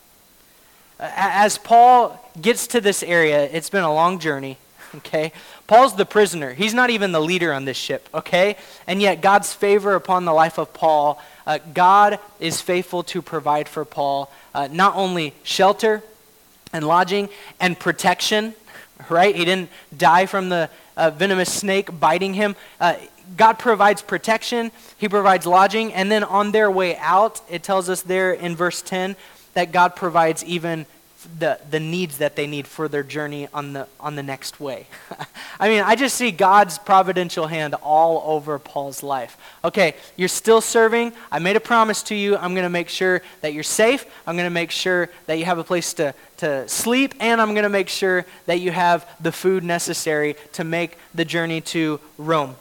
As 1.00 1.58
Paul 1.58 2.20
gets 2.42 2.68
to 2.68 2.82
this 2.82 3.04
area, 3.04 3.44
it's 3.44 3.70
been 3.70 3.84
a 3.84 3.94
long 3.94 4.20
journey, 4.20 4.58
okay? 4.96 5.32
Paul's 5.68 5.96
the 5.96 6.06
prisoner. 6.06 6.54
He's 6.54 6.74
not 6.74 6.90
even 6.90 7.12
the 7.12 7.22
leader 7.22 7.54
on 7.54 7.66
this 7.66 7.78
ship, 7.78 8.10
okay? 8.14 8.58
And 8.88 9.02
yet, 9.02 9.22
God's 9.22 9.54
favor 9.54 9.94
upon 9.96 10.26
the 10.26 10.34
life 10.34 10.58
of 10.58 10.74
Paul, 10.74 11.22
uh, 11.46 11.60
God 11.74 12.20
is 12.40 12.62
faithful 12.62 13.04
to 13.04 13.22
provide 13.22 13.70
for 13.70 13.86
Paul 13.86 14.32
uh, 14.56 14.68
not 14.72 14.96
only 14.96 15.34
shelter 15.44 16.04
and 16.74 16.86
lodging 16.86 17.30
and 17.60 17.80
protection, 17.80 18.56
right? 19.10 19.36
He 19.36 19.46
didn't 19.46 19.70
die 19.96 20.26
from 20.26 20.50
the 20.50 20.70
uh, 20.96 21.12
venomous 21.12 21.54
snake 21.54 22.00
biting 22.00 22.34
him. 22.34 22.56
Uh, 22.80 22.96
God 23.36 23.60
provides 23.60 24.02
protection, 24.02 24.72
He 24.98 25.10
provides 25.10 25.46
lodging, 25.46 25.94
and 25.94 26.10
then 26.10 26.24
on 26.24 26.54
their 26.54 26.72
way 26.72 26.96
out, 26.96 27.42
it 27.50 27.62
tells 27.62 27.90
us 27.90 28.02
there 28.02 28.32
in 28.32 28.56
verse 28.56 28.82
10 28.82 29.18
that 29.58 29.72
God 29.72 29.96
provides 29.96 30.46
even 30.46 30.86
the, 31.40 31.60
the 31.72 31.80
needs 31.80 32.20
that 32.20 32.36
they 32.36 32.46
need 32.46 32.68
for 32.68 32.88
their 32.88 33.02
journey 33.02 33.48
on 33.52 33.74
the, 33.74 33.88
on 34.00 34.16
the 34.16 34.22
next 34.22 34.60
way. 34.60 34.86
I 35.60 35.68
mean, 35.68 35.82
I 35.82 35.96
just 35.96 36.16
see 36.16 36.30
God's 36.30 36.78
providential 36.78 37.48
hand 37.48 37.74
all 37.82 38.22
over 38.32 38.60
Paul's 38.60 39.02
life. 39.02 39.36
Okay, 39.64 39.96
you're 40.16 40.28
still 40.28 40.62
serving. 40.62 41.12
I 41.32 41.40
made 41.40 41.56
a 41.56 41.60
promise 41.60 42.04
to 42.04 42.16
you. 42.16 42.38
I'm 42.38 42.54
going 42.54 42.66
to 42.66 42.70
make 42.70 42.88
sure 42.88 43.24
that 43.42 43.56
you're 43.56 43.64
safe. 43.64 44.06
I'm 44.28 44.36
going 44.36 44.46
to 44.46 44.52
make 44.52 44.70
sure 44.70 45.10
that 45.26 45.40
you 45.40 45.46
have 45.46 45.58
a 45.58 45.64
place 45.64 45.92
to, 45.94 46.14
to 46.38 46.70
sleep. 46.70 47.16
And 47.20 47.42
I'm 47.42 47.56
going 47.56 47.64
to 47.64 47.70
make 47.70 47.90
sure 47.90 48.28
that 48.46 48.60
you 48.60 48.70
have 48.70 49.10
the 49.20 49.32
food 49.32 49.64
necessary 49.64 50.36
to 50.54 50.64
make 50.64 51.00
the 51.16 51.26
journey 51.26 51.62
to 51.62 52.00
Rome. 52.20 52.56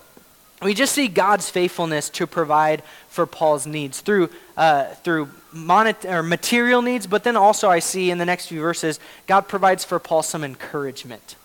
We 0.63 0.73
just 0.73 0.95
see 0.95 1.09
God's 1.09 1.51
faithfulness 1.51 2.09
to 2.11 2.27
provide 2.27 2.83
for 3.09 3.27
Paul's 3.27 3.67
needs 3.67 4.01
through, 4.01 4.31
uh, 4.57 4.85
through 5.05 5.31
monet- 5.53 6.09
or 6.09 6.23
material 6.23 6.81
needs, 6.81 7.07
but 7.07 7.25
then 7.25 7.37
also 7.37 7.69
I 7.69 7.79
see 7.79 8.11
in 8.11 8.19
the 8.19 8.25
next 8.25 8.47
few 8.47 8.61
verses, 8.61 8.99
God 9.27 9.49
provides 9.49 9.85
for 9.85 9.99
Paul 9.99 10.23
some 10.23 10.43
encouragement. 10.43 11.37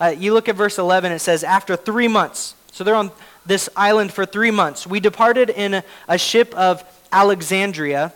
Uh, 0.00 0.14
you 0.16 0.32
look 0.32 0.48
at 0.48 0.54
verse 0.54 0.78
11, 0.78 1.12
it 1.12 1.18
says, 1.18 1.42
After 1.42 1.76
three 1.76 2.08
months, 2.08 2.54
so 2.72 2.84
they're 2.84 2.94
on 2.94 3.10
this 3.44 3.68
island 3.76 4.12
for 4.12 4.24
three 4.24 4.50
months, 4.50 4.86
we 4.86 5.00
departed 5.00 5.50
in 5.50 5.74
a, 5.74 5.84
a 6.08 6.16
ship 6.16 6.54
of 6.54 6.84
Alexandria, 7.12 8.12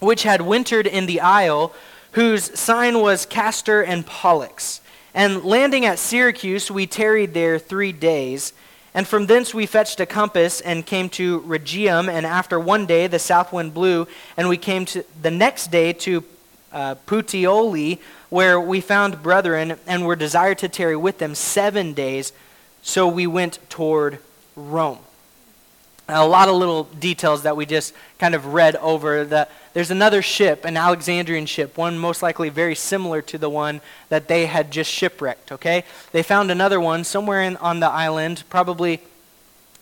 which 0.00 0.22
had 0.22 0.40
wintered 0.40 0.86
in 0.86 1.06
the 1.06 1.20
isle, 1.20 1.74
whose 2.12 2.58
sign 2.58 3.00
was 3.00 3.26
Castor 3.26 3.82
and 3.82 4.06
Pollux. 4.06 4.80
And 5.14 5.44
landing 5.44 5.84
at 5.84 5.98
Syracuse, 5.98 6.70
we 6.70 6.86
tarried 6.86 7.34
there 7.34 7.58
three 7.58 7.92
days. 7.92 8.52
And 8.94 9.06
from 9.06 9.26
thence 9.26 9.52
we 9.54 9.66
fetched 9.66 10.00
a 10.00 10.06
compass 10.06 10.60
and 10.60 10.84
came 10.84 11.08
to 11.10 11.40
Rhegium. 11.40 12.08
And 12.08 12.24
after 12.26 12.58
one 12.58 12.86
day 12.86 13.06
the 13.06 13.18
south 13.18 13.52
wind 13.52 13.74
blew, 13.74 14.06
and 14.36 14.48
we 14.48 14.56
came 14.56 14.84
to 14.86 15.04
the 15.20 15.30
next 15.30 15.70
day 15.70 15.92
to 15.92 16.24
uh, 16.72 16.94
Puteoli, 17.06 17.98
where 18.28 18.60
we 18.60 18.80
found 18.80 19.22
brethren 19.22 19.76
and 19.86 20.04
were 20.04 20.16
desired 20.16 20.58
to 20.58 20.68
tarry 20.68 20.96
with 20.96 21.18
them 21.18 21.34
seven 21.34 21.94
days. 21.94 22.32
So 22.82 23.08
we 23.08 23.26
went 23.26 23.58
toward 23.68 24.18
Rome 24.54 24.98
a 26.08 26.26
lot 26.26 26.48
of 26.48 26.56
little 26.56 26.84
details 26.84 27.42
that 27.42 27.56
we 27.56 27.66
just 27.66 27.94
kind 28.18 28.34
of 28.34 28.46
read 28.46 28.76
over. 28.76 29.24
The, 29.24 29.48
there's 29.74 29.90
another 29.90 30.22
ship, 30.22 30.64
an 30.64 30.76
Alexandrian 30.76 31.46
ship, 31.46 31.76
one 31.76 31.98
most 31.98 32.22
likely 32.22 32.48
very 32.48 32.74
similar 32.74 33.20
to 33.22 33.36
the 33.36 33.50
one 33.50 33.80
that 34.08 34.26
they 34.26 34.46
had 34.46 34.70
just 34.70 34.90
shipwrecked, 34.90 35.52
okay? 35.52 35.84
They 36.12 36.22
found 36.22 36.50
another 36.50 36.80
one 36.80 37.04
somewhere 37.04 37.42
in, 37.42 37.56
on 37.58 37.80
the 37.80 37.88
island, 37.88 38.44
probably 38.48 39.00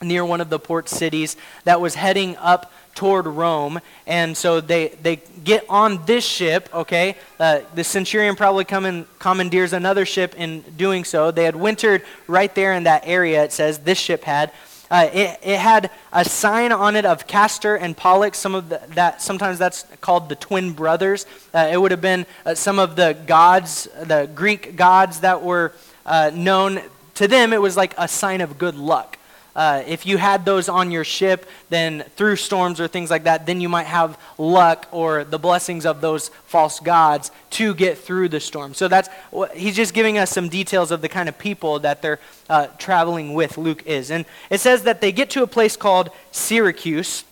near 0.03 0.25
one 0.25 0.41
of 0.41 0.51
the 0.51 0.59
port 0.59 0.89
cities, 0.89 1.37
that 1.65 1.81
was 1.81 1.95
heading 1.95 2.37
up 2.39 2.73
toward 2.95 3.27
Rome. 3.27 3.81
And 4.07 4.37
so 4.37 4.61
they, 4.61 4.89
they 4.89 5.17
get 5.45 5.65
on 5.69 6.05
this 6.07 6.25
ship, 6.25 6.69
okay? 6.75 7.17
Uh, 7.39 7.61
the 7.75 7.85
centurion 7.85 8.35
probably 8.35 8.65
come 8.65 8.85
and 8.85 9.07
commandeers 9.19 9.73
another 9.73 10.05
ship 10.05 10.35
in 10.37 10.63
doing 10.77 11.05
so. 11.05 11.31
They 11.31 11.45
had 11.45 11.55
wintered 11.55 12.03
right 12.27 12.53
there 12.55 12.73
in 12.73 12.83
that 12.85 13.05
area, 13.07 13.45
it 13.45 13.53
says, 13.53 13.79
this 13.79 13.99
ship 13.99 14.25
had. 14.25 14.51
Uh, 14.91 15.11
it, 15.13 15.41
it, 15.43 15.59
had 15.59 15.91
a 16.13 16.25
sign 16.25 16.71
on 16.71 16.95
it 16.95 17.05
of 17.05 17.27
Castor 17.27 17.75
and 17.77 17.97
Pollux. 17.97 18.39
Some 18.39 18.55
of 18.55 18.69
the, 18.69 18.81
that 18.95 19.21
sometimes 19.21 19.59
that's 19.59 19.85
called 20.01 20.29
the 20.29 20.37
twin 20.37 20.73
brothers. 20.73 21.27
Uh, 21.53 21.69
it 21.73 21.81
would 21.81 21.91
have 21.91 22.01
been 22.01 22.25
uh, 22.45 22.55
some 22.55 22.79
of 22.79 22.95
the 22.95 23.17
gods, 23.27 23.89
the 24.05 24.31
Greek 24.35 24.77
gods 24.77 25.21
that 25.21 25.43
were 25.43 25.73
uh, 26.05 26.31
known 26.33 26.81
to 27.15 27.27
them. 27.27 27.53
It 27.53 27.61
was 27.61 27.77
like 27.77 27.95
a 27.99 28.07
sign 28.07 28.41
of 28.41 28.59
good 28.59 28.77
luck. 28.77 29.16
Uh, 29.57 29.83
if 29.87 30.05
you 30.05 30.19
had 30.19 30.45
those 30.45 30.69
on 30.69 30.91
your 30.91 31.03
ship, 31.03 31.49
then 31.71 32.05
through 32.15 32.37
storms 32.37 32.79
or 32.79 32.87
things 32.87 33.11
like 33.11 33.25
that, 33.25 33.47
then 33.47 33.59
you 33.59 33.71
might 33.71 33.87
have 33.87 34.19
luck 34.37 34.87
or 34.93 35.25
the 35.25 35.39
blessings 35.39 35.87
of 35.87 36.03
those 36.03 36.29
false 36.45 36.79
gods 36.79 37.31
to 37.49 37.75
get 37.75 37.97
through 37.97 38.29
the 38.29 38.39
storm. 38.39 38.75
So 38.75 38.87
that's 38.87 39.09
he's 39.55 39.75
just 39.75 39.95
giving 39.95 40.19
us 40.19 40.31
some 40.31 40.51
details 40.51 40.91
of 40.91 41.01
the 41.01 41.09
kind 41.09 41.27
of 41.27 41.39
people 41.39 41.79
that 41.79 42.03
they're 42.03 42.21
uh, 42.51 42.67
traveling 42.77 43.33
with. 43.33 43.57
Luke 43.57 43.83
is, 43.87 44.11
and 44.11 44.27
it 44.51 44.61
says 44.61 44.83
that 44.83 45.01
they 45.01 45.11
get 45.11 45.31
to 45.31 45.43
a 45.43 45.47
place 45.47 45.75
called 45.75 46.11
Syracuse. 46.33 47.25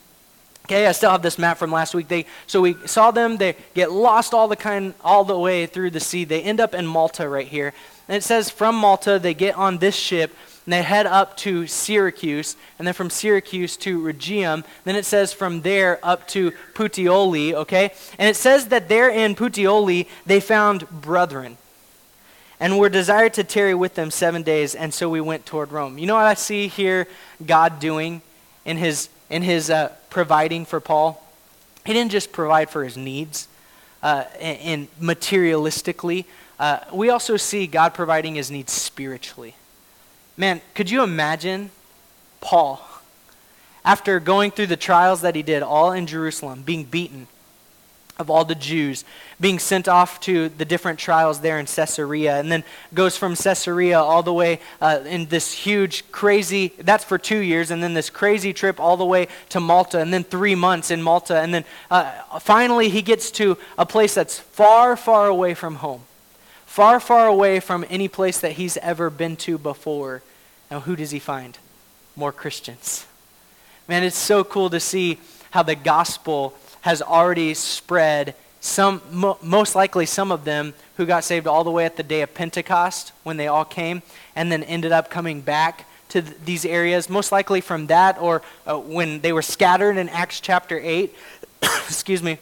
Okay, 0.64 0.86
I 0.86 0.92
still 0.92 1.10
have 1.10 1.20
this 1.20 1.38
map 1.38 1.58
from 1.58 1.70
last 1.70 1.94
week. 1.94 2.08
They 2.08 2.24
so 2.46 2.62
we 2.62 2.74
saw 2.86 3.10
them. 3.10 3.36
They 3.36 3.54
get 3.74 3.92
lost 3.92 4.32
all 4.32 4.48
the 4.48 4.56
kind 4.56 4.94
all 5.04 5.24
the 5.24 5.38
way 5.38 5.66
through 5.66 5.90
the 5.90 6.00
sea. 6.00 6.24
They 6.24 6.40
end 6.40 6.58
up 6.58 6.72
in 6.72 6.86
Malta 6.86 7.28
right 7.28 7.46
here, 7.46 7.74
and 8.08 8.16
it 8.16 8.22
says 8.22 8.48
from 8.48 8.76
Malta 8.76 9.18
they 9.18 9.34
get 9.34 9.56
on 9.56 9.76
this 9.76 9.94
ship 9.94 10.34
and 10.64 10.72
they 10.72 10.82
head 10.82 11.06
up 11.06 11.36
to 11.38 11.66
Syracuse, 11.66 12.56
and 12.78 12.86
then 12.86 12.94
from 12.94 13.10
Syracuse 13.10 13.76
to 13.78 14.00
Rhegium. 14.00 14.64
Then 14.84 14.96
it 14.96 15.04
says 15.04 15.32
from 15.32 15.60
there 15.60 15.98
up 16.02 16.26
to 16.28 16.52
Puteoli, 16.74 17.52
okay? 17.52 17.92
And 18.18 18.28
it 18.28 18.36
says 18.36 18.68
that 18.68 18.88
there 18.88 19.10
in 19.10 19.34
Puteoli 19.34 20.08
they 20.24 20.40
found 20.40 20.88
brethren 20.90 21.58
and 22.58 22.78
were 22.78 22.88
desired 22.88 23.34
to 23.34 23.44
tarry 23.44 23.74
with 23.74 23.94
them 23.94 24.10
seven 24.10 24.42
days, 24.42 24.74
and 24.74 24.94
so 24.94 25.08
we 25.08 25.20
went 25.20 25.44
toward 25.44 25.70
Rome. 25.72 25.98
You 25.98 26.06
know 26.06 26.14
what 26.14 26.24
I 26.24 26.34
see 26.34 26.68
here 26.68 27.06
God 27.44 27.78
doing 27.78 28.22
in 28.64 28.78
his, 28.78 29.08
in 29.28 29.42
his 29.42 29.68
uh, 29.68 29.92
providing 30.08 30.64
for 30.64 30.80
Paul? 30.80 31.22
He 31.84 31.92
didn't 31.92 32.12
just 32.12 32.32
provide 32.32 32.70
for 32.70 32.84
his 32.84 32.96
needs 32.96 33.48
uh, 34.02 34.24
and 34.40 34.88
materialistically. 34.98 36.24
Uh, 36.58 36.78
we 36.92 37.10
also 37.10 37.36
see 37.36 37.66
God 37.66 37.92
providing 37.92 38.36
his 38.36 38.50
needs 38.50 38.72
spiritually. 38.72 39.56
Man, 40.36 40.60
could 40.74 40.90
you 40.90 41.02
imagine 41.02 41.70
Paul, 42.40 42.80
after 43.84 44.18
going 44.18 44.50
through 44.50 44.66
the 44.66 44.76
trials 44.76 45.20
that 45.20 45.36
he 45.36 45.42
did, 45.42 45.62
all 45.62 45.92
in 45.92 46.06
Jerusalem, 46.06 46.62
being 46.62 46.84
beaten 46.84 47.28
of 48.18 48.30
all 48.30 48.44
the 48.44 48.54
Jews, 48.54 49.04
being 49.40 49.58
sent 49.58 49.88
off 49.88 50.20
to 50.20 50.48
the 50.48 50.64
different 50.64 50.98
trials 50.98 51.40
there 51.40 51.58
in 51.58 51.66
Caesarea, 51.66 52.38
and 52.38 52.50
then 52.50 52.62
goes 52.92 53.16
from 53.16 53.34
Caesarea 53.34 53.98
all 53.98 54.22
the 54.22 54.32
way 54.32 54.60
uh, 54.80 55.00
in 55.04 55.26
this 55.26 55.52
huge, 55.52 56.10
crazy, 56.12 56.72
that's 56.78 57.04
for 57.04 57.18
two 57.18 57.38
years, 57.38 57.70
and 57.70 57.82
then 57.82 57.94
this 57.94 58.10
crazy 58.10 58.52
trip 58.52 58.78
all 58.78 58.96
the 58.96 59.04
way 59.04 59.26
to 59.48 59.58
Malta, 59.58 59.98
and 59.98 60.12
then 60.12 60.22
three 60.22 60.54
months 60.54 60.90
in 60.92 61.02
Malta, 61.02 61.38
and 61.38 61.52
then 61.52 61.64
uh, 61.90 62.38
finally 62.38 62.88
he 62.88 63.02
gets 63.02 63.32
to 63.32 63.58
a 63.78 63.86
place 63.86 64.14
that's 64.14 64.38
far, 64.38 64.96
far 64.96 65.26
away 65.26 65.54
from 65.54 65.76
home 65.76 66.02
far, 66.74 66.98
far 66.98 67.28
away 67.28 67.60
from 67.60 67.84
any 67.88 68.08
place 68.08 68.40
that 68.40 68.50
he's 68.50 68.76
ever 68.78 69.08
been 69.08 69.36
to 69.36 69.56
before. 69.56 70.20
Now, 70.72 70.80
who 70.80 70.96
does 70.96 71.12
he 71.12 71.20
find? 71.20 71.56
More 72.16 72.32
Christians. 72.32 73.06
Man, 73.86 74.02
it's 74.02 74.18
so 74.18 74.42
cool 74.42 74.68
to 74.70 74.80
see 74.80 75.20
how 75.52 75.62
the 75.62 75.76
gospel 75.76 76.52
has 76.80 77.00
already 77.00 77.54
spread. 77.54 78.34
Some, 78.60 79.02
mo- 79.12 79.38
most 79.40 79.76
likely, 79.76 80.04
some 80.04 80.32
of 80.32 80.44
them 80.44 80.74
who 80.96 81.06
got 81.06 81.22
saved 81.22 81.46
all 81.46 81.62
the 81.62 81.70
way 81.70 81.84
at 81.84 81.96
the 81.96 82.02
day 82.02 82.22
of 82.22 82.34
Pentecost 82.34 83.12
when 83.22 83.36
they 83.36 83.46
all 83.46 83.64
came, 83.64 84.02
and 84.34 84.50
then 84.50 84.64
ended 84.64 84.90
up 84.90 85.10
coming 85.10 85.42
back 85.42 85.86
to 86.08 86.22
th- 86.22 86.36
these 86.44 86.64
areas. 86.64 87.08
Most 87.08 87.30
likely 87.30 87.60
from 87.60 87.86
that, 87.86 88.20
or 88.20 88.42
uh, 88.66 88.76
when 88.76 89.20
they 89.20 89.32
were 89.32 89.42
scattered 89.42 89.96
in 89.96 90.08
Acts 90.08 90.40
chapter 90.40 90.80
8. 90.82 91.14
Excuse 91.62 92.20
me 92.20 92.38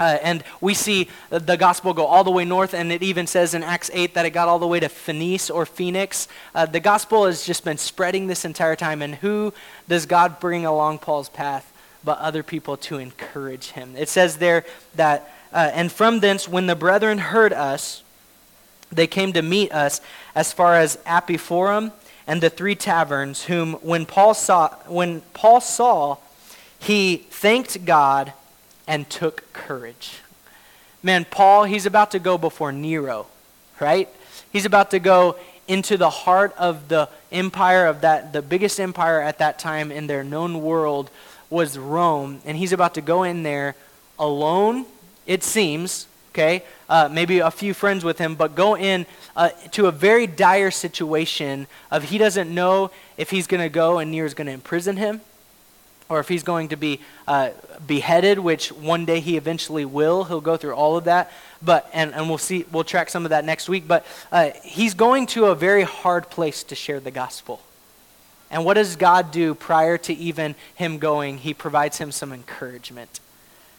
uh, 0.00 0.18
and 0.22 0.42
we 0.60 0.74
see 0.74 1.08
the 1.30 1.56
gospel 1.56 1.94
go 1.94 2.04
all 2.04 2.24
the 2.24 2.30
way 2.30 2.44
north, 2.44 2.74
and 2.74 2.90
it 2.90 3.02
even 3.02 3.26
says 3.26 3.54
in 3.54 3.62
Acts 3.62 3.90
8 3.92 4.14
that 4.14 4.26
it 4.26 4.30
got 4.30 4.48
all 4.48 4.58
the 4.58 4.66
way 4.66 4.80
to 4.80 4.88
Phoenice 4.88 5.50
or 5.50 5.64
Phoenix. 5.64 6.26
Uh, 6.54 6.66
the 6.66 6.80
gospel 6.80 7.26
has 7.26 7.46
just 7.46 7.64
been 7.64 7.78
spreading 7.78 8.26
this 8.26 8.44
entire 8.44 8.74
time, 8.74 9.02
and 9.02 9.14
who 9.16 9.54
does 9.88 10.06
God 10.06 10.40
bring 10.40 10.66
along 10.66 10.98
Paul's 10.98 11.28
path 11.28 11.72
but 12.02 12.18
other 12.18 12.42
people 12.42 12.76
to 12.78 12.98
encourage 12.98 13.70
him? 13.70 13.94
It 13.96 14.08
says 14.08 14.38
there 14.38 14.64
that, 14.96 15.32
uh, 15.52 15.70
and 15.72 15.92
from 15.92 16.20
thence, 16.20 16.48
when 16.48 16.66
the 16.66 16.76
brethren 16.76 17.18
heard 17.18 17.52
us, 17.52 18.02
they 18.90 19.06
came 19.06 19.32
to 19.32 19.42
meet 19.42 19.72
us 19.72 20.00
as 20.34 20.52
far 20.52 20.74
as 20.74 20.96
Appii 21.06 21.38
forum 21.38 21.92
and 22.26 22.40
the 22.40 22.50
three 22.50 22.74
taverns, 22.74 23.44
whom 23.44 23.74
when 23.74 24.06
Paul 24.06 24.34
saw, 24.34 24.70
when 24.86 25.20
Paul 25.34 25.60
saw, 25.60 26.16
he 26.78 27.18
thanked 27.30 27.84
God 27.84 28.32
and 28.86 29.08
took 29.08 29.52
courage. 29.52 30.20
Man, 31.02 31.24
Paul, 31.24 31.64
he's 31.64 31.86
about 31.86 32.12
to 32.12 32.18
go 32.18 32.38
before 32.38 32.72
Nero, 32.72 33.26
right? 33.80 34.08
He's 34.52 34.64
about 34.64 34.90
to 34.92 34.98
go 34.98 35.36
into 35.66 35.96
the 35.96 36.10
heart 36.10 36.54
of 36.58 36.88
the 36.88 37.08
empire 37.32 37.86
of 37.86 38.02
that, 38.02 38.32
the 38.32 38.42
biggest 38.42 38.78
empire 38.78 39.20
at 39.20 39.38
that 39.38 39.58
time 39.58 39.90
in 39.90 40.06
their 40.06 40.24
known 40.24 40.62
world 40.62 41.10
was 41.50 41.78
Rome. 41.78 42.40
And 42.44 42.56
he's 42.56 42.72
about 42.72 42.94
to 42.94 43.00
go 43.00 43.22
in 43.22 43.42
there 43.42 43.74
alone, 44.18 44.86
it 45.26 45.42
seems, 45.42 46.06
okay? 46.32 46.62
Uh, 46.88 47.08
maybe 47.10 47.38
a 47.38 47.50
few 47.50 47.74
friends 47.74 48.04
with 48.04 48.18
him, 48.18 48.34
but 48.34 48.54
go 48.54 48.76
in 48.76 49.06
uh, 49.36 49.50
to 49.72 49.86
a 49.86 49.92
very 49.92 50.26
dire 50.26 50.70
situation 50.70 51.66
of 51.90 52.04
he 52.04 52.18
doesn't 52.18 52.52
know 52.52 52.90
if 53.16 53.30
he's 53.30 53.46
going 53.46 53.62
to 53.62 53.68
go 53.68 53.98
and 53.98 54.10
Nero's 54.10 54.34
going 54.34 54.46
to 54.46 54.52
imprison 54.52 54.96
him 54.96 55.20
or 56.08 56.20
if 56.20 56.28
he's 56.28 56.42
going 56.42 56.68
to 56.68 56.76
be 56.76 57.00
uh, 57.26 57.50
beheaded, 57.86 58.38
which 58.38 58.70
one 58.70 59.04
day 59.04 59.20
he 59.20 59.36
eventually 59.36 59.84
will. 59.84 60.24
He'll 60.24 60.40
go 60.40 60.56
through 60.56 60.74
all 60.74 60.96
of 60.96 61.04
that, 61.04 61.32
but 61.62 61.88
and, 61.92 62.14
and 62.14 62.28
we'll 62.28 62.38
see. 62.38 62.66
We'll 62.70 62.84
track 62.84 63.08
some 63.08 63.24
of 63.24 63.30
that 63.30 63.44
next 63.44 63.68
week. 63.68 63.88
But 63.88 64.06
uh, 64.30 64.50
he's 64.62 64.94
going 64.94 65.26
to 65.28 65.46
a 65.46 65.54
very 65.54 65.82
hard 65.82 66.30
place 66.30 66.62
to 66.64 66.74
share 66.74 67.00
the 67.00 67.10
gospel. 67.10 67.60
And 68.50 68.64
what 68.64 68.74
does 68.74 68.96
God 68.96 69.32
do 69.32 69.54
prior 69.54 69.98
to 69.98 70.12
even 70.12 70.54
him 70.74 70.98
going? 70.98 71.38
He 71.38 71.54
provides 71.54 71.98
him 71.98 72.12
some 72.12 72.32
encouragement. 72.32 73.20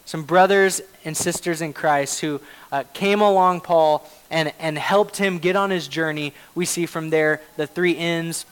Some 0.06 0.24
brothers 0.24 0.82
and 1.04 1.16
sisters 1.16 1.62
in 1.62 1.74
Christ 1.74 2.22
who 2.22 2.40
uh, 2.72 2.84
came 2.94 3.22
along 3.22 3.62
Paul 3.62 4.08
and, 4.30 4.54
and 4.60 4.78
helped 4.78 5.18
him 5.18 5.40
get 5.40 5.56
on 5.56 5.72
his 5.72 5.88
journey. 5.88 6.34
We 6.54 6.66
see 6.66 6.86
from 6.86 7.10
there 7.10 7.42
the 7.58 7.66
three 7.66 7.94
inns, 7.94 8.46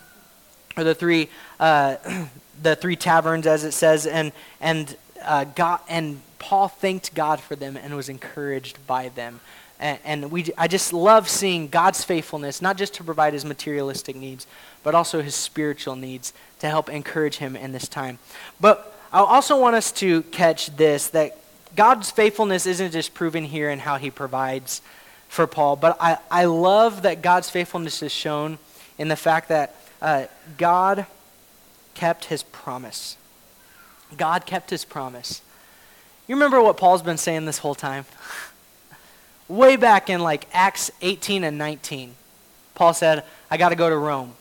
or 0.76 0.84
the 0.84 0.96
three 0.96 1.30
uh, 1.60 1.98
the 2.64 2.76
three 2.76 2.96
taverns, 2.96 3.46
as 3.46 3.64
it 3.64 3.74
says, 3.74 4.08
and 4.08 4.32
and 4.60 4.96
uh, 5.24 5.44
God 5.44 5.82
and 5.88 6.22
Paul 6.40 6.68
thanked 6.68 7.14
God 7.14 7.40
for 7.40 7.56
them 7.56 7.78
and 7.78 7.96
was 7.96 8.10
encouraged 8.10 8.86
by 8.86 9.10
them. 9.10 9.40
And, 9.80 10.00
and 10.04 10.32
we, 10.32 10.46
I 10.58 10.68
just 10.68 10.94
love 10.94 11.30
seeing 11.30 11.68
God's 11.68 12.04
faithfulness, 12.04 12.62
not 12.62 12.78
just 12.78 12.94
to 12.96 13.04
provide 13.04 13.34
his 13.34 13.46
materialistic 13.46 14.16
needs, 14.16 14.46
but 14.84 14.94
also 14.94 15.22
his 15.22 15.36
spiritual 15.36 15.96
needs 15.96 16.34
to 16.60 16.70
help 16.70 16.90
encourage 16.90 17.38
him 17.38 17.56
in 17.56 17.72
this 17.72 17.88
time. 17.88 18.20
But 18.60 18.98
I 19.12 19.20
also 19.20 19.60
want 19.60 19.76
us 19.76 19.92
to 19.94 20.24
catch 20.24 20.76
this 20.76 21.08
that 21.10 21.38
God's 21.76 22.12
faithfulness 22.12 22.66
isn't 22.66 22.92
just 22.92 23.14
proven 23.14 23.46
here 23.46 23.70
in 23.70 23.80
how 23.80 23.98
he 23.98 24.12
provides 24.12 24.82
for 25.28 25.48
Paul, 25.48 25.76
but 25.76 25.98
I, 26.00 26.18
I 26.30 26.46
love 26.46 27.02
that 27.02 27.22
God's 27.22 27.50
faithfulness 27.50 28.04
is 28.04 28.12
shown 28.12 28.60
in 28.98 29.08
the 29.08 29.16
fact 29.16 29.50
that 29.50 29.76
uh, 30.02 30.26
God 30.58 31.08
kept 31.94 32.26
his 32.26 32.44
promise. 32.44 33.18
God 34.18 34.46
kept 34.46 34.70
his 34.70 34.86
promise. 34.86 35.42
You 36.28 36.36
remember 36.36 36.62
what 36.62 36.78
Paul's 36.78 37.02
been 37.02 37.18
saying 37.18 37.46
this 37.46 37.60
whole 37.60 37.76
time? 37.76 38.06
Way 39.48 39.76
back 39.76 40.10
in 40.10 40.22
like 40.22 40.48
Acts 40.54 40.92
18 41.02 41.44
and 41.44 41.58
19, 41.58 42.16
Paul 42.76 42.94
said, 42.94 43.24
I 43.52 43.58
got 43.58 43.70
to 43.70 43.76
go 43.76 43.90
to 43.90 43.98
Rome. 43.98 44.34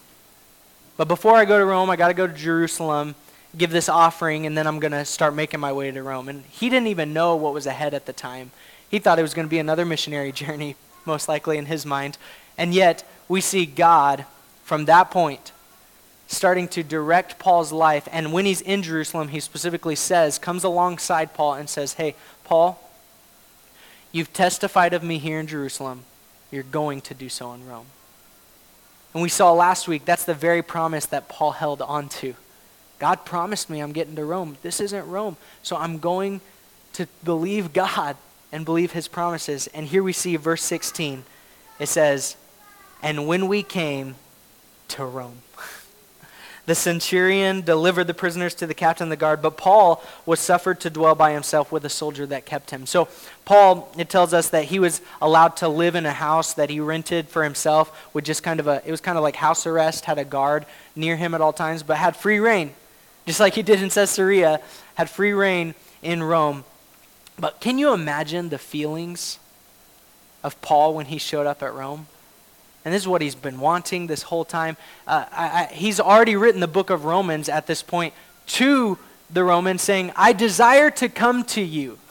But 0.96 1.08
before 1.08 1.34
I 1.34 1.44
go 1.44 1.58
to 1.58 1.64
Rome, 1.64 1.90
I 1.90 1.96
got 1.96 2.08
to 2.08 2.14
go 2.14 2.26
to 2.26 2.32
Jerusalem, 2.32 3.14
give 3.56 3.70
this 3.70 3.88
offering, 3.88 4.46
and 4.46 4.56
then 4.56 4.66
I'm 4.66 4.78
going 4.78 4.92
to 4.92 5.04
start 5.04 5.34
making 5.34 5.60
my 5.60 5.72
way 5.72 5.90
to 5.90 6.02
Rome. 6.02 6.28
And 6.28 6.44
he 6.44 6.68
didn't 6.68 6.88
even 6.88 7.12
know 7.12 7.34
what 7.34 7.52
was 7.52 7.66
ahead 7.66 7.94
at 7.94 8.06
the 8.06 8.12
time. 8.12 8.52
He 8.88 8.98
thought 8.98 9.18
it 9.18 9.22
was 9.22 9.34
going 9.34 9.46
to 9.46 9.50
be 9.50 9.58
another 9.58 9.84
missionary 9.84 10.32
journey, 10.42 10.76
most 11.04 11.28
likely 11.28 11.58
in 11.58 11.66
his 11.66 11.84
mind. 11.84 12.18
And 12.56 12.72
yet, 12.72 13.04
we 13.28 13.40
see 13.40 13.66
God 13.66 14.26
from 14.62 14.84
that 14.84 15.10
point 15.10 15.52
starting 16.26 16.68
to 16.68 16.82
direct 16.82 17.38
Paul's 17.38 17.72
life. 17.72 18.08
And 18.10 18.32
when 18.32 18.46
he's 18.46 18.60
in 18.60 18.82
Jerusalem, 18.82 19.28
he 19.28 19.40
specifically 19.40 19.96
says, 19.96 20.38
comes 20.38 20.64
alongside 20.64 21.34
Paul 21.34 21.54
and 21.54 21.68
says, 21.68 21.94
Hey, 21.94 22.14
Paul, 22.44 22.90
you've 24.12 24.32
testified 24.32 24.94
of 24.94 25.02
me 25.02 25.18
here 25.18 25.38
in 25.38 25.46
Jerusalem. 25.46 26.04
You're 26.50 26.62
going 26.62 27.00
to 27.02 27.14
do 27.14 27.28
so 27.28 27.52
in 27.52 27.66
Rome. 27.66 27.86
And 29.14 29.22
we 29.22 29.28
saw 29.28 29.52
last 29.52 29.88
week 29.88 30.04
that's 30.04 30.24
the 30.24 30.34
very 30.34 30.62
promise 30.62 31.06
that 31.06 31.28
Paul 31.28 31.52
held 31.52 31.82
on 31.82 32.08
to. 32.08 32.34
God 32.98 33.24
promised 33.24 33.68
me 33.68 33.80
I'm 33.80 33.92
getting 33.92 34.16
to 34.16 34.24
Rome. 34.24 34.56
This 34.62 34.80
isn't 34.80 35.06
Rome. 35.08 35.36
So 35.62 35.76
I'm 35.76 35.98
going 35.98 36.40
to 36.94 37.06
believe 37.24 37.72
God 37.72 38.16
and 38.52 38.64
believe 38.64 38.92
his 38.92 39.08
promises. 39.08 39.66
And 39.68 39.86
here 39.86 40.02
we 40.02 40.12
see 40.12 40.36
verse 40.36 40.62
16. 40.62 41.24
It 41.78 41.86
says, 41.86 42.36
And 43.02 43.26
when 43.26 43.48
we 43.48 43.62
came 43.62 44.14
to 44.88 45.04
Rome. 45.04 45.38
The 46.64 46.74
centurion 46.76 47.62
delivered 47.62 48.06
the 48.06 48.14
prisoners 48.14 48.54
to 48.56 48.68
the 48.68 48.74
captain 48.74 49.06
of 49.06 49.10
the 49.10 49.16
guard, 49.16 49.42
but 49.42 49.56
Paul 49.56 50.02
was 50.24 50.38
suffered 50.38 50.78
to 50.80 50.90
dwell 50.90 51.16
by 51.16 51.32
himself 51.32 51.72
with 51.72 51.84
a 51.84 51.88
soldier 51.88 52.24
that 52.26 52.46
kept 52.46 52.70
him. 52.70 52.86
So, 52.86 53.08
Paul, 53.44 53.92
it 53.98 54.08
tells 54.08 54.32
us 54.32 54.48
that 54.50 54.66
he 54.66 54.78
was 54.78 55.00
allowed 55.20 55.56
to 55.56 55.68
live 55.68 55.96
in 55.96 56.06
a 56.06 56.12
house 56.12 56.54
that 56.54 56.70
he 56.70 56.78
rented 56.78 57.28
for 57.28 57.42
himself 57.42 58.08
with 58.14 58.24
just 58.24 58.44
kind 58.44 58.60
of 58.60 58.68
a, 58.68 58.80
it 58.86 58.92
was 58.92 59.00
kind 59.00 59.18
of 59.18 59.24
like 59.24 59.34
house 59.34 59.66
arrest, 59.66 60.04
had 60.04 60.18
a 60.18 60.24
guard 60.24 60.64
near 60.94 61.16
him 61.16 61.34
at 61.34 61.40
all 61.40 61.52
times, 61.52 61.82
but 61.82 61.96
had 61.96 62.14
free 62.14 62.38
rein, 62.38 62.72
just 63.26 63.40
like 63.40 63.54
he 63.54 63.62
did 63.62 63.82
in 63.82 63.90
Caesarea, 63.90 64.60
had 64.94 65.10
free 65.10 65.32
rein 65.32 65.74
in 66.00 66.22
Rome. 66.22 66.64
But 67.40 67.60
can 67.60 67.76
you 67.76 67.92
imagine 67.92 68.50
the 68.50 68.58
feelings 68.58 69.40
of 70.44 70.60
Paul 70.62 70.94
when 70.94 71.06
he 71.06 71.18
showed 71.18 71.46
up 71.46 71.60
at 71.60 71.74
Rome? 71.74 72.06
And 72.84 72.92
this 72.92 73.02
is 73.02 73.08
what 73.08 73.22
he's 73.22 73.34
been 73.34 73.60
wanting 73.60 74.06
this 74.06 74.22
whole 74.22 74.44
time. 74.44 74.76
Uh, 75.06 75.26
I, 75.30 75.44
I, 75.44 75.72
he's 75.72 76.00
already 76.00 76.36
written 76.36 76.60
the 76.60 76.66
book 76.66 76.90
of 76.90 77.04
Romans 77.04 77.48
at 77.48 77.66
this 77.66 77.82
point 77.82 78.12
to 78.48 78.98
the 79.30 79.44
Romans, 79.44 79.82
saying, 79.82 80.12
I 80.16 80.32
desire 80.32 80.90
to 80.92 81.08
come 81.08 81.44
to 81.44 81.62
you. 81.62 81.98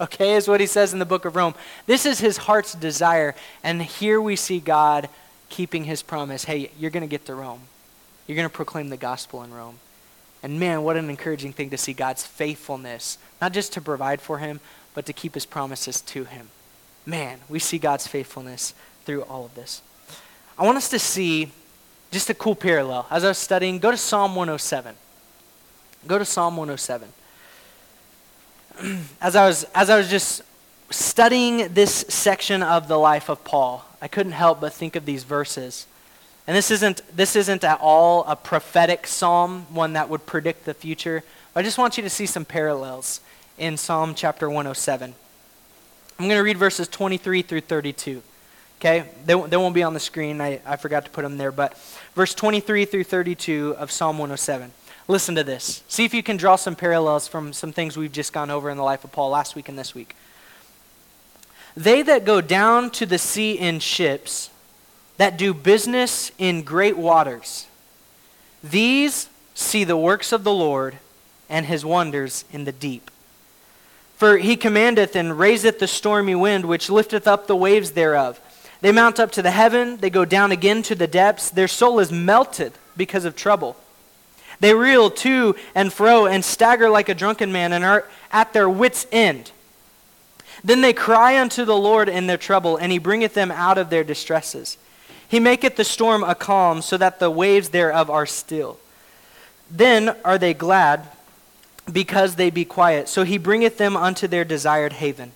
Okay, 0.00 0.34
is 0.34 0.48
what 0.48 0.58
he 0.58 0.66
says 0.66 0.92
in 0.92 0.98
the 0.98 1.04
book 1.04 1.24
of 1.26 1.36
Rome. 1.36 1.54
This 1.86 2.06
is 2.06 2.18
his 2.18 2.36
heart's 2.36 2.74
desire. 2.74 3.36
And 3.62 3.80
here 3.80 4.20
we 4.20 4.34
see 4.34 4.58
God 4.58 5.08
keeping 5.48 5.84
his 5.84 6.02
promise 6.02 6.44
hey, 6.44 6.72
you're 6.76 6.90
going 6.90 7.02
to 7.02 7.06
get 7.06 7.26
to 7.26 7.34
Rome, 7.36 7.60
you're 8.26 8.34
going 8.34 8.48
to 8.48 8.52
proclaim 8.52 8.88
the 8.88 8.96
gospel 8.96 9.44
in 9.44 9.54
Rome. 9.54 9.78
And 10.42 10.58
man, 10.58 10.82
what 10.82 10.96
an 10.96 11.08
encouraging 11.08 11.52
thing 11.52 11.70
to 11.70 11.78
see 11.78 11.92
God's 11.92 12.26
faithfulness, 12.26 13.16
not 13.40 13.52
just 13.52 13.72
to 13.74 13.80
provide 13.80 14.20
for 14.20 14.38
him, 14.38 14.58
but 14.92 15.06
to 15.06 15.12
keep 15.12 15.34
his 15.34 15.46
promises 15.46 16.00
to 16.00 16.24
him. 16.24 16.48
Man, 17.06 17.38
we 17.48 17.60
see 17.60 17.78
God's 17.78 18.08
faithfulness 18.08 18.74
through 19.04 19.22
all 19.22 19.44
of 19.44 19.54
this. 19.54 19.82
I 20.62 20.64
want 20.64 20.78
us 20.78 20.90
to 20.90 20.98
see 21.00 21.50
just 22.12 22.30
a 22.30 22.34
cool 22.34 22.54
parallel. 22.54 23.04
As 23.10 23.24
I 23.24 23.28
was 23.28 23.38
studying, 23.38 23.80
go 23.80 23.90
to 23.90 23.96
Psalm 23.96 24.36
107. 24.36 24.94
Go 26.06 26.18
to 26.18 26.24
Psalm 26.24 26.56
107. 26.56 27.08
As 29.20 29.34
I 29.34 29.44
was, 29.44 29.66
as 29.74 29.90
I 29.90 29.96
was 29.96 30.08
just 30.08 30.42
studying 30.88 31.74
this 31.74 32.04
section 32.08 32.62
of 32.62 32.86
the 32.86 32.96
life 32.96 33.28
of 33.28 33.42
Paul, 33.42 33.84
I 34.00 34.06
couldn't 34.06 34.32
help 34.32 34.60
but 34.60 34.72
think 34.72 34.94
of 34.94 35.04
these 35.04 35.24
verses. 35.24 35.88
And 36.46 36.56
this 36.56 36.70
isn't, 36.70 37.02
this 37.16 37.34
isn't 37.34 37.64
at 37.64 37.80
all 37.80 38.24
a 38.28 38.36
prophetic 38.36 39.08
psalm, 39.08 39.66
one 39.68 39.94
that 39.94 40.08
would 40.08 40.26
predict 40.26 40.64
the 40.64 40.74
future. 40.74 41.24
I 41.56 41.62
just 41.62 41.76
want 41.76 41.96
you 41.96 42.04
to 42.04 42.10
see 42.10 42.26
some 42.26 42.44
parallels 42.44 43.20
in 43.58 43.76
Psalm 43.76 44.14
chapter 44.14 44.48
107. 44.48 45.12
I'm 46.20 46.26
going 46.26 46.38
to 46.38 46.44
read 46.44 46.56
verses 46.56 46.86
23 46.86 47.42
through 47.42 47.62
32. 47.62 48.22
Okay? 48.82 49.08
They, 49.26 49.40
they 49.40 49.56
won't 49.56 49.76
be 49.76 49.84
on 49.84 49.94
the 49.94 50.00
screen. 50.00 50.40
I, 50.40 50.60
I 50.66 50.74
forgot 50.74 51.04
to 51.04 51.10
put 51.12 51.22
them 51.22 51.36
there. 51.36 51.52
But 51.52 51.78
verse 52.16 52.34
23 52.34 52.84
through 52.84 53.04
32 53.04 53.76
of 53.78 53.92
Psalm 53.92 54.18
107. 54.18 54.72
Listen 55.06 55.36
to 55.36 55.44
this. 55.44 55.84
See 55.86 56.04
if 56.04 56.12
you 56.12 56.20
can 56.20 56.36
draw 56.36 56.56
some 56.56 56.74
parallels 56.74 57.28
from 57.28 57.52
some 57.52 57.72
things 57.72 57.96
we've 57.96 58.10
just 58.10 58.32
gone 58.32 58.50
over 58.50 58.70
in 58.70 58.76
the 58.76 58.82
life 58.82 59.04
of 59.04 59.12
Paul 59.12 59.30
last 59.30 59.54
week 59.54 59.68
and 59.68 59.78
this 59.78 59.94
week. 59.94 60.16
They 61.76 62.02
that 62.02 62.24
go 62.24 62.40
down 62.40 62.90
to 62.92 63.06
the 63.06 63.18
sea 63.18 63.52
in 63.52 63.78
ships, 63.78 64.50
that 65.16 65.36
do 65.36 65.54
business 65.54 66.32
in 66.36 66.62
great 66.62 66.98
waters, 66.98 67.66
these 68.64 69.28
see 69.54 69.84
the 69.84 69.96
works 69.96 70.32
of 70.32 70.42
the 70.42 70.52
Lord 70.52 70.98
and 71.48 71.66
his 71.66 71.84
wonders 71.84 72.44
in 72.52 72.64
the 72.64 72.72
deep. 72.72 73.12
For 74.16 74.38
he 74.38 74.56
commandeth 74.56 75.14
and 75.14 75.38
raiseth 75.38 75.78
the 75.78 75.86
stormy 75.86 76.34
wind, 76.34 76.64
which 76.64 76.90
lifteth 76.90 77.28
up 77.28 77.46
the 77.46 77.56
waves 77.56 77.92
thereof. 77.92 78.40
They 78.82 78.92
mount 78.92 79.18
up 79.18 79.32
to 79.32 79.42
the 79.42 79.52
heaven, 79.52 79.96
they 79.98 80.10
go 80.10 80.24
down 80.24 80.52
again 80.52 80.82
to 80.82 80.94
the 80.94 81.06
depths. 81.06 81.50
Their 81.50 81.68
soul 81.68 82.00
is 82.00 82.12
melted 82.12 82.72
because 82.96 83.24
of 83.24 83.34
trouble. 83.34 83.76
They 84.60 84.74
reel 84.74 85.10
to 85.10 85.56
and 85.74 85.92
fro 85.92 86.26
and 86.26 86.44
stagger 86.44 86.90
like 86.90 87.08
a 87.08 87.14
drunken 87.14 87.52
man 87.52 87.72
and 87.72 87.84
are 87.84 88.04
at 88.30 88.52
their 88.52 88.68
wits' 88.68 89.06
end. 89.10 89.52
Then 90.64 90.80
they 90.80 90.92
cry 90.92 91.40
unto 91.40 91.64
the 91.64 91.76
Lord 91.76 92.08
in 92.08 92.26
their 92.26 92.36
trouble, 92.36 92.76
and 92.76 92.92
he 92.92 92.98
bringeth 92.98 93.34
them 93.34 93.50
out 93.50 93.78
of 93.78 93.90
their 93.90 94.04
distresses. 94.04 94.78
He 95.26 95.40
maketh 95.40 95.76
the 95.76 95.84
storm 95.84 96.22
a 96.22 96.34
calm, 96.34 96.82
so 96.82 96.96
that 96.96 97.18
the 97.18 97.30
waves 97.30 97.70
thereof 97.70 98.10
are 98.10 98.26
still. 98.26 98.78
Then 99.70 100.14
are 100.24 100.38
they 100.38 100.54
glad, 100.54 101.08
because 101.90 102.36
they 102.36 102.50
be 102.50 102.64
quiet. 102.64 103.08
So 103.08 103.24
he 103.24 103.38
bringeth 103.38 103.78
them 103.78 103.96
unto 103.96 104.28
their 104.28 104.44
desired 104.44 104.94
haven. 104.94 105.32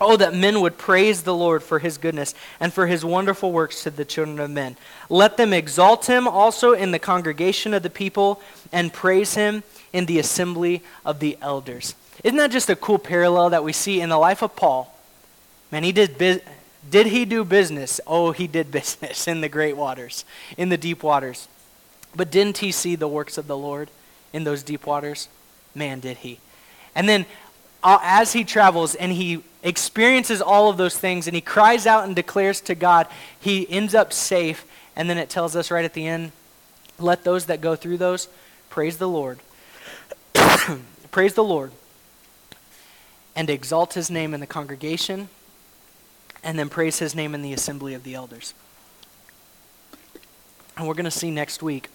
Oh, 0.00 0.16
that 0.16 0.34
men 0.34 0.60
would 0.60 0.78
praise 0.78 1.22
the 1.22 1.34
Lord 1.34 1.62
for 1.62 1.78
his 1.78 1.98
goodness 1.98 2.34
and 2.58 2.72
for 2.72 2.86
his 2.86 3.04
wonderful 3.04 3.52
works 3.52 3.82
to 3.82 3.90
the 3.90 4.04
children 4.04 4.40
of 4.40 4.50
men. 4.50 4.76
Let 5.08 5.36
them 5.36 5.52
exalt 5.52 6.06
him 6.06 6.26
also 6.26 6.72
in 6.72 6.90
the 6.90 6.98
congregation 6.98 7.74
of 7.74 7.82
the 7.82 7.90
people 7.90 8.40
and 8.72 8.92
praise 8.92 9.34
him 9.34 9.62
in 9.92 10.06
the 10.06 10.18
assembly 10.18 10.82
of 11.04 11.20
the 11.20 11.36
elders. 11.42 11.94
Isn't 12.24 12.38
that 12.38 12.50
just 12.50 12.70
a 12.70 12.76
cool 12.76 12.98
parallel 12.98 13.50
that 13.50 13.64
we 13.64 13.72
see 13.72 14.00
in 14.00 14.08
the 14.08 14.18
life 14.18 14.42
of 14.42 14.56
Paul? 14.56 14.94
Man, 15.70 15.84
he 15.84 15.92
did, 15.92 16.42
Did 16.88 17.06
he 17.06 17.24
do 17.24 17.44
business? 17.44 18.00
Oh, 18.06 18.32
he 18.32 18.46
did 18.46 18.70
business 18.72 19.28
in 19.28 19.40
the 19.40 19.48
great 19.48 19.76
waters, 19.76 20.24
in 20.56 20.68
the 20.68 20.78
deep 20.78 21.02
waters. 21.02 21.48
But 22.14 22.30
didn't 22.30 22.58
he 22.58 22.72
see 22.72 22.96
the 22.96 23.08
works 23.08 23.38
of 23.38 23.46
the 23.46 23.56
Lord 23.56 23.90
in 24.32 24.44
those 24.44 24.62
deep 24.62 24.86
waters? 24.86 25.28
Man, 25.74 26.00
did 26.00 26.18
he. 26.18 26.40
And 26.94 27.08
then 27.08 27.26
uh, 27.82 27.98
as 28.02 28.32
he 28.32 28.44
travels 28.44 28.94
and 28.94 29.12
he 29.12 29.42
experiences 29.62 30.42
all 30.42 30.68
of 30.68 30.76
those 30.76 30.98
things 30.98 31.26
and 31.26 31.34
he 31.34 31.40
cries 31.40 31.86
out 31.86 32.04
and 32.04 32.16
declares 32.16 32.60
to 32.62 32.74
God, 32.74 33.06
he 33.38 33.68
ends 33.70 33.94
up 33.94 34.12
safe. 34.12 34.66
And 34.96 35.08
then 35.08 35.18
it 35.18 35.30
tells 35.30 35.56
us 35.56 35.70
right 35.70 35.84
at 35.84 35.94
the 35.94 36.06
end 36.06 36.32
let 36.98 37.24
those 37.24 37.46
that 37.46 37.60
go 37.60 37.74
through 37.74 37.98
those 37.98 38.28
praise 38.70 38.98
the 38.98 39.08
Lord. 39.08 39.38
praise 41.10 41.34
the 41.34 41.44
Lord. 41.44 41.72
And 43.34 43.48
exalt 43.48 43.94
his 43.94 44.10
name 44.10 44.34
in 44.34 44.40
the 44.40 44.46
congregation. 44.46 45.28
And 46.44 46.58
then 46.58 46.68
praise 46.68 46.98
his 46.98 47.14
name 47.14 47.34
in 47.34 47.42
the 47.42 47.52
assembly 47.52 47.94
of 47.94 48.04
the 48.04 48.14
elders. 48.14 48.54
And 50.76 50.86
we're 50.86 50.94
going 50.94 51.04
to 51.04 51.10
see 51.10 51.30
next 51.30 51.62
week, 51.62 51.88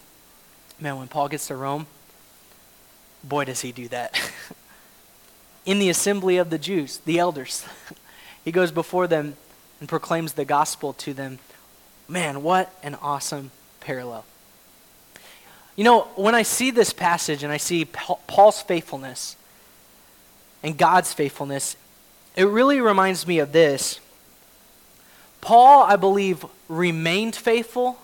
man, 0.80 0.96
when 0.98 1.08
Paul 1.08 1.28
gets 1.28 1.48
to 1.48 1.56
Rome, 1.56 1.86
boy, 3.24 3.44
does 3.44 3.60
he 3.60 3.72
do 3.72 3.88
that. 3.88 4.18
in 5.68 5.78
the 5.78 5.90
assembly 5.90 6.38
of 6.38 6.48
the 6.48 6.56
Jews, 6.56 6.96
the 7.04 7.18
elders, 7.18 7.62
he 8.44 8.50
goes 8.50 8.72
before 8.72 9.06
them 9.06 9.36
and 9.80 9.88
proclaims 9.88 10.32
the 10.32 10.46
gospel 10.46 10.94
to 10.94 11.12
them. 11.12 11.38
Man, 12.08 12.42
what 12.42 12.74
an 12.82 12.94
awesome 13.02 13.50
parallel. 13.80 14.24
You 15.76 15.84
know, 15.84 16.08
when 16.16 16.34
I 16.34 16.40
see 16.40 16.70
this 16.70 16.94
passage 16.94 17.42
and 17.42 17.52
I 17.52 17.58
see 17.58 17.84
Paul's 17.84 18.62
faithfulness 18.62 19.36
and 20.62 20.78
God's 20.78 21.12
faithfulness, 21.12 21.76
it 22.34 22.44
really 22.44 22.80
reminds 22.80 23.26
me 23.26 23.38
of 23.38 23.52
this. 23.52 24.00
Paul, 25.42 25.82
I 25.82 25.96
believe, 25.96 26.46
remained 26.70 27.36
faithful 27.36 27.98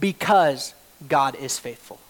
because 0.00 0.72
God 1.06 1.34
is 1.34 1.58
faithful. 1.58 2.00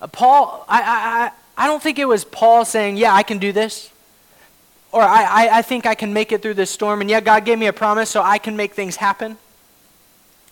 Uh, 0.00 0.06
Paul, 0.06 0.64
I, 0.68 1.32
I, 1.58 1.66
don't 1.66 1.82
think 1.82 1.98
it 1.98 2.06
was 2.06 2.24
Paul 2.24 2.64
saying, 2.64 2.96
Yeah, 2.96 3.12
I 3.12 3.22
can 3.22 3.38
do 3.38 3.52
this. 3.52 3.90
Or 4.90 5.02
I, 5.02 5.24
I, 5.24 5.58
I 5.58 5.62
think 5.62 5.84
I 5.84 5.94
can 5.94 6.14
make 6.14 6.32
it 6.32 6.40
through 6.40 6.54
this 6.54 6.70
storm. 6.70 7.02
And 7.02 7.10
yeah, 7.10 7.20
God 7.20 7.44
gave 7.44 7.58
me 7.58 7.66
a 7.66 7.72
promise, 7.72 8.08
so 8.08 8.22
I 8.22 8.38
can 8.38 8.56
make 8.56 8.72
things 8.72 8.96
happen. 8.96 9.36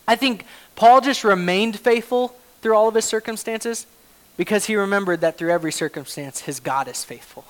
I 0.07 0.15
think 0.15 0.45
Paul 0.75 1.01
just 1.01 1.23
remained 1.23 1.79
faithful 1.79 2.35
through 2.61 2.75
all 2.75 2.87
of 2.87 2.93
his 2.93 3.05
circumstances 3.05 3.87
because 4.37 4.65
he 4.65 4.75
remembered 4.75 5.21
that 5.21 5.37
through 5.37 5.51
every 5.51 5.71
circumstance, 5.71 6.41
his 6.41 6.59
God 6.59 6.87
is 6.87 7.03
faithful. 7.03 7.45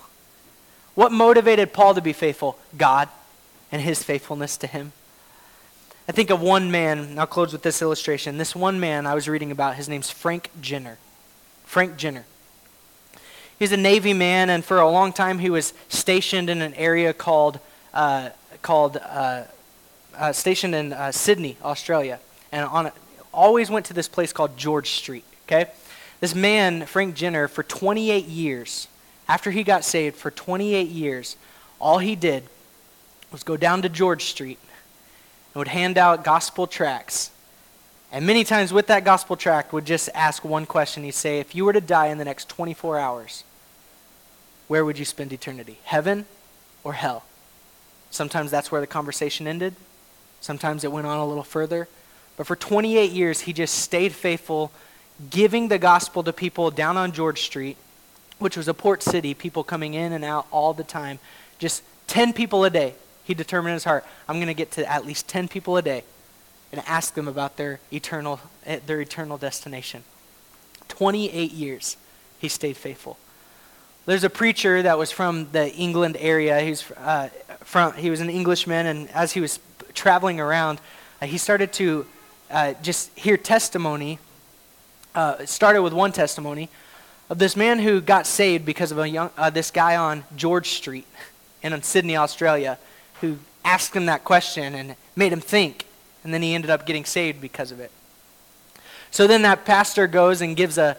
What 0.95 1.12
motivated 1.12 1.74
Paul 1.74 1.93
to 1.95 2.01
be 2.01 2.14
faithful? 2.14 2.58
God 2.78 3.10
and 3.72 3.82
his 3.82 4.01
faithfulness 4.01 4.58
to 4.58 4.68
him. 4.68 4.93
I 6.08 6.14
think 6.14 6.30
of 6.30 6.41
one 6.41 6.72
man, 6.72 6.99
and 6.99 7.20
I'll 7.20 7.28
close 7.28 7.51
with 7.51 7.64
this 7.64 7.82
illustration. 7.82 8.38
This 8.38 8.55
one 8.55 8.80
man 8.80 9.05
I 9.05 9.14
was 9.14 9.28
reading 9.28 9.51
about, 9.51 9.76
his 9.76 9.89
name's 9.89 10.10
Frank 10.10 10.49
Jenner. 10.62 10.97
Frank 11.66 11.97
Jenner. 11.97 12.26
He's 13.60 13.72
a 13.72 13.78
Navy 13.78 14.14
man, 14.14 14.49
and 14.49 14.64
for 14.64 14.80
a 14.80 14.89
long 14.89 15.12
time 15.12 15.39
he 15.39 15.49
was 15.49 15.74
stationed 15.89 16.49
in 16.49 16.62
an 16.62 16.74
area 16.76 17.12
called, 17.14 17.60
uh, 17.93 18.30
called 18.62 18.97
uh, 18.97 19.43
uh, 20.16 20.32
stationed 20.32 20.76
in 20.76 20.93
uh, 20.93 21.12
Sydney, 21.12 21.58
Australia. 21.64 22.20
And 22.51 22.66
on, 22.66 22.91
always 23.34 23.70
went 23.70 23.86
to 23.88 23.93
this 23.93 24.08
place 24.08 24.32
called 24.32 24.58
George 24.58 24.91
Street, 24.91 25.24
okay? 25.45 25.72
This 26.20 26.34
man, 26.34 26.86
Frank 26.86 27.16
Jenner, 27.16 27.47
for 27.47 27.64
28 27.64 28.26
years, 28.26 28.88
after 29.28 29.51
he 29.51 29.64
got 29.64 29.84
saved, 29.84 30.16
for 30.16 30.32
28 30.32 30.88
years, 30.88 31.36
all 31.80 31.99
he 31.99 32.16
did 32.16 32.43
was 33.32 33.43
go 33.43 33.58
down 33.58 33.82
to 33.82 33.89
George 33.89 34.26
Street 34.26 34.60
and 35.53 35.60
would 35.60 35.68
hand 35.68 35.97
out 35.97 36.24
gospel 36.24 36.66
tracts. 36.66 37.32
And 38.12 38.26
many 38.26 38.43
times 38.43 38.72
with 38.72 38.88
that 38.88 39.03
gospel 39.03 39.36
tract 39.36 39.74
would 39.74 39.86
just 39.86 40.10
ask 40.14 40.45
one 40.45 40.66
question. 40.66 41.03
He'd 41.03 41.12
say, 41.12 41.39
if 41.39 41.53
you 41.53 41.66
were 41.66 41.74
to 41.74 41.82
die 41.82 42.08
in 42.08 42.18
the 42.18 42.26
next 42.26 42.47
24 42.49 42.97
hours, 42.97 43.43
where 44.68 44.84
would 44.84 44.99
you 44.99 45.05
spend 45.05 45.34
eternity? 45.34 45.80
Heaven 45.84 46.26
or 46.84 46.93
hell? 46.93 47.24
Sometimes 48.09 48.51
that's 48.51 48.72
where 48.72 48.82
the 48.82 48.88
conversation 48.88 49.47
ended. 49.47 49.76
Sometimes 50.41 50.84
it 50.84 50.91
went 50.91 51.07
on 51.07 51.18
a 51.18 51.26
little 51.26 51.43
further. 51.43 51.88
But 52.36 52.47
for 52.47 52.55
28 52.55 53.11
years, 53.11 53.41
he 53.41 53.53
just 53.53 53.76
stayed 53.76 54.13
faithful, 54.13 54.72
giving 55.30 55.68
the 55.68 55.80
gospel 55.80 56.24
to 56.24 56.34
people 56.34 56.72
down 56.72 56.97
on 56.97 57.11
George 57.11 57.41
Street, 57.41 57.78
which 58.39 58.55
was 58.55 58.68
a 58.68 58.74
port 58.74 59.01
city, 59.01 59.34
people 59.34 59.63
coming 59.63 59.93
in 59.93 60.13
and 60.13 60.24
out 60.24 60.45
all 60.51 60.74
the 60.74 60.84
time. 60.84 61.20
Just 61.57 61.84
10 62.07 62.34
people 62.34 62.63
a 62.63 62.70
day 62.70 62.93
he 63.28 63.34
determined 63.34 63.72
in 63.72 63.74
his 63.74 63.84
heart, 63.84 64.05
I'm 64.30 64.38
going 64.38 64.47
to 64.47 64.53
get 64.53 64.72
to 64.72 64.89
at 64.89 65.05
least 65.05 65.28
10 65.28 65.49
people 65.49 65.76
a 65.76 65.82
day 65.82 66.03
and 66.72 66.82
ask 66.88 67.13
them 67.13 67.28
about 67.28 67.57
their 67.57 67.82
eternal, 67.91 68.39
eh, 68.65 68.80
their 68.86 69.01
eternal 69.01 69.38
destination. 69.38 70.03
28 70.88 71.51
years 71.51 71.97
he 72.39 72.47
stayed 72.47 72.78
faithful. 72.78 73.18
There's 74.08 74.24
a 74.24 74.30
preacher 74.30 74.82
that 74.82 74.97
was 74.97 75.12
from 75.12 75.51
the 75.51 75.70
England 75.76 76.16
area. 76.18 76.62
He's 76.62 76.89
uh, 76.91 77.28
from, 77.66 77.91
he 77.91 78.10
was 78.10 78.22
an 78.22 78.30
Englishman, 78.30 78.86
and 78.86 79.10
as 79.10 79.34
he 79.34 79.41
was 79.41 79.60
traveling 79.93 80.39
around, 80.39 80.80
uh, 81.22 81.26
he 81.26 81.38
started 81.38 81.74
to 81.74 82.05
uh, 82.49 82.74
just 82.82 83.12
hear 83.20 83.36
testimony. 83.36 84.20
Uh, 85.14 85.45
started 85.45 85.82
with 85.82 85.91
one 85.91 86.14
testimony 86.14 86.70
of 87.30 87.38
this 87.38 87.58
man 87.58 87.80
who 87.80 87.99
got 87.99 88.26
saved 88.26 88.66
because 88.66 88.93
of 88.93 88.97
a 88.97 89.10
young, 89.10 89.30
uh, 89.38 89.49
this 89.49 89.72
guy 89.72 89.97
on 89.97 90.24
George 90.38 90.70
Street 90.70 91.05
in 91.62 91.82
Sydney, 91.82 92.16
Australia 92.16 92.78
who 93.20 93.38
asked 93.66 93.93
him 93.93 94.05
that 94.05 94.24
question 94.24 94.74
and 94.74 94.95
made 95.18 95.34
him 95.34 95.41
think. 95.41 95.86
And 96.24 96.34
then 96.34 96.41
he 96.41 96.55
ended 96.55 96.72
up 96.72 96.86
getting 96.86 97.03
saved 97.03 97.41
because 97.41 97.74
of 97.74 97.82
it. 97.82 97.91
So 99.12 99.28
then 99.28 99.41
that 99.41 99.66
pastor 99.66 100.08
goes 100.08 100.39
and 100.39 100.55
gives 100.55 100.78
a 100.78 100.95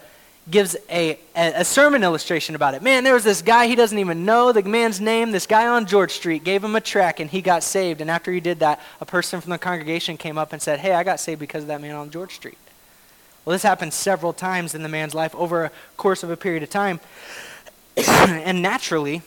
gives 0.51 0.77
a, 0.89 1.19
a, 1.35 1.65
sermon 1.65 2.03
illustration 2.03 2.55
about 2.55 2.75
it. 2.75 2.83
Man, 2.83 3.05
there 3.05 3.15
was 3.15 3.25
this 3.25 3.43
guy, 3.43 3.67
he 3.67 3.75
doesn't 3.75 3.99
even 3.99 4.25
know 4.25 4.53
the 4.53 4.63
man's 4.63 5.01
name. 5.01 5.31
This 5.31 5.47
guy 5.47 5.67
on 5.67 5.87
George 5.87 6.13
Street 6.13 6.45
gave 6.45 6.65
him 6.65 6.75
a 6.75 6.81
track 6.81 7.21
and 7.21 7.29
he 7.31 7.43
got 7.43 7.63
saved. 7.63 8.01
And 8.01 8.11
after 8.11 8.33
he 8.33 8.41
did 8.41 8.61
that, 8.61 8.81
a 9.01 9.07
person 9.07 9.41
from 9.41 9.51
the 9.51 9.59
congregation 9.59 10.17
came 10.17 10.39
up 10.39 10.53
and 10.53 10.63
said, 10.63 10.81
Hey, 10.81 10.93
I 10.93 11.05
got 11.05 11.21
saved 11.21 11.41
because 11.41 11.65
of 11.65 11.69
that 11.69 11.81
man 11.81 11.95
on 11.95 12.11
George 12.11 12.35
Street. 12.35 12.59
Well, 13.45 13.53
this 13.53 13.63
happened 13.63 13.93
several 13.93 14.33
times 14.33 14.75
in 14.75 14.83
the 14.83 14.89
man's 14.89 15.15
life 15.15 15.35
over 15.35 15.65
a 15.65 15.71
course 15.97 16.23
of 16.23 16.31
a 16.31 16.37
period 16.37 16.63
of 16.63 16.71
time. 16.71 17.01
and 17.97 18.63
naturally, 18.63 19.23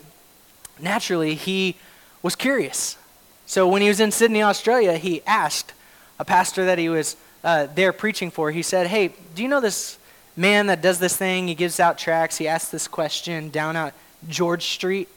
naturally, 0.80 1.36
he 1.36 1.76
was 2.22 2.36
curious. 2.36 2.98
So 3.46 3.68
when 3.68 3.82
he 3.82 3.88
was 3.88 4.00
in 4.00 4.12
Sydney, 4.12 4.44
Australia, 4.44 4.98
he 4.98 5.22
asked 5.26 5.74
a 6.20 6.26
pastor 6.26 6.66
that 6.66 6.78
he 6.78 6.88
was 6.88 7.16
uh, 7.44 7.68
there 7.74 7.92
preaching 7.92 8.32
for, 8.32 8.52
he 8.52 8.62
said, 8.62 8.88
Hey, 8.88 9.14
do 9.36 9.44
you 9.44 9.50
know 9.50 9.60
this 9.60 9.98
man 10.36 10.68
that 10.68 10.82
does 10.82 11.00
this 11.00 11.16
thing? 11.16 11.48
He 11.48 11.56
gives 11.56 11.80
out 11.80 11.98
tracts. 11.98 12.38
He 12.38 12.48
asks 12.48 12.72
this 12.72 12.88
question 12.88 13.50
down 13.50 13.76
at 13.76 13.94
George 14.28 14.66
Street 14.66 15.10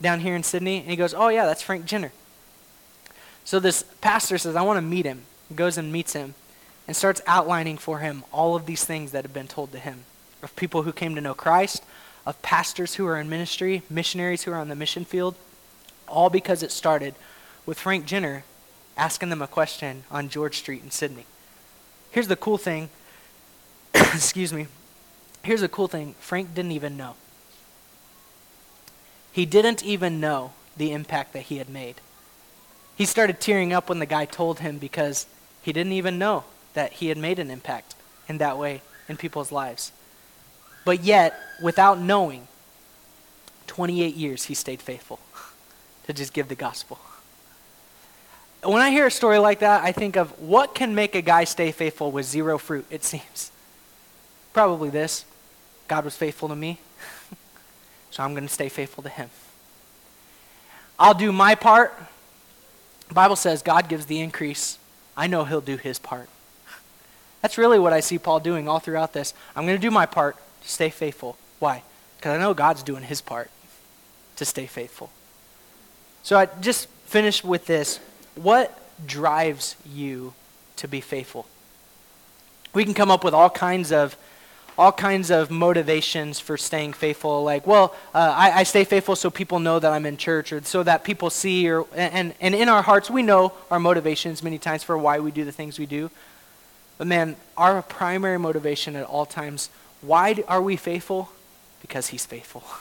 down 0.00 0.20
here 0.20 0.34
in 0.34 0.42
Sydney. 0.42 0.78
And 0.78 0.90
he 0.90 0.96
goes, 0.96 1.14
Oh, 1.14 1.28
yeah, 1.28 1.46
that's 1.46 1.62
Frank 1.62 1.84
Jenner. 1.84 2.12
So 3.44 3.58
this 3.58 3.82
pastor 4.00 4.38
says, 4.38 4.56
I 4.56 4.62
want 4.62 4.76
to 4.76 4.82
meet 4.82 5.06
him. 5.06 5.22
He 5.48 5.54
goes 5.54 5.76
and 5.76 5.92
meets 5.92 6.12
him 6.12 6.34
and 6.86 6.96
starts 6.96 7.20
outlining 7.26 7.78
for 7.78 7.98
him 7.98 8.24
all 8.32 8.54
of 8.54 8.66
these 8.66 8.84
things 8.84 9.12
that 9.12 9.24
have 9.24 9.34
been 9.34 9.48
told 9.48 9.72
to 9.72 9.78
him 9.78 10.04
of 10.42 10.54
people 10.56 10.82
who 10.82 10.92
came 10.92 11.14
to 11.14 11.20
know 11.20 11.34
Christ, 11.34 11.82
of 12.24 12.40
pastors 12.42 12.94
who 12.94 13.06
are 13.06 13.18
in 13.18 13.28
ministry, 13.28 13.82
missionaries 13.90 14.44
who 14.44 14.52
are 14.52 14.58
on 14.58 14.68
the 14.68 14.76
mission 14.76 15.04
field 15.04 15.34
all 16.10 16.28
because 16.28 16.62
it 16.62 16.72
started 16.72 17.14
with 17.64 17.78
Frank 17.78 18.04
Jenner 18.04 18.44
asking 18.96 19.30
them 19.30 19.40
a 19.40 19.46
question 19.46 20.04
on 20.10 20.28
George 20.28 20.58
Street 20.58 20.82
in 20.82 20.90
Sydney. 20.90 21.24
Here's 22.10 22.28
the 22.28 22.36
cool 22.36 22.58
thing. 22.58 22.90
Excuse 24.14 24.52
me. 24.52 24.66
Here's 25.42 25.62
a 25.62 25.68
cool 25.68 25.88
thing 25.88 26.14
Frank 26.20 26.54
didn't 26.54 26.72
even 26.72 26.96
know. 26.96 27.14
He 29.32 29.46
didn't 29.46 29.84
even 29.84 30.20
know 30.20 30.52
the 30.76 30.92
impact 30.92 31.32
that 31.34 31.44
he 31.44 31.58
had 31.58 31.68
made. 31.68 31.96
He 32.96 33.04
started 33.04 33.40
tearing 33.40 33.72
up 33.72 33.88
when 33.88 34.00
the 34.00 34.06
guy 34.06 34.24
told 34.24 34.58
him 34.58 34.78
because 34.78 35.26
he 35.62 35.72
didn't 35.72 35.92
even 35.92 36.18
know 36.18 36.44
that 36.74 36.94
he 36.94 37.08
had 37.08 37.16
made 37.16 37.38
an 37.38 37.50
impact 37.50 37.94
in 38.28 38.38
that 38.38 38.58
way 38.58 38.82
in 39.08 39.16
people's 39.16 39.52
lives. 39.52 39.92
But 40.84 41.02
yet, 41.02 41.38
without 41.62 41.98
knowing, 42.00 42.48
28 43.68 44.14
years 44.16 44.44
he 44.44 44.54
stayed 44.54 44.82
faithful 44.82 45.20
to 46.06 46.12
just 46.12 46.32
give 46.32 46.48
the 46.48 46.54
gospel. 46.54 46.98
When 48.62 48.82
I 48.82 48.90
hear 48.90 49.06
a 49.06 49.10
story 49.10 49.38
like 49.38 49.60
that, 49.60 49.84
I 49.84 49.92
think 49.92 50.16
of 50.16 50.38
what 50.40 50.74
can 50.74 50.94
make 50.94 51.14
a 51.14 51.22
guy 51.22 51.44
stay 51.44 51.70
faithful 51.70 52.10
with 52.10 52.26
zero 52.26 52.58
fruit, 52.58 52.84
it 52.90 53.04
seems. 53.04 53.52
Probably 54.52 54.90
this 54.90 55.24
God 55.88 56.04
was 56.04 56.16
faithful 56.16 56.48
to 56.48 56.56
me, 56.56 56.78
so 58.10 58.22
I'm 58.22 58.34
going 58.34 58.46
to 58.46 58.52
stay 58.52 58.68
faithful 58.68 59.02
to 59.02 59.08
him. 59.08 59.30
I'll 60.98 61.14
do 61.14 61.32
my 61.32 61.54
part. 61.54 61.96
The 63.08 63.14
Bible 63.14 63.36
says 63.36 63.62
God 63.62 63.88
gives 63.88 64.06
the 64.06 64.20
increase. 64.20 64.78
I 65.16 65.26
know 65.26 65.44
he'll 65.44 65.60
do 65.60 65.76
his 65.76 65.98
part. 65.98 66.28
That's 67.42 67.58
really 67.58 67.78
what 67.78 67.92
I 67.92 68.00
see 68.00 68.18
Paul 68.18 68.40
doing 68.40 68.68
all 68.68 68.78
throughout 68.78 69.12
this. 69.12 69.34
I'm 69.56 69.66
going 69.66 69.78
to 69.78 69.82
do 69.82 69.90
my 69.90 70.06
part 70.06 70.36
to 70.62 70.68
stay 70.68 70.90
faithful. 70.90 71.36
Why? 71.58 71.82
Because 72.16 72.34
I 72.34 72.38
know 72.38 72.54
God's 72.54 72.82
doing 72.82 73.02
his 73.02 73.20
part 73.20 73.50
to 74.36 74.44
stay 74.44 74.66
faithful. 74.66 75.10
So 76.22 76.38
I 76.38 76.46
just 76.60 76.88
finish 77.06 77.42
with 77.42 77.66
this. 77.66 77.98
what 78.34 78.76
drives 79.06 79.76
you 79.90 80.34
to 80.76 80.86
be 80.86 81.00
faithful? 81.00 81.46
We 82.74 82.84
can 82.84 82.94
come 82.94 83.10
up 83.10 83.24
with 83.24 83.34
all 83.34 83.50
kinds 83.50 83.90
of 83.90 84.16
all 84.78 84.92
kinds 84.92 85.30
of 85.30 85.50
motivations 85.50 86.40
for 86.40 86.56
staying 86.56 86.92
faithful. 86.92 87.44
Like, 87.44 87.66
well, 87.66 87.94
uh, 88.14 88.34
I, 88.36 88.60
I, 88.60 88.62
stay 88.62 88.84
faithful 88.84 89.16
so 89.16 89.30
people 89.30 89.58
know 89.58 89.78
that 89.78 89.92
I'm 89.92 90.06
in 90.06 90.16
church, 90.16 90.52
or 90.52 90.62
so 90.62 90.82
that 90.82 91.04
people 91.04 91.30
see, 91.30 91.68
or 91.68 91.86
and 91.94 92.34
and 92.40 92.54
in 92.54 92.68
our 92.68 92.82
hearts 92.82 93.10
we 93.10 93.22
know 93.22 93.52
our 93.70 93.80
motivations 93.80 94.42
many 94.42 94.58
times 94.58 94.82
for 94.82 94.96
why 94.96 95.18
we 95.18 95.30
do 95.30 95.44
the 95.44 95.52
things 95.52 95.78
we 95.78 95.86
do. 95.86 96.10
But 96.98 97.06
man, 97.06 97.36
our 97.56 97.82
primary 97.82 98.38
motivation 98.38 98.96
at 98.96 99.04
all 99.04 99.26
times, 99.26 99.70
why 100.00 100.42
are 100.48 100.62
we 100.62 100.76
faithful? 100.76 101.30
Because 101.80 102.08
He's 102.08 102.26
faithful. 102.26 102.64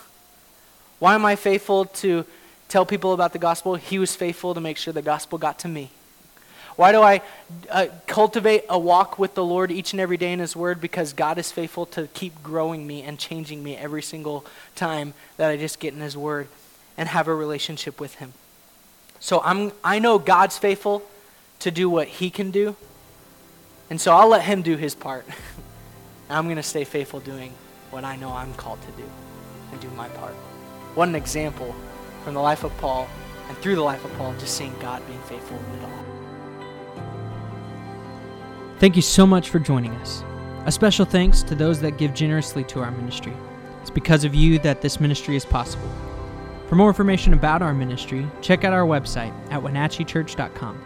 Why 0.99 1.15
am 1.15 1.23
I 1.23 1.37
faithful 1.37 1.85
to 1.85 2.25
tell 2.67 2.85
people 2.85 3.13
about 3.13 3.31
the 3.31 3.39
gospel? 3.39 3.75
He 3.75 3.97
was 3.97 4.17
faithful 4.17 4.53
to 4.53 4.59
make 4.59 4.75
sure 4.75 4.91
the 4.91 5.01
gospel 5.01 5.37
got 5.37 5.59
to 5.59 5.69
me. 5.69 5.91
Why 6.79 6.93
do 6.93 7.01
I 7.01 7.21
uh, 7.69 7.87
cultivate 8.07 8.63
a 8.69 8.79
walk 8.79 9.19
with 9.19 9.33
the 9.33 9.43
Lord 9.43 9.69
each 9.69 9.91
and 9.91 9.99
every 9.99 10.15
day 10.15 10.31
in 10.31 10.39
His 10.39 10.55
Word? 10.55 10.79
Because 10.79 11.11
God 11.11 11.37
is 11.37 11.51
faithful 11.51 11.85
to 11.87 12.07
keep 12.13 12.41
growing 12.41 12.87
me 12.87 13.01
and 13.01 13.19
changing 13.19 13.61
me 13.61 13.75
every 13.75 14.01
single 14.01 14.45
time 14.77 15.13
that 15.35 15.49
I 15.49 15.57
just 15.57 15.81
get 15.81 15.93
in 15.93 15.99
His 15.99 16.15
Word 16.15 16.47
and 16.97 17.09
have 17.09 17.27
a 17.27 17.35
relationship 17.35 17.99
with 17.99 18.15
Him. 18.15 18.31
So 19.19 19.41
I'm, 19.43 19.73
I 19.83 19.99
know 19.99 20.19
God's 20.19 20.57
faithful 20.57 21.03
to 21.59 21.69
do 21.69 21.89
what 21.89 22.07
He 22.07 22.29
can 22.29 22.49
do. 22.49 22.77
And 23.89 23.99
so 23.99 24.13
I'll 24.13 24.29
let 24.29 24.43
Him 24.43 24.61
do 24.61 24.77
His 24.77 24.95
part. 24.95 25.25
I'm 26.29 26.45
going 26.45 26.55
to 26.55 26.63
stay 26.63 26.85
faithful 26.85 27.19
doing 27.19 27.53
what 27.91 28.05
I 28.05 28.15
know 28.15 28.31
I'm 28.31 28.53
called 28.53 28.81
to 28.83 28.91
do 28.93 29.09
and 29.73 29.81
do 29.81 29.89
my 29.97 30.07
part. 30.07 30.33
What 30.95 31.09
an 31.09 31.15
example 31.15 31.75
from 32.23 32.35
the 32.35 32.41
life 32.41 32.63
of 32.63 32.71
Paul 32.77 33.05
and 33.49 33.57
through 33.57 33.75
the 33.75 33.83
life 33.83 34.05
of 34.05 34.13
Paul, 34.13 34.33
just 34.39 34.55
seeing 34.55 34.73
God 34.79 35.05
being 35.07 35.19
faithful 35.23 35.57
in 35.57 35.79
it 35.79 35.83
all. 35.83 36.08
Thank 38.79 38.95
you 38.95 39.01
so 39.01 39.27
much 39.27 39.49
for 39.49 39.59
joining 39.59 39.91
us. 39.95 40.23
A 40.65 40.71
special 40.71 41.05
thanks 41.05 41.43
to 41.43 41.53
those 41.53 41.81
that 41.81 41.97
give 41.97 42.13
generously 42.13 42.63
to 42.65 42.79
our 42.79 42.91
ministry. 42.91 43.33
It's 43.81 43.89
because 43.89 44.23
of 44.23 44.33
you 44.33 44.57
that 44.59 44.81
this 44.81 45.01
ministry 45.01 45.35
is 45.35 45.45
possible. 45.45 45.89
For 46.67 46.75
more 46.75 46.87
information 46.87 47.33
about 47.33 47.61
our 47.61 47.73
ministry, 47.73 48.25
check 48.41 48.63
out 48.63 48.71
our 48.71 48.85
website 48.85 49.33
at 49.51 49.61
wenatcheechurch.com. 49.61 50.81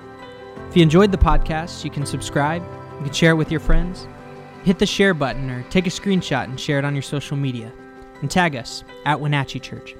If 0.70 0.76
you 0.76 0.82
enjoyed 0.82 1.12
the 1.12 1.20
podcast, 1.20 1.84
you 1.84 1.92
can 1.92 2.06
subscribe, 2.06 2.64
you 2.98 3.04
can 3.04 3.14
share 3.14 3.32
it 3.32 3.36
with 3.36 3.52
your 3.52 3.60
friends, 3.60 4.08
hit 4.64 4.80
the 4.80 4.88
share 4.88 5.14
button, 5.14 5.52
or 5.52 5.62
take 5.70 5.86
a 5.86 5.92
screenshot 5.92 6.46
and 6.46 6.60
share 6.60 6.80
it 6.80 6.86
on 6.86 6.96
your 6.96 7.04
social 7.04 7.38
media, 7.38 7.72
and 8.22 8.32
tag 8.32 8.56
us 8.56 8.84
at 9.06 9.20
Wenatchee 9.20 9.60
Church. 9.60 9.96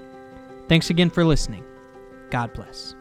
Thanks 0.68 0.90
again 0.90 1.12
for 1.12 1.24
listening. 1.24 1.64
God 2.32 2.54
bless. 2.54 2.96